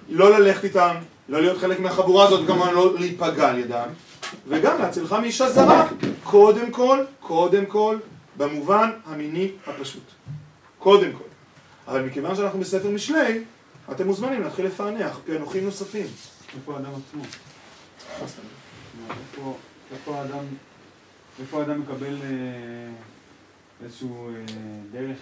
לא 0.09 0.39
ללכת 0.39 0.65
איתם, 0.65 0.95
לא 1.29 1.41
להיות 1.41 1.59
חלק 1.59 1.81
מהחבורה 1.81 2.27
הזאת, 2.27 2.41
וכמובן 2.45 2.75
לא 2.75 2.95
להיפגע 2.99 3.49
על 3.49 3.59
ידם, 3.59 3.89
וגם 4.49 4.79
להצילך 4.79 5.13
מאישה 5.13 5.51
זרה, 5.53 5.89
קודם 6.25 6.71
כל, 6.71 6.99
קודם 7.21 7.67
כל, 7.67 7.99
במובן 8.37 8.91
המיני 9.07 9.51
הפשוט. 9.67 10.03
קודם 10.79 11.13
כל. 11.13 11.25
אבל 11.89 12.03
מכיוון 12.03 12.37
שאנחנו 12.37 12.61
בספר 12.61 12.89
משלי, 12.91 13.45
אתם 13.93 14.07
מוזמנים 14.07 14.43
להתחיל 14.43 14.67
לפענח 14.67 15.19
פענוחים 15.27 15.65
נוספים. 15.65 16.07
איפה 16.57 16.75
האדם 16.75 16.91
עצמו? 16.91 17.23
איפה- 18.23 19.57
איפה 19.93 20.17
האדם, 20.17 20.45
איפה 21.41 21.61
האדם 21.61 21.81
מקבל 21.81 22.15
אה, 22.23 22.29
איזשהו 23.85 24.29
אה, 24.29 24.43
דרך 24.93 25.17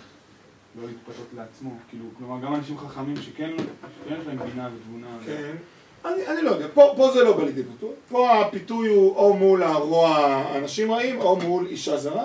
לא 0.81 0.89
להתפתות 0.89 1.27
לעצמו? 1.37 1.71
כאילו, 1.89 2.05
כלומר, 2.19 2.45
גם 2.47 2.55
אנשים 2.55 2.79
חכמים 2.79 3.17
שכן 3.17 3.51
שכן 3.59 4.15
יש 4.21 4.27
להם 4.27 4.39
בינה 4.39 4.69
ותבונה. 4.77 5.07
כן. 5.27 5.57
אני, 6.05 6.27
אני 6.27 6.43
לא 6.43 6.51
יודע, 6.51 6.67
פה, 6.75 6.93
פה 6.97 7.11
זה 7.15 7.25
לא 7.25 7.37
בא 7.37 7.45
לידי 7.45 7.63
ביטוי. 7.63 7.91
פה 8.09 8.41
הפיתוי 8.41 8.89
הוא 8.89 9.17
או 9.17 9.35
מול 9.35 9.63
הרוע 9.63 10.19
אנשים 10.57 10.93
רעים, 10.93 11.21
או 11.21 11.37
מול 11.37 11.67
אישה 11.67 11.97
זרה. 11.97 12.23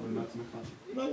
אבל 0.00 0.08
מעצמך. 0.10 0.66
לא. 0.96 1.02
יש 1.04 1.08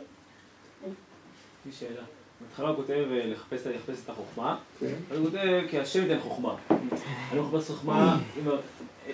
לי 1.65 1.71
שאלה. 1.71 2.01
בהתחלה 2.41 2.69
הוא 2.69 2.75
כותב 2.75 2.91
אה, 3.11 3.25
לחפש 3.25 3.67
לחפש 3.67 4.03
את 4.05 4.09
החוכמה, 4.09 4.57
כן. 4.79 4.87
אבל 5.09 5.17
הוא 5.17 5.25
כותב 5.25 5.61
כי 5.69 5.79
השם 5.79 6.01
ייתן 6.01 6.19
חוכמה. 6.19 6.55
אני 6.69 6.79
לא 7.39 7.43
מחפש 7.43 7.67
חוכמה, 7.71 8.13
ה- 8.13 8.17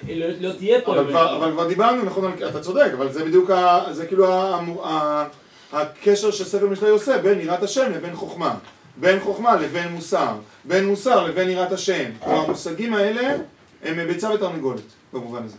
אה, 0.10 0.16
לא- 0.16 0.28
לא 0.40 0.54
תהיה 0.54 0.82
פה. 0.82 1.00
אבל 1.00 1.16
אבל- 1.18 1.52
כבר, 1.52 1.68
דיברנו, 1.68 2.04
נכון, 2.04 2.32
אתה 2.50 2.60
צודק, 2.62 2.92
אבל 2.98 3.12
זה 3.12 3.26
בדיוק, 3.26 3.50
זה 3.92 4.08
כאילו 4.08 4.28
ה, 4.84 5.26
הקשר 5.74 6.32
שספר 6.32 6.68
משלי 6.68 6.90
עושה 6.90 7.18
בין 7.18 7.40
יראת 7.40 7.64
השם 7.64 7.92
לבין 7.92 8.16
חוכמה. 8.16 8.58
בין 8.98 9.20
חוכמה 9.20 9.56
לבין 9.56 9.88
מוסר. 9.88 10.36
בין 10.66 10.88
מוסר 10.88 11.24
לבין 11.24 11.50
יראת 11.50 11.72
השם. 11.72 12.12
כלומר, 12.20 12.44
המושגים 12.44 12.94
האלה 12.94 13.38
הם 13.84 14.08
ביצה 14.08 14.30
ותרנגולת, 14.32 14.82
במובן 15.14 15.44
הזה. 15.44 15.58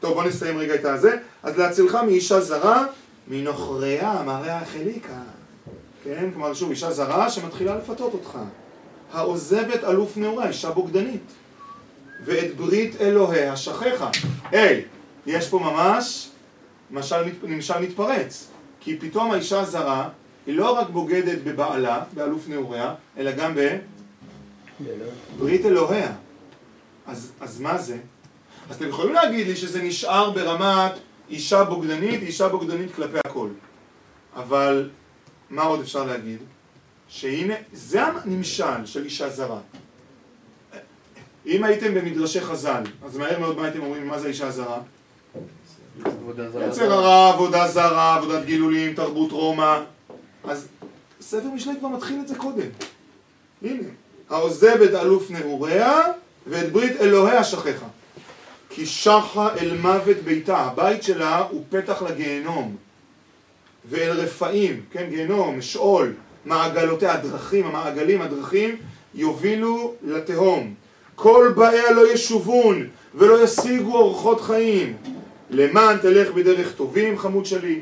טוב, 0.00 0.14
בוא 0.14 0.24
נסיים 0.24 0.58
רגע 0.58 0.74
את 0.74 0.84
הזה. 0.84 1.16
אז 1.42 1.58
להצילך 1.58 1.94
מאישה 1.94 2.40
זרה, 2.40 2.84
מנוכריה, 3.28 4.22
מראה 4.26 4.58
החליקה. 4.58 5.22
כן, 6.04 6.30
כלומר, 6.32 6.54
שוב, 6.54 6.70
אישה 6.70 6.90
זרה 6.90 7.30
שמתחילה 7.30 7.76
לפתות 7.76 8.12
אותך. 8.12 8.38
העוזבת 9.12 9.84
אלוף 9.84 10.16
נעורה, 10.16 10.48
אישה 10.48 10.70
בוגדנית. 10.70 11.32
ואת 12.24 12.56
ברית 12.56 13.00
אלוהיה 13.00 13.56
שכחה. 13.56 14.10
היי, 14.50 14.84
יש 15.26 15.48
פה 15.48 15.58
ממש 15.58 16.28
משל, 16.90 17.22
נמשל 17.42 17.78
מתפרץ. 17.78 18.49
כי 18.80 18.98
פתאום 18.98 19.32
האישה 19.32 19.60
הזרה 19.60 20.08
היא 20.46 20.54
לא 20.54 20.72
רק 20.78 20.88
בוגדת 20.90 21.38
בבעלה, 21.44 22.04
באלוף 22.14 22.48
נעוריה, 22.48 22.94
אלא 23.18 23.32
גם 23.32 23.54
בברית 24.80 25.66
אלוהיה. 25.66 26.12
אז, 27.06 27.32
אז 27.40 27.60
מה 27.60 27.78
זה? 27.78 27.98
אז 28.70 28.76
אתם 28.76 28.88
יכולים 28.88 29.14
להגיד 29.14 29.46
לי 29.46 29.56
שזה 29.56 29.82
נשאר 29.82 30.30
ברמת 30.30 30.92
אישה 31.30 31.64
בוגדנית, 31.64 32.22
אישה 32.22 32.48
בוגדנית 32.48 32.94
כלפי 32.94 33.18
הכל. 33.26 33.48
אבל 34.36 34.90
מה 35.50 35.62
עוד 35.62 35.80
אפשר 35.80 36.04
להגיד? 36.04 36.38
שהנה, 37.08 37.54
זה 37.72 38.02
הנמשל 38.02 38.86
של 38.86 39.04
אישה 39.04 39.30
זרה. 39.30 39.60
אם 41.46 41.64
הייתם 41.64 41.94
במדרשי 41.94 42.40
חז"ל, 42.40 42.82
אז 43.04 43.16
מהר 43.16 43.38
מאוד 43.38 43.56
מה 43.56 43.64
הייתם 43.64 43.82
אומרים, 43.82 44.08
מה 44.08 44.18
זה 44.18 44.28
אישה 44.28 44.50
זרה? 44.50 44.80
יצר 46.68 46.92
הרע, 46.92 47.32
עבודה 47.34 47.68
זרה, 47.68 48.16
עבודת 48.16 48.44
גילולים, 48.44 48.94
תרבות 48.94 49.32
רומא. 49.32 49.80
אז 50.44 50.68
ספר 51.20 51.48
משלי 51.54 51.72
כבר 51.78 51.88
מתחיל 51.88 52.20
את 52.20 52.28
זה 52.28 52.34
קודם. 52.34 52.68
הנה, 53.62 53.88
העוזב 54.30 54.82
את 54.82 54.94
אלוף 54.94 55.30
נעוריה 55.30 56.02
ואת 56.46 56.72
ברית 56.72 57.00
אלוהיה 57.00 57.44
שכחה. 57.44 57.86
כי 58.70 58.86
שחה 58.86 59.48
אל 59.60 59.76
מוות 59.76 60.16
ביתה, 60.16 60.58
הבית 60.58 61.02
שלה 61.02 61.38
הוא 61.50 61.64
פתח 61.70 62.02
לגיהנום. 62.02 62.76
ואל 63.90 64.10
רפאים, 64.10 64.80
כן, 64.90 65.06
גיהנום, 65.10 65.62
שאול, 65.62 66.14
מעגלותיה, 66.44 67.12
הדרכים, 67.12 67.66
המעגלים, 67.66 68.22
הדרכים, 68.22 68.76
יובילו 69.14 69.94
לתהום. 70.02 70.74
כל 71.14 71.52
באיה 71.56 71.90
לא 71.90 72.12
ישובון 72.12 72.86
ולא 73.14 73.44
ישיגו 73.44 73.96
אורחות 73.96 74.40
חיים. 74.40 74.96
למען 75.50 75.98
תלך 75.98 76.30
בדרך 76.30 76.72
טובים, 76.72 77.18
חמוד 77.18 77.46
שלי, 77.46 77.80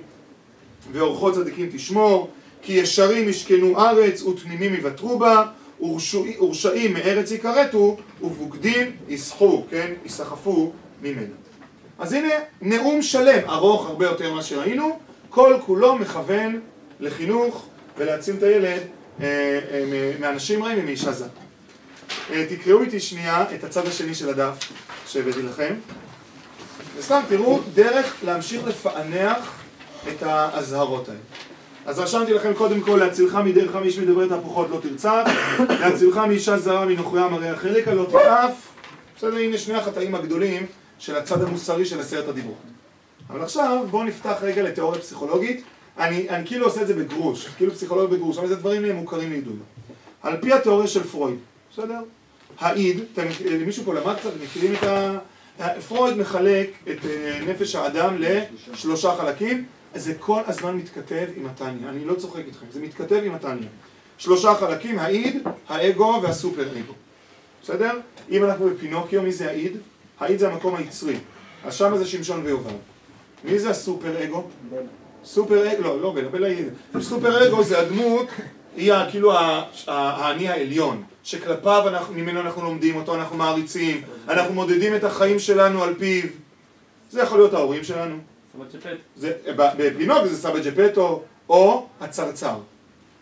ואורחות 0.93 1.35
צדיקים 1.35 1.69
תשמור, 1.73 2.31
כי 2.63 2.73
ישרים 2.73 3.29
ישכנו 3.29 3.81
ארץ 3.81 4.23
ותמימים 4.23 4.75
יוותרו 4.75 5.19
בה, 5.19 5.45
ורשעי- 5.81 6.41
ורשעים 6.41 6.95
מארץ 6.95 7.31
יכרתו, 7.31 7.97
ובוגדים 8.23 8.97
יסחו, 9.09 9.65
כן, 9.71 9.93
יסחפו 10.05 10.73
ממנה. 11.03 11.35
אז 11.99 12.13
הנה 12.13 12.29
נאום 12.63 13.03
שלם, 13.03 13.49
ארוך 13.49 13.87
הרבה 13.87 14.07
יותר 14.07 14.33
ממה 14.33 14.43
שראינו, 14.43 14.99
כל 15.31 15.57
כולו 15.67 15.95
מכוון 15.99 16.61
לחינוך 17.01 17.67
ולהציל 17.99 18.35
את 18.39 18.43
הילד 18.43 18.81
אה, 19.21 19.27
אה, 19.71 20.13
מאנשים 20.21 20.63
רעים 20.65 20.79
ומאישה 20.81 21.13
זרה. 21.13 21.29
אה, 22.31 22.47
תקראו 22.49 22.83
איתי 22.83 23.01
שנייה 23.01 23.45
את 23.55 23.65
הצד 23.65 23.87
השני 23.87 24.15
של 24.15 24.29
הדף 24.29 24.57
שהבאתי 25.07 25.43
לכם. 25.43 25.75
וסתם 26.99 27.21
תראו 27.29 27.61
דרך 27.75 28.15
להמשיך 28.25 28.67
לפענח 28.67 29.63
את 30.09 30.23
האזהרות 30.23 31.09
האלה. 31.09 31.21
אז 31.87 31.99
רשמתי 31.99 32.33
לכם 32.33 32.55
קודם 32.55 32.81
כל 32.81 32.97
להצילך 32.97 33.35
מדרך 33.35 33.75
מאיש 33.75 33.99
מדבר 33.99 34.29
תהפוכות 34.29 34.71
לא 34.71 34.79
תרצח, 34.83 35.23
להצילך 35.81 36.17
מאישה 36.17 36.59
זרה 36.59 36.85
מנוכריה 36.85 37.29
מראה 37.29 37.53
החליקה 37.53 37.95
לא 37.95 38.07
תרעף. 38.11 38.69
בסדר, 39.17 39.37
הנה 39.37 39.59
שני 39.59 39.75
החטאים 39.75 40.15
הגדולים 40.15 40.67
של 40.99 41.17
הצד 41.17 41.43
המוסרי 41.43 41.85
של 41.85 42.01
עשרת 42.01 42.29
הדיברות. 42.29 42.57
אבל 43.31 43.43
עכשיו 43.43 43.85
בואו 43.91 44.05
נפתח 44.05 44.37
רגע 44.43 44.63
לתיאוריה 44.63 45.01
פסיכולוגית. 45.01 45.63
אני, 45.99 46.31
אני 46.31 46.47
כאילו 46.47 46.67
עושה 46.67 46.83
את 46.83 46.87
זה 46.87 46.95
בגרוש, 46.95 47.49
כאילו 47.49 47.73
פסיכולוגיה 47.73 48.19
בגרוש, 48.19 48.39
אבל 48.39 48.49
זה 48.49 48.57
דברים 48.57 48.97
מוכרים 48.97 49.31
לעידוד. 49.31 49.59
על 50.23 50.37
פי 50.41 50.53
התיאוריה 50.53 50.87
של 50.87 51.03
פרויד, 51.03 51.39
בסדר? 51.73 52.01
האיד, 52.59 53.01
אתם, 53.13 53.27
מישהו 53.67 53.85
פה 53.85 53.95
למד 53.95 54.17
קצת, 54.17 54.31
מכירים 54.43 54.75
את 54.75 54.83
ה... 54.83 55.19
פרויד 55.89 56.17
מחלק 56.17 56.71
את 56.91 57.05
אה, 57.05 57.41
נפש 57.47 57.75
האדם 57.75 58.17
לשלושה 58.19 59.15
חלקים, 59.17 59.65
זה 59.95 60.15
כל 60.15 60.41
הזמן 60.47 60.77
מתכתב 60.77 61.27
עם 61.37 61.47
התניא, 61.47 61.89
אני 61.89 62.05
לא 62.05 62.15
צוחק 62.15 62.43
איתכם, 62.47 62.67
זה 62.71 62.81
מתכתב 62.81 63.21
עם 63.25 63.35
התניא. 63.35 63.69
שלושה 64.19 64.55
חלקים, 64.55 64.99
האיד, 64.99 65.43
האגו 65.69 66.21
והסופר 66.23 66.63
אגו. 66.63 66.93
בסדר? 67.63 67.91
אם 68.31 68.45
אנחנו 68.45 68.71
בפינוקיו, 68.71 69.23
מי 69.23 69.33
זה 69.33 69.49
האיד? 69.49 69.77
האיד 70.21 70.39
זה 70.39 70.49
המקום 70.49 70.75
היצרי, 70.75 71.17
אז 71.65 71.75
שם 71.75 71.97
זה 71.97 72.07
שמשון 72.07 72.41
ויובב. 72.45 72.71
מי 73.45 73.59
זה 73.59 73.71
הסופר 73.71 74.25
אגו? 74.25 74.45
סופר 75.25 75.73
אגו, 75.73 75.83
לא, 75.83 76.03
לא 76.03 76.31
בלה 76.31 76.47
היא... 76.47 76.67
סופר 77.01 77.49
אגו 77.49 77.65
זה 77.65 77.79
הדמות, 77.79 78.27
היא 78.77 78.93
כאילו 79.11 79.33
האני 79.87 80.49
העליון, 80.49 81.03
שכלפיו 81.29 81.89
אנחנו, 81.89 82.15
ממנו 82.15 82.41
אנחנו 82.41 82.63
לומדים 82.63 82.97
אותו, 82.97 83.15
אנחנו 83.15 83.37
מעריצים, 83.37 84.03
אנחנו 84.29 84.55
מודדים 84.55 84.95
את 84.95 85.05
החיים 85.05 85.39
שלנו 85.39 85.83
על 85.83 85.95
פיו. 85.99 86.25
זה 87.11 87.23
יכול 87.23 87.39
להיות 87.39 87.55
ההורים 87.55 87.85
שלנו. 87.85 88.17
זה, 89.17 89.33
ב- 89.57 89.71
בפינוק 89.79 90.27
זה 90.27 90.37
סבא 90.37 90.59
ג'פטו, 90.61 91.23
או 91.49 91.87
הצרצר, 92.01 92.59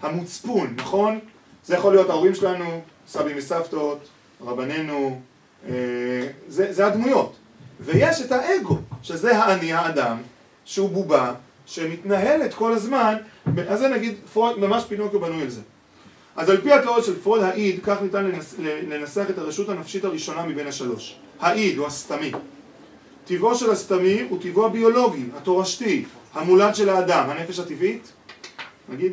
המוצפון, 0.03 0.75
נכון? 0.77 1.19
זה 1.65 1.75
יכול 1.75 1.93
להיות 1.95 2.11
ההורים 2.11 2.35
שלנו, 2.35 2.81
סבים 3.09 3.37
וסבתות, 3.39 3.99
רבנינו, 4.41 5.21
אה, 5.69 5.73
זה, 6.49 6.73
זה 6.73 6.87
הדמויות. 6.87 7.37
ויש 7.81 8.21
את 8.21 8.33
האגו, 8.33 8.79
שזה 9.03 9.39
האני 9.39 9.73
האדם, 9.73 10.17
שהוא 10.65 10.91
בובה, 10.91 11.35
שמתנהלת 11.67 12.55
כל 12.55 12.73
הזמן, 12.73 13.15
אז 13.69 13.79
זה 13.79 13.89
נגיד, 13.89 14.15
פרויד, 14.33 14.59
ממש 14.59 14.85
פינוקיו 14.89 15.21
בנוי 15.21 15.43
על 15.43 15.51
זה. 15.51 15.61
אז 16.37 16.51
על 16.51 16.61
פי 16.61 16.73
התיאוריה 16.73 17.05
של 17.05 17.21
פרויד, 17.21 17.43
האיד, 17.43 17.81
כך 17.83 18.03
ניתן 18.03 18.25
לנס, 18.25 18.55
לנסח 18.59 19.25
את 19.31 19.39
הרשות 19.39 19.69
הנפשית 19.69 20.05
הראשונה 20.05 20.47
מבין 20.47 20.67
השלוש. 20.67 21.17
האיד 21.41 21.79
הוא 21.79 21.87
הסתמי. 21.87 22.33
טבעו 23.25 23.55
של 23.55 23.71
הסתמי 23.71 24.27
הוא 24.29 24.39
טבעו 24.43 24.67
הביולוגי, 24.67 25.25
התורשתי, 25.37 26.05
המולד 26.35 26.75
של 26.75 26.89
האדם, 26.89 27.31
הנפש 27.31 27.59
הטבעית, 27.59 28.13
נגיד. 28.89 29.13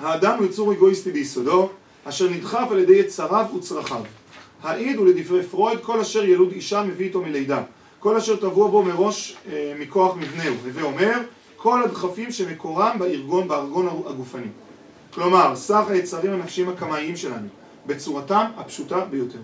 האדם 0.00 0.38
הוא 0.38 0.46
יצור 0.46 0.72
אגואיסטי 0.72 1.12
ביסודו, 1.12 1.70
אשר 2.04 2.30
נדחף 2.30 2.66
על 2.70 2.78
ידי 2.78 2.96
יצריו 2.96 3.46
וצרכיו. 3.56 4.02
העיד 4.62 4.96
הוא 4.96 5.06
לדברי 5.06 5.42
פרויד 5.42 5.78
כל 5.82 6.00
אשר 6.00 6.24
ילוד 6.24 6.52
אישה 6.52 6.82
מביא 6.82 7.06
איתו 7.06 7.20
מלידה. 7.22 7.62
כל 7.98 8.16
אשר 8.16 8.36
טבוע 8.36 8.68
בו 8.68 8.82
מראש 8.82 9.36
אה, 9.52 9.74
מכוח 9.78 10.16
מבנהו. 10.16 10.54
הווה 10.64 10.82
אומר, 10.82 11.18
כל 11.56 11.82
הדחפים 11.82 12.32
שמקורם 12.32 12.96
בארגון, 12.98 13.48
בארגון 13.48 14.02
הגופני. 14.06 14.46
כלומר, 15.14 15.56
סך 15.56 15.84
היצרים 15.88 16.32
הנפשיים 16.32 16.68
הקמאיים 16.68 17.16
שלנו, 17.16 17.48
בצורתם 17.86 18.46
הפשוטה 18.56 19.00
ביותר. 19.00 19.38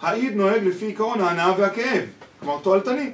העיד 0.00 0.36
נוהג 0.36 0.64
לפי 0.64 0.86
עיקרון 0.86 1.20
ההנאה 1.20 1.52
והכאב, 1.58 2.04
כלומר 2.40 2.58
תועלתני. 2.62 3.10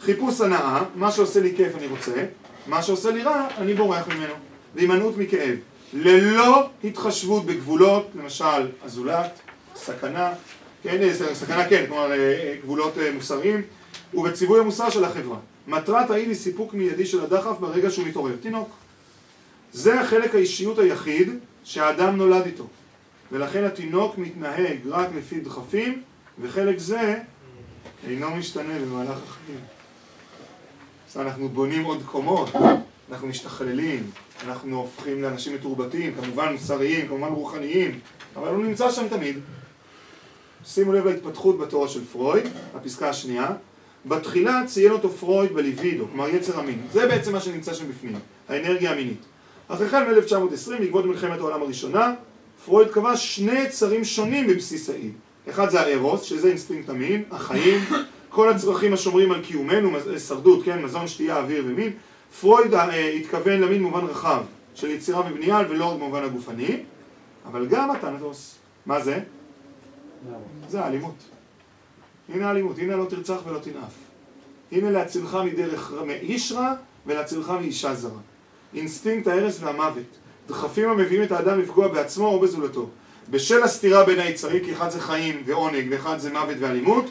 חיפוש 0.00 0.40
הנאה, 0.40 0.82
מה 0.94 1.10
שעושה 1.10 1.40
לי 1.40 1.56
כיף 1.56 1.76
אני 1.76 1.86
רוצה, 1.86 2.24
מה 2.66 2.82
שעושה 2.82 3.10
לי 3.10 3.22
רע 3.22 3.46
אני 3.58 3.74
בורח 3.74 4.08
ממנו. 4.08 4.34
והימנעות 4.74 5.16
מכאב. 5.16 5.56
ללא 5.92 6.68
התחשבות 6.84 7.46
בגבולות, 7.46 8.08
למשל 8.14 8.68
הזולת, 8.84 9.40
סכנה, 9.76 10.32
כן, 10.82 11.02
אה, 11.02 11.34
סכנה 11.34 11.68
כן, 11.68 11.84
כלומר 11.88 12.12
אה, 12.12 12.16
אה, 12.16 12.54
גבולות 12.62 12.94
מוסריים, 13.14 13.62
ובציווי 14.14 14.60
המוסר 14.60 14.90
של 14.90 15.04
החברה. 15.04 15.36
מטרת 15.68 16.10
העיד 16.10 16.28
היא 16.28 16.36
סיפוק 16.36 16.74
מיידי 16.74 17.06
של 17.06 17.24
הדחף 17.24 17.58
ברגע 17.60 17.90
שהוא 17.90 18.06
מתעורר. 18.06 18.32
תינוק. 18.40 18.68
זה 19.72 20.00
החלק 20.00 20.34
האישיות 20.34 20.78
היחיד 20.78 21.30
שהאדם 21.64 22.16
נולד 22.16 22.46
איתו. 22.46 22.66
ולכן 23.32 23.64
התינוק 23.64 24.18
מתנהג 24.18 24.78
רק 24.86 25.08
לפי 25.16 25.40
דחפים, 25.40 26.02
וחלק 26.40 26.78
זה 26.78 27.14
אינו 28.06 28.36
משתנה 28.36 28.78
במהלך 28.78 29.18
החיים. 29.26 29.60
אז 31.10 31.16
אנחנו 31.16 31.48
בונים 31.48 31.84
עוד 31.84 32.02
קומות, 32.06 32.48
אנחנו 33.10 33.28
משתכללים, 33.28 34.10
אנחנו 34.46 34.76
הופכים 34.76 35.22
לאנשים 35.22 35.54
מתורבתים, 35.54 36.14
כמובן 36.14 36.52
מוסריים, 36.52 37.08
כמובן 37.08 37.28
רוחניים, 37.28 38.00
אבל 38.36 38.48
הוא 38.48 38.64
נמצא 38.64 38.90
שם 38.90 39.08
תמיד. 39.08 39.38
שימו 40.64 40.92
לב 40.92 41.06
להתפתחות 41.06 41.58
בתורה 41.58 41.88
של 41.88 42.04
פרויד, 42.04 42.46
הפסקה 42.74 43.08
השנייה. 43.08 43.48
בתחילה 44.06 44.62
ציין 44.66 44.92
אותו 44.92 45.10
פרויד 45.10 45.52
בליבידו, 45.52 46.06
כלומר 46.06 46.28
יצר 46.28 46.60
המין. 46.60 46.86
זה 46.92 47.06
בעצם 47.06 47.32
מה 47.32 47.40
שנמצא 47.40 47.74
שם 47.74 47.88
בפנים, 47.88 48.18
האנרגיה 48.48 48.92
המינית. 48.92 49.20
אך 49.68 49.80
החל 49.80 50.02
מ-1920, 50.02 50.78
בעקבות 50.80 51.04
מלחמת 51.04 51.38
העולם 51.38 51.62
הראשונה, 51.62 52.14
פרויד 52.64 52.88
קבע 52.88 53.16
שני 53.16 53.60
יצרים 53.60 54.04
שונים 54.04 54.46
בבסיס 54.46 54.90
האיד. 54.90 55.10
אחד 55.50 55.70
זה 55.70 55.80
הארוס, 55.80 56.22
שזה 56.22 56.48
אינסטינקט 56.48 56.88
המין, 56.88 57.24
החיים, 57.30 57.80
כל 58.28 58.48
הצרכים 58.48 58.92
השומרים 58.92 59.32
על 59.32 59.42
קיומנו, 59.42 59.90
הישרדות, 60.28 60.64
כן, 60.64 60.82
מזון, 60.82 61.08
שתייה, 61.08 61.38
אוויר 61.38 61.64
ומין. 61.66 61.92
פרויד 62.40 62.74
אה, 62.74 63.08
התכוון 63.08 63.60
למין 63.60 63.82
מובן 63.82 64.04
רחב 64.04 64.42
של 64.74 64.90
יצירה 64.90 65.20
ובנייה 65.20 65.60
ולא 65.68 65.84
רק 65.84 65.96
במובן 65.96 66.24
הגופני, 66.24 66.82
אבל 67.46 67.66
גם 67.66 67.90
התנטוס. 67.90 68.54
מה 68.86 69.00
זה? 69.00 69.20
זה 70.68 70.80
האלימות. 70.80 71.14
הנה 72.28 72.48
האלימות, 72.48 72.78
הנה 72.78 72.96
לא 72.96 73.04
תרצח 73.04 73.38
ולא 73.46 73.58
תנאף. 73.58 73.92
הנה 74.72 74.90
להצילך 74.90 75.38
מדרך 75.44 75.92
איש 76.08 76.52
רע 76.52 76.74
ולהצילך 77.06 77.50
מאישה 77.50 77.94
זרה. 77.94 78.20
אינסטינקט 78.74 79.26
ההרס 79.26 79.58
והמוות. 79.62 80.18
דחפים 80.48 80.88
המביאים 80.88 81.22
את 81.22 81.32
האדם 81.32 81.60
לפגוע 81.60 81.88
בעצמו 81.88 82.26
או 82.26 82.40
בזולתו. 82.40 82.88
בשל 83.30 83.62
הסתירה 83.62 84.04
בין 84.04 84.18
היצרים, 84.18 84.64
כי 84.64 84.72
אחד 84.72 84.90
זה 84.90 85.00
חיים 85.00 85.42
ועונג 85.46 85.86
ואחד 85.90 86.18
זה 86.18 86.32
מוות 86.32 86.56
ואלימות, 86.60 87.10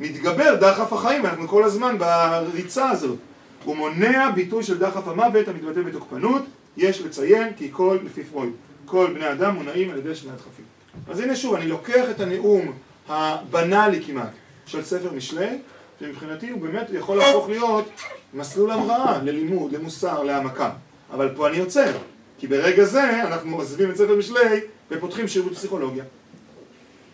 מתגבר 0.00 0.54
דחף 0.54 0.92
החיים, 0.92 1.26
אנחנו 1.26 1.48
כל 1.48 1.64
הזמן 1.64 1.98
בריצה 1.98 2.90
הזאת. 2.90 3.18
הוא 3.64 3.76
מונע 3.76 4.30
ביטוי 4.30 4.62
של 4.62 4.78
דחף 4.78 5.08
המוות 5.08 5.48
המתבטא 5.48 5.80
בתוקפנות, 5.80 6.42
יש 6.76 7.00
לציין 7.00 7.52
כי 7.56 7.68
כל, 7.72 7.98
לפי 8.04 8.24
פרויד, 8.24 8.52
כל 8.84 9.10
בני 9.14 9.32
אדם 9.32 9.54
מונעים 9.54 9.90
על 9.90 9.98
ידי 9.98 10.14
שני 10.14 10.30
הדחפים. 10.30 10.64
אז 11.08 11.20
הנה 11.20 11.36
שוב, 11.36 11.54
אני 11.54 11.68
לוקח 11.68 12.04
את 12.10 12.20
הנאום 12.20 12.72
הבנאלי 13.08 14.04
כמעט 14.04 14.30
של 14.66 14.82
ספר 14.82 15.12
משלי, 15.12 15.58
שמבחינתי 16.00 16.50
הוא 16.50 16.60
באמת 16.60 16.86
יכול 16.92 17.18
להפוך 17.18 17.48
להיות 17.48 17.88
מסלול 18.34 18.70
המראה 18.70 19.18
ללימוד, 19.22 19.72
למוסר, 19.72 20.22
להעמקה. 20.22 20.70
אבל 21.12 21.34
פה 21.36 21.48
אני 21.48 21.58
עוצר, 21.58 21.92
כי 22.38 22.46
ברגע 22.46 22.84
זה 22.84 23.26
אנחנו 23.26 23.56
עוזבים 23.56 23.90
את 23.90 23.96
ספר 23.96 24.16
משלי 24.16 24.60
ופותחים 24.90 25.28
שירות 25.28 25.52
פסיכולוגיה. 25.52 26.04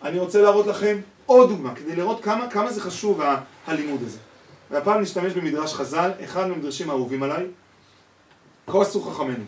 אני 0.03 0.19
רוצה 0.19 0.41
להראות 0.41 0.67
לכם 0.67 0.97
עוד 1.25 1.49
דוגמה, 1.49 1.75
כדי 1.75 1.95
לראות 1.95 2.23
כמה, 2.23 2.49
כמה 2.49 2.71
זה 2.71 2.81
חשוב 2.81 3.21
הלימוד 3.67 4.01
הזה. 4.05 4.17
והפעם 4.71 5.01
נשתמש 5.01 5.33
במדרש 5.33 5.73
חז"ל, 5.73 6.11
אחד 6.23 6.47
מהמדרשים 6.47 6.89
האהובים 6.89 7.23
עליי, 7.23 7.45
כוסו 8.65 9.01
חכמנו. 9.01 9.43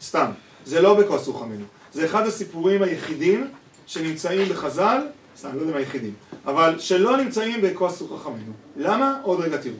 סתם, 0.00 0.30
זה 0.66 0.80
לא 0.80 0.94
בכוסו 0.94 1.34
חכמנו. 1.34 1.64
זה 1.92 2.04
אחד 2.04 2.26
הסיפורים 2.26 2.82
היחידים 2.82 3.48
שנמצאים 3.86 4.48
בחז"ל, 4.48 5.06
סתם, 5.36 5.48
לא 5.54 5.60
יודע 5.60 5.72
אם 5.72 5.76
היחידים, 5.76 6.14
אבל 6.46 6.78
שלא 6.78 7.16
נמצאים 7.16 7.60
בכוסו 7.62 8.18
חכמנו. 8.18 8.52
למה? 8.76 9.20
עוד 9.22 9.40
רגע 9.40 9.56
תראו. 9.56 9.76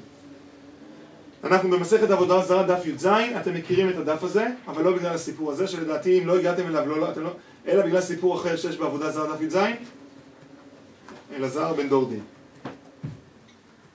אנחנו 1.45 1.71
במסכת 1.71 2.11
עבודה 2.11 2.41
זרה, 2.41 2.63
דף 2.63 2.87
י"ז, 2.87 3.07
אתם 3.41 3.55
מכירים 3.55 3.89
את 3.89 3.97
הדף 3.97 4.23
הזה, 4.23 4.47
אבל 4.69 4.83
לא 4.83 4.97
בגלל 4.97 5.15
הסיפור 5.15 5.53
הזה, 5.53 5.67
שלדעתי 5.67 6.19
אם 6.19 6.27
לא 6.27 6.39
הגעתם 6.39 6.67
אליו, 6.67 6.89
לא, 6.89 7.01
לא, 7.01 7.23
לא, 7.23 7.31
אלא 7.67 7.87
בגלל 7.87 8.01
סיפור 8.01 8.37
אחר 8.37 8.57
שיש 8.57 8.77
בעבודה 8.77 9.11
זרה, 9.11 9.37
דף 9.37 9.41
י"ז, 9.41 9.57
אלעזר 11.37 11.73
בן 11.73 11.89
דורדי. 11.89 12.19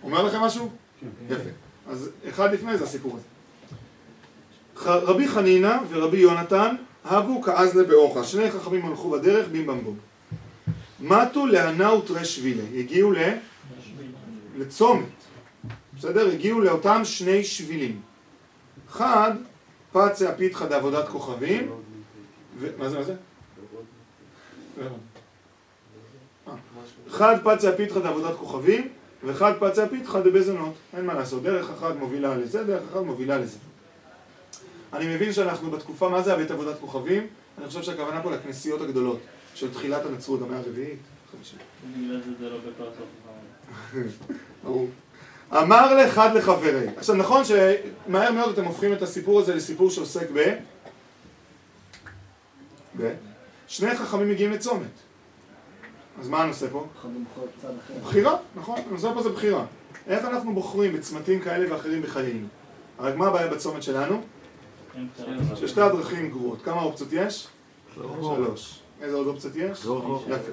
אומר 0.03 0.23
לכם 0.23 0.39
משהו? 0.39 0.69
כן. 1.01 1.07
יפה. 1.33 1.49
אז 1.89 2.09
אחד 2.29 2.53
לפני 2.53 2.77
זה 2.77 2.83
הסיפור 2.83 3.17
הזה. 3.17 3.25
רבי 4.85 5.27
חנינא 5.27 5.77
ורבי 5.89 6.17
יונתן 6.17 6.75
הבו 7.05 7.41
כאזלה 7.41 7.83
באוחה, 7.83 8.23
שני 8.23 8.51
חכמים 8.51 8.85
הלכו 8.85 9.09
בדרך 9.09 9.47
בים 9.47 9.67
במבום. 9.67 9.97
מתו 10.99 11.45
להנא 11.45 11.83
ותרי 11.83 12.25
שבילה, 12.25 12.63
הגיעו 12.77 13.11
ל... 13.11 13.17
לצומת, 14.57 15.05
בסדר? 15.97 16.27
הגיעו 16.27 16.61
לאותם 16.61 17.01
שני 17.05 17.43
שבילים. 17.43 18.01
אחד, 18.89 19.31
פצה 19.91 20.33
פיתחא 20.33 20.65
דעבודת 20.65 21.07
כוכבים, 21.07 21.71
ו... 22.59 22.69
מה 22.77 22.89
זה, 22.89 22.97
מה 22.97 23.03
זה? 23.03 23.15
אחד 27.07 27.35
פצה 27.43 27.71
פיתחא 27.71 27.99
דעבודת 27.99 28.37
כוכבים, 28.37 28.87
ואחד 29.23 29.53
פצה 29.59 29.87
פיתחא 29.87 30.21
דבזונות. 30.21 30.73
אין 30.97 31.05
מה 31.05 31.13
לעשות, 31.13 31.43
דרך 31.43 31.69
אחת 31.69 31.95
מובילה 31.95 32.37
לזה, 32.37 32.63
דרך 32.63 32.83
אחת 32.91 33.01
מובילה 33.01 33.37
לזה. 33.37 33.57
אני 34.93 35.15
מבין 35.15 35.33
שאנחנו 35.33 35.71
בתקופה, 35.71 36.09
מה 36.09 36.21
זה 36.21 36.33
הבית 36.33 36.51
עבודת 36.51 36.79
כוכבים? 36.79 37.27
אני 37.57 37.67
חושב 37.67 37.83
שהכוונה 37.83 38.21
פה 38.23 38.31
לכנסיות 38.31 38.81
הגדולות 38.81 39.19
של 39.55 39.73
תחילת 39.73 40.05
הנצרות, 40.05 40.41
המאה 40.41 40.57
הרביעית, 40.59 40.99
חמישית. 41.31 41.59
ברור. 44.63 44.87
אמר 45.51 45.93
לאחד 45.93 46.35
לחברי. 46.35 46.87
עכשיו 46.97 47.15
נכון 47.15 47.43
שמהר 47.45 48.31
מאוד 48.31 48.49
אתם 48.53 48.65
הופכים 48.65 48.93
את 48.93 49.01
הסיפור 49.01 49.39
הזה 49.39 49.55
לסיפור 49.55 49.89
שעוסק 49.89 50.27
ב... 50.33 50.53
ב... 52.97 53.13
שני 53.67 53.95
חכמים 53.95 54.29
מגיעים 54.29 54.51
לצומת. 54.51 54.87
אז 56.19 56.29
מה 56.29 56.43
הנושא 56.43 56.67
פה? 56.71 56.87
בחירה, 58.03 58.35
נכון, 58.55 58.79
הנושא 58.89 59.13
פה 59.13 59.23
זה 59.23 59.29
בחירה. 59.29 59.65
איך 60.07 60.25
אנחנו 60.25 60.53
בוחרים 60.53 60.93
בצמתים 60.93 61.39
כאלה 61.39 61.73
ואחרים 61.73 62.01
בחיינו? 62.01 62.47
רק 62.99 63.15
מה 63.15 63.27
הבעיה 63.27 63.47
בצומת 63.47 63.83
שלנו? 63.83 64.21
ששתי 65.55 65.81
הדרכים 65.81 66.29
גרועות. 66.29 66.61
כמה 66.61 66.81
אופציות 66.81 67.09
יש? 67.13 67.47
שלוש. 67.93 68.79
איזה 69.01 69.15
עוד 69.15 69.27
אופציות 69.27 69.55
יש? 69.55 69.79
יפה. 70.27 70.51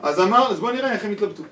אז 0.00 0.20
אמר, 0.20 0.50
אז 0.50 0.60
בואו 0.60 0.72
נראה 0.72 0.92
איך 0.92 1.04
הם 1.04 1.12
התלבטו. 1.12 1.42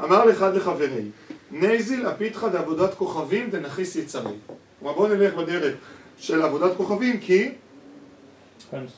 אמר 0.00 0.24
ליה 0.24 0.42
חד 0.42 0.54
לחבריה, 0.54 1.02
ניזיל 1.50 2.06
אפיתחא 2.08 2.48
דעבודת 2.48 2.94
כוכבים 2.94 3.50
דנכיס 3.50 3.96
יצריה. 3.96 4.32
כלומר 4.78 4.94
בואו 4.94 5.08
נלך 5.08 5.34
בדרך 5.34 5.74
של 6.18 6.42
עבודת 6.42 6.76
כוכבים 6.76 7.20
כי 7.20 7.52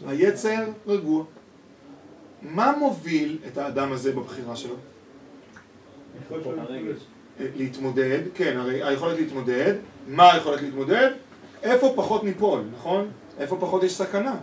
היצר 0.06 0.64
רגוע. 0.86 1.24
מה 2.42 2.72
מוביל 2.78 3.38
את 3.46 3.58
האדם 3.58 3.92
הזה 3.92 4.12
בבחירה 4.12 4.56
שלו? 4.56 4.74
להתמודד, 7.38 8.18
כן, 8.34 8.56
הרי 8.56 8.82
היכולת 8.82 9.18
להתמודד, 9.18 9.74
מה 10.08 10.32
היכולת 10.32 10.62
להתמודד? 10.62 11.10
איפה 11.62 11.92
פחות 11.96 12.24
ניפול, 12.24 12.60
נכון? 12.72 13.10
איפה 13.38 13.56
פחות 13.60 13.82
יש 13.82 13.94
סכנה? 13.94 14.36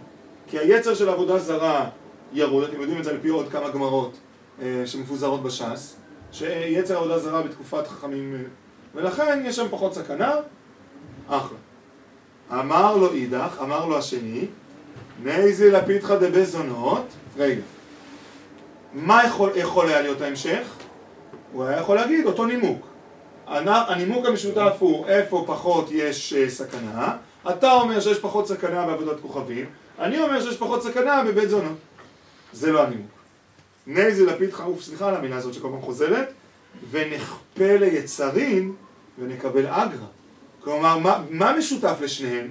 כי 0.48 0.60
היצר 0.60 0.96
של 0.96 1.10
עבודה 1.10 1.38
זרה 1.38 1.90
ירוד, 2.34 2.64
אתם 2.64 2.82
יודעים 2.82 3.00
את 3.00 3.04
זה 3.04 3.12
על 3.12 3.18
פי 3.22 3.30
עוד 3.30 3.50
כמה 3.50 3.70
גמרות 3.70 4.18
אה, 4.62 4.84
שמפוזרות 4.86 5.44
בש"ס, 5.44 5.96
שיצר 6.32 6.98
עבודה 6.98 7.20
זרה 7.20 7.42
בתקופת 7.42 7.88
חכמים, 7.88 8.44
ולכן 8.96 9.44
יש 9.46 9.56
שם 9.56 9.66
פחות 9.70 9.94
סכנה, 9.94 10.36
אחלה. 11.28 11.58
אמר 12.52 12.98
לו 12.98 13.14
אידך, 13.14 13.58
אמר 13.62 13.86
לו 13.86 13.98
השני, 13.98 14.46
נייזי 15.24 15.72
לפיתחא 15.72 16.16
דבזונות, 16.16 17.06
רגע, 17.38 17.62
מה 18.94 19.24
יכול, 19.26 19.52
יכול 19.56 19.88
היה 19.90 20.02
להיות 20.02 20.22
ההמשך? 20.22 20.68
הוא 21.52 21.64
היה 21.64 21.80
יכול 21.80 21.96
להגיד 21.96 22.26
אותו 22.26 22.46
נימוק. 22.46 22.88
הנימוק 23.48 24.26
המשותף 24.26 24.74
הוא 24.80 25.08
איפה 25.08 25.44
פחות 25.48 25.88
יש 25.92 26.34
אה, 26.34 26.50
סכנה, 26.50 27.16
אתה 27.50 27.72
אומר 27.72 28.00
שיש 28.00 28.20
פחות 28.20 28.48
סכנה 28.48 28.86
בעבודת 28.86 29.20
כוכבים, 29.20 29.66
אני 30.00 30.22
אומר 30.22 30.42
שיש 30.42 30.58
פחות 30.58 30.84
סכנה 30.84 31.24
בבית 31.24 31.50
זונות. 31.50 31.78
זה 32.54 32.72
לא 32.72 32.84
הנימוק. 32.84 33.19
נזי 33.90 34.12
זה 34.12 34.26
לפיד 34.26 34.54
חרוף, 34.54 34.82
סליחה 34.82 35.08
על 35.08 35.16
המילה 35.16 35.36
הזאת 35.36 35.54
שכל 35.54 35.68
פעם 35.72 35.82
חוזרת, 35.82 36.34
ונכפה 36.92 37.78
ליצרים 37.80 38.76
ונקבל 39.20 39.68
אגרא. 39.68 40.06
כלומר, 40.64 40.98
מה, 40.98 41.24
מה 41.30 41.58
משותף 41.58 41.98
לשניהם? 42.02 42.50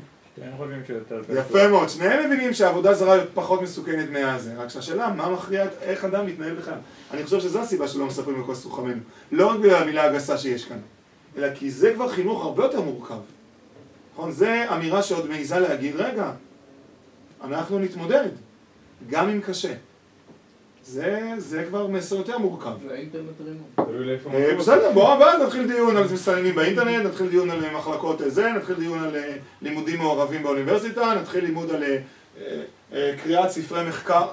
יפה 1.38 1.68
מאוד, 1.68 1.88
שניהם 1.88 2.26
מבינים 2.26 2.54
שעבודה 2.54 2.94
זרה 2.94 3.16
פחות 3.34 3.62
מסוכנת 3.62 4.10
מהזה, 4.10 4.54
רק 4.56 4.68
שהשאלה, 4.68 5.12
מה 5.12 5.28
מכריע, 5.28 5.66
איך 5.80 6.04
אדם 6.04 6.26
מתנהל 6.26 6.54
בכלל? 6.54 6.78
אני 7.10 7.24
חושב 7.24 7.40
שזו 7.40 7.60
הסיבה 7.60 7.88
שלא 7.88 8.06
מספרים 8.06 8.40
לכל 8.40 8.54
סוחמנו. 8.54 9.00
לא 9.32 9.46
רק 9.46 9.58
בגלל 9.58 9.82
המילה 9.82 10.04
הגסה 10.04 10.38
שיש 10.38 10.64
כאן, 10.64 10.78
אלא 11.36 11.54
כי 11.54 11.70
זה 11.70 11.94
כבר 11.94 12.08
חינוך 12.08 12.44
הרבה 12.44 12.64
יותר 12.64 12.80
מורכב. 12.80 13.18
נכון? 14.12 14.32
זה 14.32 14.66
אמירה 14.74 15.02
שעוד 15.02 15.28
מעיזה 15.28 15.58
להגיד, 15.58 15.96
רגע, 15.96 16.30
אנחנו 17.44 17.78
נתמודד, 17.78 18.28
גם 19.10 19.28
אם 19.28 19.40
קשה. 19.40 19.74
זה, 20.90 21.32
זה 21.38 21.64
כבר 21.68 21.86
מסר 21.86 22.16
יותר 22.16 22.38
מורכב. 22.38 22.70
אה, 24.34 24.54
בסדר, 24.58 24.92
בואו 24.92 25.20
ואז 25.20 25.42
נתחיל 25.42 25.66
דיון 25.66 25.96
על 25.96 26.04
מסתננים 26.12 26.54
באינטרנט, 26.54 27.06
נתחיל 27.06 27.28
דיון 27.28 27.50
על 27.50 27.64
אה, 27.64 27.76
מחלקות 27.78 28.22
אה, 28.22 28.30
זה, 28.30 28.52
נתחיל 28.52 28.74
דיון 28.74 29.04
על 29.04 29.16
לימודים 29.62 29.98
מעורבים 29.98 30.42
באוניברסיטה, 30.42 31.14
נתחיל 31.20 31.44
לימוד 31.44 31.70
על 31.70 31.84
קריאת 33.22 33.50
ספרי 33.50 33.88
מחקר. 33.88 34.26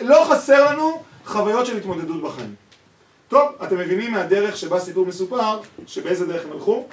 לא 0.00 0.26
חסר 0.30 0.72
לנו 0.72 1.02
חוויות 1.24 1.66
של 1.66 1.76
התמודדות 1.76 2.22
בחיים. 2.22 2.54
טוב, 3.28 3.48
אתם 3.62 3.78
מבינים 3.78 4.12
מהדרך 4.12 4.56
שבה 4.56 4.80
סיפור 4.80 5.06
מסופר, 5.06 5.60
שבאיזה 5.86 6.26
דרך 6.26 6.44
הם 6.44 6.52
הלכו? 6.52 6.86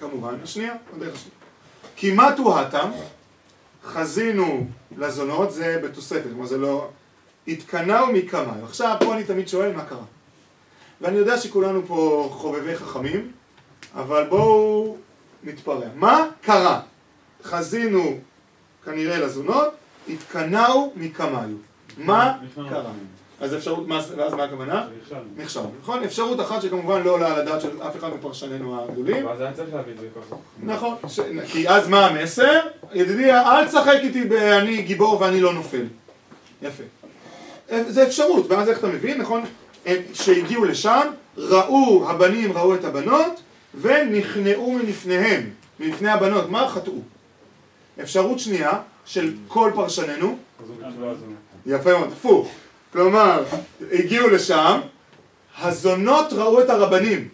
כמובן, 0.00 0.34
השנייה, 0.42 0.74
הדרך 0.96 1.14
השנייה. 1.14 1.36
כמעט 1.96 2.38
הוא 2.38 2.54
התם, 2.54 2.90
חזינו 3.84 4.66
לזונות, 4.98 5.52
זה 5.52 5.80
בתוספת, 5.84 6.22
כלומר 6.22 6.46
זה 6.46 6.58
לא... 6.58 6.88
התקנאו 7.48 8.06
מקמאי. 8.12 8.62
עכשיו, 8.64 8.96
פה 9.00 9.14
אני 9.14 9.24
תמיד 9.24 9.48
שואל 9.48 9.72
מה 9.72 9.84
קרה. 9.84 10.04
ואני 11.00 11.16
יודע 11.16 11.38
שכולנו 11.38 11.82
פה 11.86 12.28
חובבי 12.32 12.76
חכמים, 12.76 13.32
אבל 13.94 14.26
בואו 14.28 14.96
נתפרע. 15.44 15.86
מה 15.94 16.26
קרה? 16.40 16.80
חזינו 17.44 18.18
כנראה 18.84 19.18
לזונות, 19.18 19.68
התקנאו 20.08 20.92
מקמאיו. 20.96 21.56
מה 21.98 22.38
קרה? 22.68 22.92
אז 23.40 23.54
אפשרות, 23.54 23.86
ואז 23.88 24.34
מה 24.34 24.44
הכוונה? 24.44 24.86
נכשלנו. 25.36 25.70
נכון? 25.82 26.04
אפשרות 26.04 26.40
אחת 26.40 26.62
שכמובן 26.62 27.02
לא 27.02 27.10
עולה 27.10 27.34
על 27.34 27.40
הדעת 27.40 27.60
של 27.60 27.82
אף 27.82 27.96
אחד 27.96 28.08
מפרשנינו 28.14 28.84
הגדולים. 28.84 29.26
ואז 29.26 29.40
היה 29.40 29.52
צריך 29.52 29.74
להביא 29.74 29.92
את 29.92 29.98
זה 29.98 30.06
ככה. 30.16 30.36
נכון. 30.62 30.94
כי 31.48 31.68
אז 31.68 31.88
מה 31.88 32.06
המסר? 32.06 32.60
ידידי, 32.92 33.32
אל 33.32 33.68
תשחק 33.68 33.98
איתי 34.02 34.24
ב"אני 34.24 34.82
גיבור 34.82 35.20
ואני 35.20 35.40
לא 35.40 35.52
נופל". 35.52 35.86
יפה. 36.62 36.82
זה 37.88 38.06
אפשרות, 38.06 38.50
ואז 38.50 38.68
איך 38.68 38.78
אתה 38.78 38.86
מבין, 38.86 39.20
נכון? 39.20 39.42
הם 39.86 39.96
שהגיעו 40.12 40.64
לשם, 40.64 41.06
ראו, 41.36 42.10
הבנים 42.10 42.52
ראו 42.52 42.74
את 42.74 42.84
הבנות, 42.84 43.40
ונכנעו 43.80 44.72
מלפניהם, 44.72 45.50
מלפני 45.80 46.10
הבנות, 46.10 46.50
מה 46.50 46.68
חטאו? 46.68 46.92
אפשרות 48.02 48.38
שנייה, 48.38 48.72
של 49.04 49.32
כל 49.48 49.70
פרשננו. 49.74 50.36
יפה 51.66 51.98
מאוד, 51.98 52.12
הפוך. 52.12 52.50
כלומר, 52.92 53.44
הגיעו 53.92 54.28
לשם, 54.28 54.80
הזונות 55.58 56.32
ראו 56.32 56.60
את 56.60 56.70
הרבנים, 56.70 57.28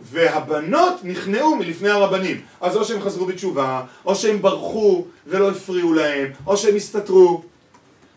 והבנות 0.00 0.94
נכנעו 1.02 1.56
מלפני 1.56 1.90
הרבנים. 1.90 2.40
אז 2.60 2.76
או 2.76 2.84
שהם 2.84 3.00
חזרו 3.00 3.26
בתשובה, 3.26 3.82
או 4.04 4.14
שהם 4.14 4.42
ברחו 4.42 5.04
ולא 5.26 5.50
הפריעו 5.50 5.92
להם, 5.92 6.28
או 6.46 6.56
שהם 6.56 6.76
הסתתרו. 6.76 7.42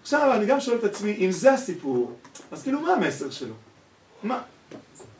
עכשיו, 0.07 0.33
אני 0.33 0.45
גם 0.45 0.59
שואל 0.59 0.77
את 0.77 0.83
עצמי, 0.83 1.15
אם 1.17 1.31
זה 1.31 1.53
הסיפור, 1.53 2.17
אז 2.51 2.63
כאילו, 2.63 2.81
מה 2.81 2.93
המסר 2.93 3.29
שלו? 3.29 3.53
מה? 4.23 4.41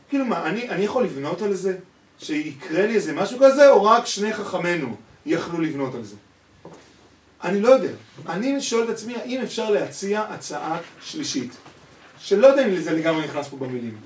כאילו 0.09 0.25
מה, 0.25 0.45
אני, 0.45 0.69
אני 0.69 0.85
יכול 0.85 1.03
לבנות 1.03 1.41
על 1.41 1.53
זה? 1.53 1.77
שיקרה 2.19 2.85
לי 2.85 2.95
איזה 2.95 3.13
משהו 3.13 3.39
כזה, 3.39 3.69
או 3.69 3.83
רק 3.83 4.05
שני 4.05 4.33
חכמינו 4.33 4.95
יכלו 5.25 5.61
לבנות 5.61 5.95
על 5.95 6.03
זה? 6.03 6.15
אני 7.43 7.61
לא 7.61 7.69
יודע. 7.69 7.89
אני 8.29 8.61
שואל 8.61 8.83
את 8.83 8.89
עצמי, 8.89 9.15
האם 9.15 9.41
אפשר 9.41 9.69
להציע 9.69 10.21
הצעה 10.21 10.79
שלישית? 11.01 11.51
שלא 12.19 12.47
יודע 12.47 12.67
אם 12.67 12.77
זה 12.77 12.91
לגמרי 12.91 13.23
נכנס 13.23 13.47
פה 13.47 13.57
במילים. 13.57 13.97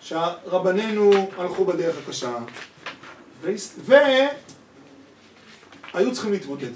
שהרבנינו 0.00 1.30
הלכו 1.38 1.64
בדרך 1.64 1.96
הקשה, 2.04 2.38
והיו 3.84 4.28
צריכים 6.12 6.32
להתמודד. 6.32 6.72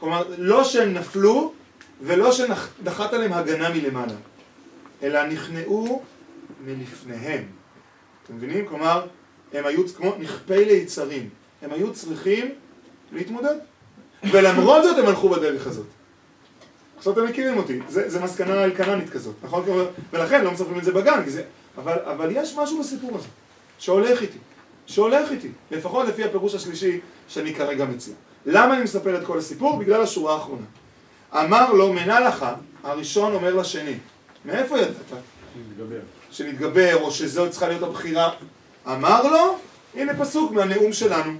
כלומר, 0.00 0.24
לא 0.38 0.64
שהם 0.64 0.94
נפלו, 0.94 1.52
ולא 2.02 2.32
שנחת 2.32 3.12
עליהם 3.12 3.32
הגנה 3.32 3.68
מלמעלה, 3.68 4.14
אלא 5.02 5.26
נכנעו 5.26 6.02
מלפניהם. 6.64 7.44
אתם 8.24 8.36
מבינים? 8.36 8.66
כלומר, 8.66 9.06
הם 9.52 9.66
היו 9.66 9.88
כמו 9.96 10.14
נכפי 10.18 10.64
ליצרים. 10.64 11.28
הם 11.62 11.72
היו 11.72 11.92
צריכים 11.92 12.50
להתמודד. 13.12 13.54
ולמרות 14.24 14.82
זאת 14.82 14.98
הם 14.98 15.06
הלכו 15.06 15.28
בדרך 15.28 15.66
הזאת. 15.66 15.86
עכשיו 16.98 17.12
אתם 17.12 17.24
מכירים 17.24 17.56
אותי, 17.56 17.78
זה, 17.88 18.10
זה 18.10 18.20
מסקנה 18.20 18.64
אלקננית 18.64 19.10
כזאת, 19.10 19.34
נכון? 19.42 19.64
ולכן 20.12 20.44
לא 20.44 20.52
מספרים 20.52 20.78
את 20.78 20.84
זה 20.84 20.92
בגן, 20.92 21.22
זה... 21.26 21.42
אבל, 21.78 21.98
אבל 22.04 22.30
יש 22.32 22.56
משהו 22.56 22.80
בסיפור 22.80 23.10
הזה, 23.16 23.28
שהולך 23.78 24.22
איתי, 24.22 24.38
שהולך 24.86 25.30
איתי, 25.30 25.48
לפחות 25.70 26.08
לפי 26.08 26.24
הפירוש 26.24 26.54
השלישי 26.54 27.00
שאני 27.28 27.54
כרגע 27.54 27.84
מציע. 27.84 28.14
למה 28.46 28.74
אני 28.74 28.82
מספר 28.82 29.18
את 29.20 29.26
כל 29.26 29.38
הסיפור? 29.38 29.76
בגלל 29.78 30.02
השורה 30.02 30.34
האחרונה. 30.34 30.64
אמר 31.34 31.72
לו 31.72 31.92
מנה 31.92 32.20
לך, 32.20 32.46
הראשון 32.82 33.34
אומר 33.34 33.54
לשני, 33.54 33.94
מאיפה 34.44 34.78
ידעת? 34.78 34.94
נתגבר. 35.56 36.00
שנתגבר, 36.30 36.96
או 36.96 37.10
שזו 37.10 37.50
צריכה 37.50 37.68
להיות 37.68 37.82
הבחירה. 37.82 38.32
אמר 38.86 39.22
לו, 39.22 39.58
הנה 39.94 40.14
פסוק 40.14 40.52
מהנאום 40.52 40.92
שלנו. 40.92 41.32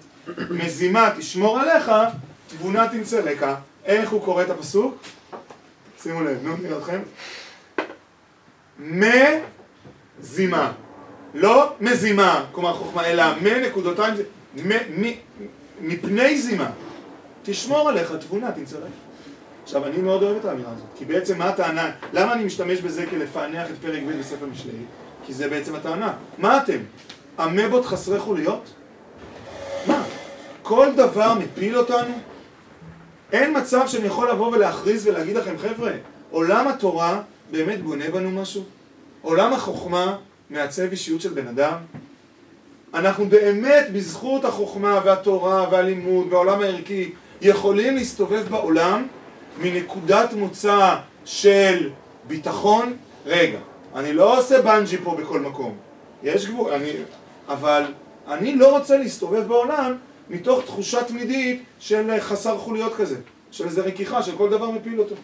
מזימה 0.51 1.11
תשמור 1.19 1.61
עליך, 1.61 1.91
תבונה 2.49 2.89
תמצא 2.89 3.21
רקע. 3.21 3.55
איך 3.85 4.11
הוא 4.11 4.25
קורא 4.25 4.43
את 4.43 4.51
הפסוק? 4.51 5.03
שימו 6.03 6.21
לב, 6.23 6.39
נו, 6.43 6.57
נראה 6.63 6.79
אתכם. 6.79 7.01
מזימה. 8.79 10.73
לא 11.35 11.73
מזימה, 11.81 12.45
כלומר 12.53 12.75
חוכמה, 12.75 13.07
אלא 13.07 13.25
מנקודותיים, 13.43 14.15
מפני 15.81 16.39
זימה. 16.39 16.71
תשמור 17.43 17.89
עליך, 17.89 18.13
תבונה 18.21 18.53
תמצא 18.53 18.77
רקע. 18.77 19.10
עכשיו, 19.71 19.87
אני 19.87 19.99
מאוד 19.99 20.23
אוהב 20.23 20.37
את 20.37 20.45
האמירה 20.45 20.71
הזאת, 20.73 20.87
כי 20.99 21.05
בעצם 21.05 21.39
מה 21.39 21.49
הטענה? 21.49 21.91
למה 22.13 22.33
אני 22.33 22.45
משתמש 22.45 22.81
בזה 22.81 23.07
כלפענח 23.07 23.71
את 23.71 23.75
פרק 23.83 24.03
ב' 24.09 24.19
בספר 24.19 24.47
משלי? 24.47 24.73
כי 25.27 25.33
זה 25.33 25.49
בעצם 25.49 25.75
הטענה. 25.75 26.13
מה 26.39 26.63
אתם? 26.63 26.79
אמבות 27.45 27.87
חסרי 27.87 28.19
חוליות? 28.19 28.75
מה? 29.87 30.03
כל 30.63 30.89
דבר 30.97 31.35
מפיל 31.35 31.79
אותנו? 31.79 32.15
אין 33.33 33.59
מצב 33.59 33.87
שאני 33.87 34.07
יכול 34.07 34.31
לבוא 34.31 34.53
ולהכריז 34.53 35.07
ולהגיד 35.07 35.37
לכם, 35.37 35.59
חבר'ה, 35.59 35.93
עולם 36.31 36.69
התורה 36.69 37.23
באמת 37.51 37.83
בונה 37.83 38.11
בנו 38.11 38.31
משהו? 38.31 38.63
עולם 39.23 39.53
החוכמה 39.53 40.17
מעצב 40.51 40.91
אישיות 40.91 41.21
של 41.21 41.33
בן 41.33 41.49
אדם? 41.49 41.75
אנחנו 42.95 43.29
באמת, 43.29 43.87
בזכות 43.93 44.45
החוכמה 44.45 45.01
והתורה 45.05 45.67
והלימוד 45.71 46.33
והעולם 46.33 46.61
הערכי, 46.61 47.13
יכולים 47.43 47.95
להסתובב 47.95 48.49
בעולם 48.51 49.07
מנקודת 49.59 50.33
מוצא 50.33 50.97
של 51.25 51.91
ביטחון, 52.27 52.97
רגע, 53.27 53.59
אני 53.95 54.13
לא 54.13 54.39
עושה 54.39 54.63
בנג'י 54.63 54.99
פה 54.99 55.17
בכל 55.21 55.41
מקום, 55.41 55.77
יש 56.23 56.47
גבול, 56.47 56.73
אני, 56.73 56.93
אבל 57.49 57.85
אני 58.29 58.57
לא 58.57 58.77
רוצה 58.77 58.99
להסתובב 58.99 59.49
בעולם 59.49 59.97
מתוך 60.31 60.65
תחושה 60.65 61.05
תמידית 61.05 61.63
של 61.79 62.21
חסר 62.21 62.59
חוליות 62.59 62.95
כזה, 62.95 63.17
של 63.51 63.65
איזה 63.65 63.83
רכיכה, 63.83 64.23
של 64.23 64.37
כל 64.37 64.51
דבר 64.51 64.71
מפיל 64.71 65.01
אותו. 65.01 65.15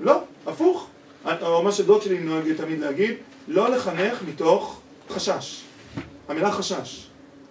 לא, 0.00 0.20
הפוך. 0.46 0.86
או 1.42 1.62
מה 1.62 1.72
שדוד 1.72 2.02
שלי 2.02 2.18
נוהג 2.18 2.52
תמיד 2.52 2.80
להגיד, 2.80 3.14
לא 3.48 3.70
לחנך 3.70 4.22
מתוך 4.28 4.80
חשש. 5.10 5.62
המילה 6.28 6.52
חשש. 6.52 7.06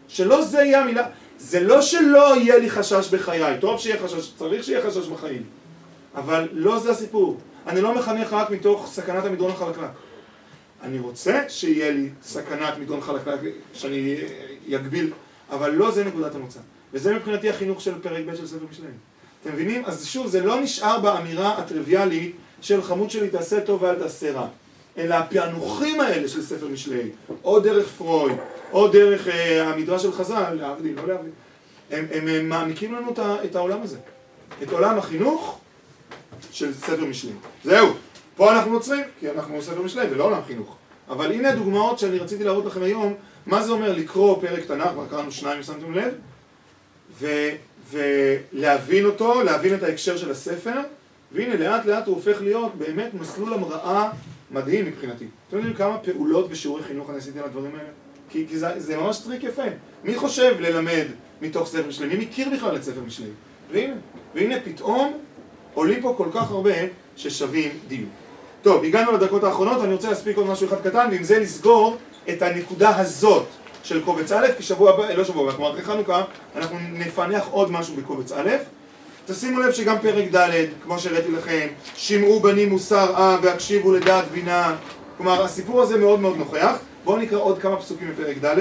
שלא 0.08 0.42
זה 0.42 0.58
יהיה 0.58 0.82
המילה, 0.82 1.08
זה 1.38 1.60
לא 1.60 1.82
שלא 1.82 2.38
יהיה 2.38 2.58
לי 2.58 2.70
חשש 2.70 3.14
בחיי, 3.14 3.60
טוב 3.60 3.80
שיהיה 3.80 4.00
חשש, 4.00 4.32
צריך 4.38 4.64
שיהיה 4.64 4.82
חשש 4.82 5.08
בחיים. 5.08 5.44
אבל 6.16 6.50
לא 6.52 6.80
זה 6.80 6.92
הסיפור. 6.92 7.38
אני 7.68 7.82
לא 7.82 7.96
מחנך 7.96 8.34
רק 8.34 8.50
מתוך 8.50 8.88
סכנת 8.92 9.26
המדרון 9.26 9.52
החלקלק. 9.52 9.90
אני 10.84 11.00
רוצה 11.00 11.44
שיהיה 11.50 11.92
לי 11.92 12.10
סכנת 12.24 12.78
מדרון 12.78 13.02
חלקלק, 13.02 13.40
שאני 13.74 14.18
יגביל, 14.68 15.12
אבל 15.52 15.70
לא 15.70 15.92
זה 15.92 16.04
נקודת 16.04 16.36
המוצא. 16.36 16.60
וזה 16.94 17.16
מבחינתי 17.16 17.50
החינוך 17.50 17.82
של 17.82 18.02
פרק 18.02 18.26
ב' 18.26 18.36
של 18.36 18.48
ספר 18.48 18.66
משלם. 18.72 18.86
אתם 19.42 19.54
מבינים? 19.54 19.86
אז 19.86 20.06
שוב, 20.06 20.28
זה 20.28 20.42
לא 20.42 20.62
נשאר 20.62 21.00
באמירה 21.00 21.58
הטריוויאלית 21.58 22.36
של 22.62 22.82
חמוד 22.82 23.12
שלי 23.12 23.30
תעשה 23.30 23.62
טוב 23.62 23.84
ואל 23.84 23.96
תעשה 23.96 24.32
רע. 24.32 24.48
אלא 24.98 25.16
הפענוחים 25.16 26.02
האלה 26.02 26.28
של 26.28 26.42
ספר 26.42 26.68
משלי, 26.68 27.10
או 27.44 27.60
דרך 27.60 27.88
פרויד, 27.88 28.38
או 28.72 28.88
דרך 28.88 29.28
אה, 29.28 29.68
המדרש 29.68 30.02
של 30.02 30.12
חז"ל, 30.12 30.54
להבדיל, 30.54 30.96
לא 30.96 31.08
להבדיל, 31.08 31.32
הם, 31.92 32.06
הם, 32.12 32.28
הם 32.28 32.50
מעניקים 32.50 32.94
לנו 32.94 33.12
את, 33.12 33.20
את 33.46 33.56
העולם 33.56 33.82
הזה. 33.82 33.98
את 34.64 34.72
עולם 34.72 34.98
החינוך 34.98 35.60
של 36.54 36.74
ספר 36.74 37.06
משלי. 37.06 37.32
זהו. 37.64 37.94
פה 38.36 38.52
אנחנו 38.52 38.74
עוצרים, 38.74 39.04
כי 39.20 39.30
אנחנו 39.32 39.62
ספר 39.62 39.82
משלי 39.82 40.06
ולא 40.12 40.24
עולם 40.24 40.42
חינוך. 40.48 40.76
אבל 41.10 41.32
הנה 41.32 41.50
הדוגמאות 41.50 42.00
שאני 42.00 42.20
רציתי 42.20 42.44
להראות 42.44 42.66
לכם 42.66 42.84
היום, 42.84 43.14
מה 43.46 43.64
זה 43.64 43.72
אומר 43.72 43.94
לקרוא 43.94 44.42
פרק 44.42 44.66
תנ"ך, 44.66 44.88
כבר 44.94 45.06
קראנו 45.10 45.32
שניים 45.32 45.58
אם 45.58 45.64
שמתם 45.64 45.94
לב, 45.94 46.14
ו- 47.20 47.50
ולהבין 47.92 49.06
אותו, 49.06 49.44
להבין 49.44 49.74
את 49.74 49.84
ההקשר 49.84 50.18
של 50.18 50.32
הספר, 50.32 50.80
והנה 51.32 51.56
לאט 51.56 51.86
לאט 51.86 52.08
הוא 52.08 52.16
הופך 52.16 52.42
להיות 52.42 52.76
באמת 52.76 53.14
מסלול 53.14 53.54
המראה 53.54 54.10
מדהים 54.52 54.86
מבחינתי. 54.86 55.26
אתם 55.48 55.58
יודעים 55.58 55.76
כמה 55.76 55.98
פעולות 55.98 56.46
ושיעורי 56.50 56.84
חינוך 56.84 57.10
אני 57.10 57.18
עשיתי 57.18 57.40
על 57.40 57.46
הדברים 57.46 57.72
האלה? 57.76 57.90
כי, 58.30 58.46
כי 58.50 58.58
זה, 58.58 58.68
זה 58.78 58.98
ממש 58.98 59.18
טריק 59.18 59.44
יפה. 59.44 59.64
מי 60.04 60.16
חושב 60.16 60.56
ללמד 60.60 61.06
מתוך 61.42 61.68
ספר 61.68 61.88
משלי? 61.88 62.08
מי 62.08 62.26
מכיר 62.26 62.50
בכלל 62.50 62.76
את 62.76 62.84
ספר 62.84 63.02
משלי? 63.08 63.30
והנה, 63.72 63.94
והנה 64.36 64.56
פתאום 64.66 65.18
עולים 65.74 66.02
פה 66.02 66.14
כל 66.18 66.28
כך 66.34 66.52
הרבה 66.52 66.74
ששווים 67.16 67.72
דיוק. 67.88 68.10
טוב, 68.62 68.84
הגענו 68.84 69.12
לדקות 69.12 69.44
האחרונות, 69.44 69.82
ואני 69.82 69.94
רוצה 69.94 70.10
להספיק 70.10 70.38
עוד 70.38 70.48
משהו 70.48 70.68
אחד 70.68 70.82
קטן, 70.82 71.08
ועם 71.12 71.24
זה 71.24 71.40
לסגור 71.40 71.98
את 72.30 72.42
הנקודה 72.42 72.98
הזאת 72.98 73.46
של 73.84 74.04
קובץ 74.04 74.32
א', 74.32 74.48
כי 74.58 74.64
שבוע 74.64 74.94
הבא, 74.94 75.14
לא 75.14 75.24
שבוע 75.24 75.44
הבא, 75.44 75.52
כלומר 75.52 75.72
אחרי 75.72 75.82
חנוכה, 75.82 76.24
אנחנו 76.56 76.78
נפענח 76.94 77.48
עוד 77.52 77.72
משהו 77.72 77.96
בקובץ 77.96 78.32
א'. 78.32 78.50
תשימו 79.26 79.60
לב 79.60 79.72
שגם 79.72 80.00
פרק 80.02 80.36
ד', 80.36 80.66
כמו 80.84 81.00
שהראיתי 81.00 81.32
לכם, 81.32 81.68
שמעו 81.96 82.40
בנים 82.40 82.70
מוסר 82.70 83.18
עם 83.18 83.40
והקשיבו 83.44 83.92
לדעת 83.92 84.32
בינה. 84.32 84.76
כלומר, 85.18 85.44
הסיפור 85.44 85.82
הזה 85.82 85.98
מאוד 85.98 86.20
מאוד 86.20 86.38
נוכח. 86.38 86.78
בואו 87.04 87.18
נקרא 87.18 87.40
עוד 87.40 87.60
כמה 87.60 87.78
פסוקים 87.78 88.12
בפרק 88.12 88.38
ד', 88.46 88.60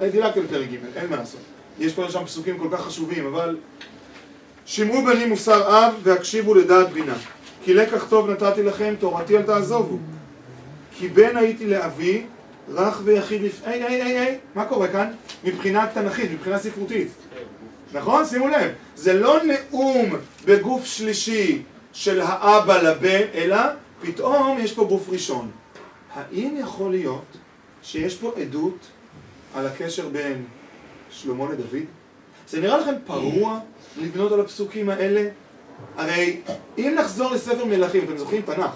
אני 0.00 0.10
דילגתי 0.10 0.40
לפרק 0.40 0.68
ג', 0.68 0.96
אין 0.96 1.10
מה 1.10 1.16
לעשות. 1.16 1.40
יש 1.78 1.92
פה 1.92 2.04
ושם 2.04 2.24
פסוקים 2.24 2.58
כל 2.58 2.68
כך 2.72 2.80
חשובים, 2.80 3.26
אבל... 3.26 3.56
שמעו 4.66 5.04
בנים 5.04 5.28
מוסר 5.28 5.86
אב 5.86 5.94
והקשיבו 6.02 6.54
לדעת 6.54 6.92
בינה. 6.92 7.14
כי 7.64 7.74
לקח 7.74 8.06
טוב 8.08 8.30
נתתי 8.30 8.62
לכם, 8.62 8.94
תורתי 8.98 9.36
אל 9.36 9.42
תעזובו. 9.42 9.98
כי 10.98 11.08
בן 11.08 11.36
הייתי 11.36 11.66
לאבי, 11.66 12.26
רך 12.68 13.00
ויחיד 13.04 13.42
לפ... 13.42 13.60
היי, 13.64 13.84
היי, 13.84 14.02
היי, 14.02 14.18
היי, 14.18 14.38
מה 14.54 14.64
קורה 14.64 14.88
כאן? 14.88 15.12
מבחינה 15.44 15.86
תנכית, 15.94 16.30
מבחינה 16.30 16.58
ספרותית. 16.58 17.08
נכון? 17.92 18.24
שימו 18.24 18.48
לב. 18.48 18.70
זה 18.96 19.12
לא 19.12 19.40
נאום 19.44 20.16
בגוף 20.44 20.84
שלישי 20.84 21.62
של 21.92 22.20
האבא 22.20 22.82
לבן, 22.82 23.22
אלא 23.34 23.56
פתאום 24.02 24.58
יש 24.60 24.72
פה 24.72 24.84
גוף 24.84 25.08
ראשון. 25.08 25.50
האם 26.14 26.56
יכול 26.60 26.90
להיות 26.90 27.24
שיש 27.82 28.16
פה 28.16 28.32
עדות 28.40 28.78
על 29.54 29.66
הקשר 29.66 30.08
בין 30.08 30.44
שלמה 31.10 31.44
לדוד? 31.52 31.84
זה 32.48 32.60
נראה 32.60 32.78
לכם 32.78 32.94
פרוע 33.06 33.60
לבנות 33.96 34.32
על 34.32 34.40
הפסוקים 34.40 34.88
האלה? 34.88 35.28
הרי 35.96 36.40
אם 36.78 36.94
נחזור 36.98 37.32
לספר 37.32 37.64
מלכים, 37.64 38.04
אתם 38.04 38.16
זוכרים 38.16 38.42
תנ"ך, 38.42 38.74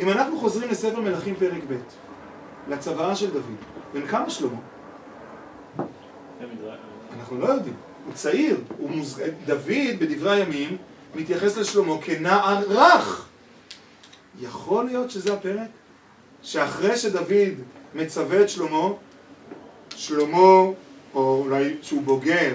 אם 0.00 0.08
אנחנו 0.08 0.38
חוזרים 0.38 0.70
לספר 0.70 1.00
מלכים 1.00 1.34
פרק 1.34 1.62
ב', 1.68 1.74
לצוואה 2.72 3.16
של 3.16 3.30
דוד, 3.30 3.56
בן 3.94 4.06
כמה 4.06 4.30
שלמה? 4.30 4.58
אנחנו 7.18 7.38
לא 7.38 7.46
יודעים. 7.46 7.74
הוא 8.06 8.14
צעיר, 8.14 8.56
הוא 8.78 8.90
מוז... 8.90 9.20
דוד 9.46 9.98
בדברי 9.98 10.30
הימים 10.30 10.76
מתייחס 11.14 11.56
לשלמה 11.56 11.94
כנער 12.02 12.62
רך. 12.68 13.28
יכול 14.40 14.84
להיות 14.84 15.10
שזה 15.10 15.32
הפרק? 15.32 15.68
שאחרי 16.42 16.96
שדוד 16.96 17.54
מצווה 17.94 18.42
את 18.42 18.48
שלמה, 18.48 18.88
שלמה, 19.96 20.38
או 21.14 21.42
אולי 21.44 21.76
שהוא 21.82 22.02
בוגר, 22.02 22.52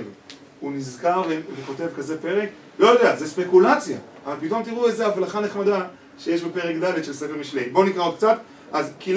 הוא 0.60 0.72
נזכר 0.72 1.24
וכותב 1.56 1.88
כזה 1.98 2.22
פרק? 2.22 2.50
לא 2.80 2.88
יודע, 2.88 3.16
זה 3.16 3.28
ספקולציה, 3.28 3.98
אבל 4.26 4.36
פתאום 4.42 4.64
תראו 4.64 4.88
איזה 4.88 5.08
הבלחה 5.08 5.42
נחמדה 5.42 5.86
שיש 6.20 6.42
בפרק 6.42 6.76
ד' 6.76 7.04
של 7.04 7.14
ספר 7.14 7.36
משלי. 7.40 7.70
בואו 7.70 7.86
נקרא 7.86 8.04
עוד 8.04 8.16
קצת. 8.16 8.38
אז 8.72 8.92
כי, 9.00 9.16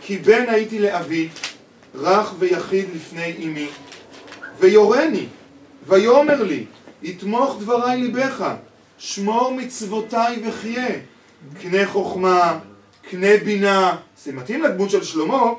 כי 0.00 0.18
בן 0.18 0.44
הייתי 0.48 0.78
לאבי, 0.78 1.28
רך 1.94 2.34
ויחיד 2.38 2.84
לפני 2.94 3.34
אמי, 3.44 3.68
ויורני, 4.60 5.26
ויאמר 5.88 6.42
לי, 6.42 6.64
יתמוך 7.02 7.56
דברי 7.60 7.96
ליבך, 7.96 8.54
שמור 8.98 9.54
מצוותיי 9.54 10.42
וחיה, 10.46 10.88
קנה 11.62 11.86
חוכמה, 11.86 12.58
קנה 13.10 13.36
בינה, 13.44 13.96
זה 14.24 14.32
מתאים 14.32 14.62
לדמות 14.62 14.90
של 14.90 15.04
שלמה, 15.04 15.52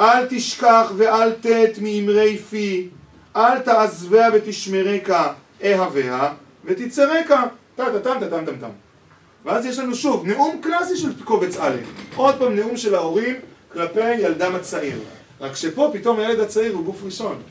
אל 0.00 0.26
תשכח 0.30 0.92
ואל 0.96 1.32
תת 1.32 1.78
מאמרי 1.80 2.38
פי, 2.50 2.88
אל 3.36 3.58
תעזביה 3.58 4.28
ותשמרקה, 4.34 5.32
אהביה 5.64 6.32
ותצרקה, 6.64 7.42
טה-טה-טם, 7.76 8.20
טה-טם-טם-טם. 8.20 8.68
ואז 9.44 9.66
יש 9.66 9.78
לנו 9.78 9.94
שוב, 9.94 10.26
נאום 10.26 10.60
קלאסי 10.62 10.96
של 10.96 11.24
קובץ 11.24 11.56
א', 11.56 11.76
עוד 12.16 12.34
פעם 12.38 12.56
נאום 12.56 12.76
של 12.76 12.94
ההורים 12.94 13.34
כלפי 13.72 14.14
ילדם 14.14 14.54
הצעיר. 14.54 14.98
רק 15.40 15.56
שפה 15.56 15.90
פתאום 15.92 16.18
הילד 16.18 16.40
הצעיר 16.40 16.74
הוא 16.74 16.84
גוף 16.84 17.04
ראשון. 17.04 17.42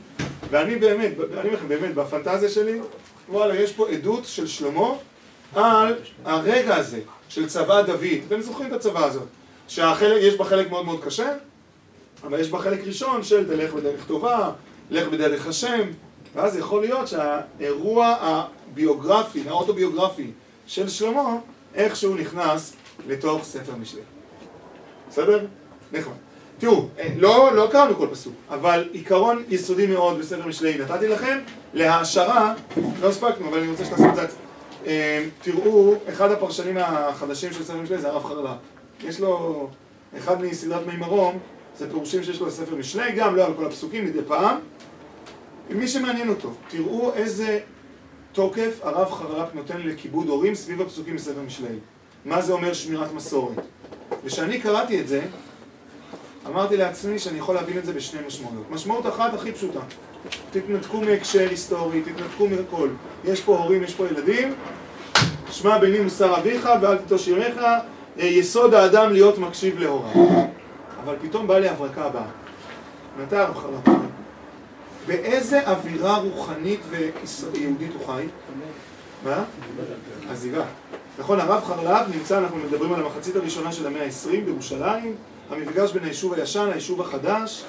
ואני 0.50 0.76
באמת, 0.76 1.12
אני 1.32 1.38
אומר 1.38 1.52
לכם 1.52 1.68
באמת, 1.68 1.94
בפנטזיה 1.94 2.48
שלי, 2.48 2.80
וואלה, 3.28 3.56
יש 3.56 3.72
פה 3.72 3.88
עדות 3.88 4.24
של 4.24 4.46
שלמה 4.46 4.88
על 5.54 5.94
הרגע 6.24 6.76
הזה 6.76 7.00
של 7.28 7.46
צבא 7.46 7.82
דוד. 7.82 8.04
אתם 8.28 8.40
זוכרים 8.40 8.68
את 8.68 8.72
הצבא 8.72 9.04
הזאת? 9.04 9.28
שיש 9.68 10.36
בה 10.36 10.44
חלק 10.44 10.70
מאוד 10.70 10.84
מאוד 10.84 11.04
קשה, 11.04 11.32
אבל 12.24 12.40
יש 12.40 12.50
בה 12.50 12.58
חלק 12.58 12.80
ראשון 12.86 13.22
של 13.22 13.46
תלך 13.46 13.72
בדרך 13.72 14.06
טובה, 14.06 14.50
לך 14.90 15.08
בדרך 15.08 15.46
השם, 15.46 15.88
ואז 16.34 16.56
יכול 16.56 16.80
להיות 16.80 17.08
שהאירוע 17.08 18.16
הביוגרפי, 18.20 19.44
האוטוביוגרפי 19.48 20.30
של 20.66 20.88
שלמה, 20.88 21.36
איכשהו 21.74 22.14
נכנס 22.14 22.72
לתוך 23.06 23.44
ספר 23.44 23.72
משלי. 23.80 24.00
בסדר? 25.10 25.46
נחמד. 25.92 26.14
תראו, 26.58 26.88
לא, 27.16 27.54
לא 27.54 27.68
קראנו 27.72 27.96
כל 27.96 28.08
פסוק, 28.10 28.34
אבל 28.50 28.88
עיקרון 28.92 29.42
יסודי 29.48 29.86
מאוד 29.86 30.18
בספר 30.18 30.46
משלי 30.46 30.78
נתתי 30.78 31.08
לכם, 31.08 31.38
להעשרה, 31.74 32.54
לא 33.00 33.08
הספקנו, 33.08 33.48
אבל 33.48 33.58
אני 33.58 33.68
רוצה 33.68 33.84
שתעשו 33.84 34.04
את 34.08 34.14
זה. 34.14 34.26
תראו, 35.42 35.94
אחד 36.08 36.30
הפרשנים 36.30 36.76
החדשים 36.78 37.52
של 37.52 37.64
ספר 37.64 37.76
משלי 37.76 37.98
זה 37.98 38.08
הרב 38.08 38.24
חרלה. 38.24 38.54
יש 39.04 39.20
לו, 39.20 39.68
אחד 40.18 40.42
מסדרת 40.42 40.86
מי 40.86 40.96
מרום, 40.96 41.38
זה 41.78 41.90
פירושים 41.90 42.22
שיש 42.22 42.40
לו 42.40 42.46
לספר 42.46 42.74
משלי, 42.74 43.12
גם 43.12 43.36
לא 43.36 43.44
על 43.44 43.54
כל 43.54 43.66
הפסוקים 43.66 44.04
מדי 44.04 44.18
פעם. 44.26 44.56
מי 45.70 45.88
שמעניין 45.88 46.28
אותו, 46.28 46.50
תראו 46.68 47.12
איזה 47.14 47.60
תוקף 48.32 48.80
הרב 48.82 49.10
חרל"פ 49.12 49.54
נותן 49.54 49.80
לכיבוד 49.80 50.28
הורים 50.28 50.54
סביב 50.54 50.80
הפסוקים 50.80 51.16
בספר 51.16 51.40
משלי. 51.46 51.76
מה 52.24 52.42
זה 52.42 52.52
אומר 52.52 52.72
שמירת 52.72 53.12
מסורת. 53.12 53.56
וכשאני 54.24 54.60
קראתי 54.60 55.00
את 55.00 55.08
זה, 55.08 55.20
אמרתי 56.46 56.76
לעצמי 56.76 57.18
שאני 57.18 57.38
יכול 57.38 57.54
להבין 57.54 57.78
את 57.78 57.84
זה 57.84 57.92
בשני 57.92 58.20
משמעויות. 58.26 58.70
משמעות 58.70 59.06
אחת 59.06 59.34
הכי 59.34 59.52
פשוטה, 59.52 59.80
תתנתקו 60.50 61.00
מהקשר 61.00 61.48
היסטורי, 61.50 62.02
תתנתקו 62.02 62.48
מהכל. 62.48 62.88
יש 63.24 63.40
פה 63.40 63.58
הורים, 63.58 63.82
יש 63.82 63.94
פה 63.94 64.06
ילדים, 64.06 64.54
שמע 65.50 65.78
בני 65.78 66.00
מוסר 66.00 66.36
אביך 66.38 66.68
ואל 66.82 66.96
תיטוש 66.96 67.28
ימיך, 67.28 67.60
יסוד 68.16 68.74
האדם 68.74 69.12
להיות 69.12 69.38
מקשיב 69.38 69.78
להוריו. 69.78 70.53
אבל 71.04 71.16
פתאום 71.22 71.46
באה 71.46 71.58
לי 71.58 71.68
הברקה 71.68 72.04
הבאה. 72.04 72.26
מתי 73.22 73.36
הרב 73.36 73.56
חרל"פ? 73.56 73.88
באיזה 75.06 75.68
אווירה 75.70 76.16
רוחנית 76.16 76.80
ויהודית 76.90 77.90
הוא 77.98 78.06
חי? 78.06 78.26
מה? 79.24 79.44
עזיבה. 80.30 80.64
נכון, 81.18 81.40
הרב 81.40 81.64
חרל"פ 81.64 82.08
נמצא, 82.14 82.38
אנחנו 82.38 82.56
מדברים 82.56 82.92
על 82.92 83.00
המחצית 83.00 83.36
הראשונה 83.36 83.72
של 83.72 83.86
המאה 83.86 84.04
ה-20 84.04 84.30
בירושלים, 84.44 85.14
המפגש 85.50 85.92
בין 85.92 86.04
היישוב 86.04 86.34
הישן 86.34 86.68
ליישוב 86.68 87.00
החדש, 87.00 87.64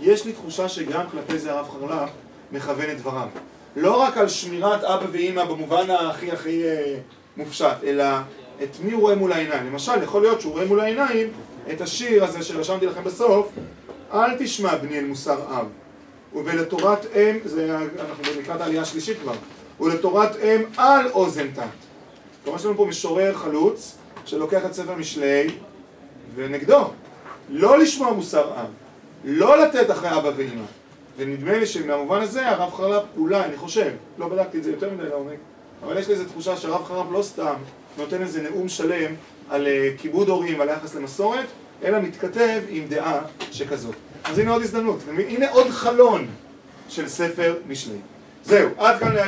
יש 0.00 0.24
לי 0.26 0.32
תחושה 0.32 0.68
שגם 0.68 1.04
כלפי 1.10 1.38
זה 1.38 1.52
הרב 1.52 1.68
חרל"פ 1.70 2.10
מכוון 2.52 2.90
את 2.90 2.98
דבריו. 2.98 3.28
לא 3.76 4.02
רק 4.02 4.16
על 4.16 4.28
שמירת 4.28 4.84
אבא 4.84 5.06
ואימא 5.12 5.44
במובן 5.44 5.90
הכי 5.90 6.32
הכי 6.32 6.62
מופשט, 7.36 7.84
אלא 7.84 8.04
את 8.62 8.76
מי 8.84 8.92
הוא 8.92 9.00
רואה 9.00 9.14
מול 9.14 9.32
העיניים. 9.32 9.66
למשל, 9.66 10.02
יכול 10.02 10.22
להיות 10.22 10.40
שהוא 10.40 10.52
רואה 10.52 10.64
מול 10.64 10.80
העיניים 10.80 11.28
את 11.72 11.80
השיר 11.80 12.24
הזה 12.24 12.42
שרשמתי 12.42 12.86
לכם 12.86 13.04
בסוף, 13.04 13.48
אל 14.12 14.38
תשמע 14.38 14.76
בני 14.76 14.98
אל 14.98 15.04
מוסר 15.04 15.40
אב. 15.50 15.66
ולתורת 16.34 17.06
אם, 17.16 17.38
זה, 17.44 17.76
אנחנו 17.76 18.24
לקראת 18.38 18.60
העלייה 18.60 18.82
השלישית 18.82 19.18
כבר, 19.22 19.34
ולתורת 19.80 20.36
אם 20.36 20.62
על 20.76 21.10
אוזן 21.10 21.50
תת. 21.54 21.62
כלומר 22.44 22.58
יש 22.58 22.64
לנו 22.64 22.76
פה 22.76 22.84
משורר 22.84 23.34
חלוץ 23.34 23.96
שלוקח 24.24 24.66
את 24.66 24.72
ספר 24.72 24.94
משלי 24.94 25.50
ונגדו. 26.34 26.90
לא 27.50 27.78
לשמוע 27.78 28.12
מוסר 28.12 28.52
עם, 28.52 28.66
לא 29.24 29.62
לתת 29.62 29.90
אחרי 29.90 30.18
אבא 30.18 30.30
ואמא. 30.36 30.64
ונדמה 31.16 31.58
לי 31.58 31.66
שמהמובן 31.66 32.20
הזה 32.20 32.48
הרב 32.48 32.72
חרל"פ 32.74 33.02
אולי, 33.16 33.44
אני 33.44 33.56
חושב, 33.56 33.90
לא 34.18 34.28
בדקתי 34.28 34.58
את 34.58 34.64
זה 34.64 34.70
יותר 34.70 34.90
מדי 34.94 35.08
לעומק, 35.08 35.38
אבל 35.84 35.98
יש 35.98 36.08
לי 36.08 36.14
איזו 36.14 36.24
תחושה 36.24 36.56
שהרב 36.56 36.84
חרל"פ 36.84 37.06
לא 37.12 37.22
סתם 37.22 37.54
נותן 37.98 38.22
איזה 38.22 38.42
נאום 38.42 38.68
שלם 38.68 39.14
על 39.50 39.66
uh, 39.66 40.00
כיבוד 40.00 40.28
הורים, 40.28 40.60
על 40.60 40.68
היחס 40.68 40.94
למסורת, 40.94 41.46
אלא 41.84 42.00
מתכתב 42.00 42.60
עם 42.68 42.84
דעה 42.88 43.20
שכזאת. 43.52 43.94
אז 44.24 44.38
הנה 44.38 44.50
עוד 44.50 44.62
הזדמנות, 44.62 45.00
הנה 45.28 45.50
עוד 45.50 45.70
חלון 45.70 46.26
של 46.88 47.08
ספר 47.08 47.56
משלי. 47.68 47.98
זהו, 48.44 48.70
עד 48.78 48.98
כאן 48.98 49.12
להיום. 49.12 49.26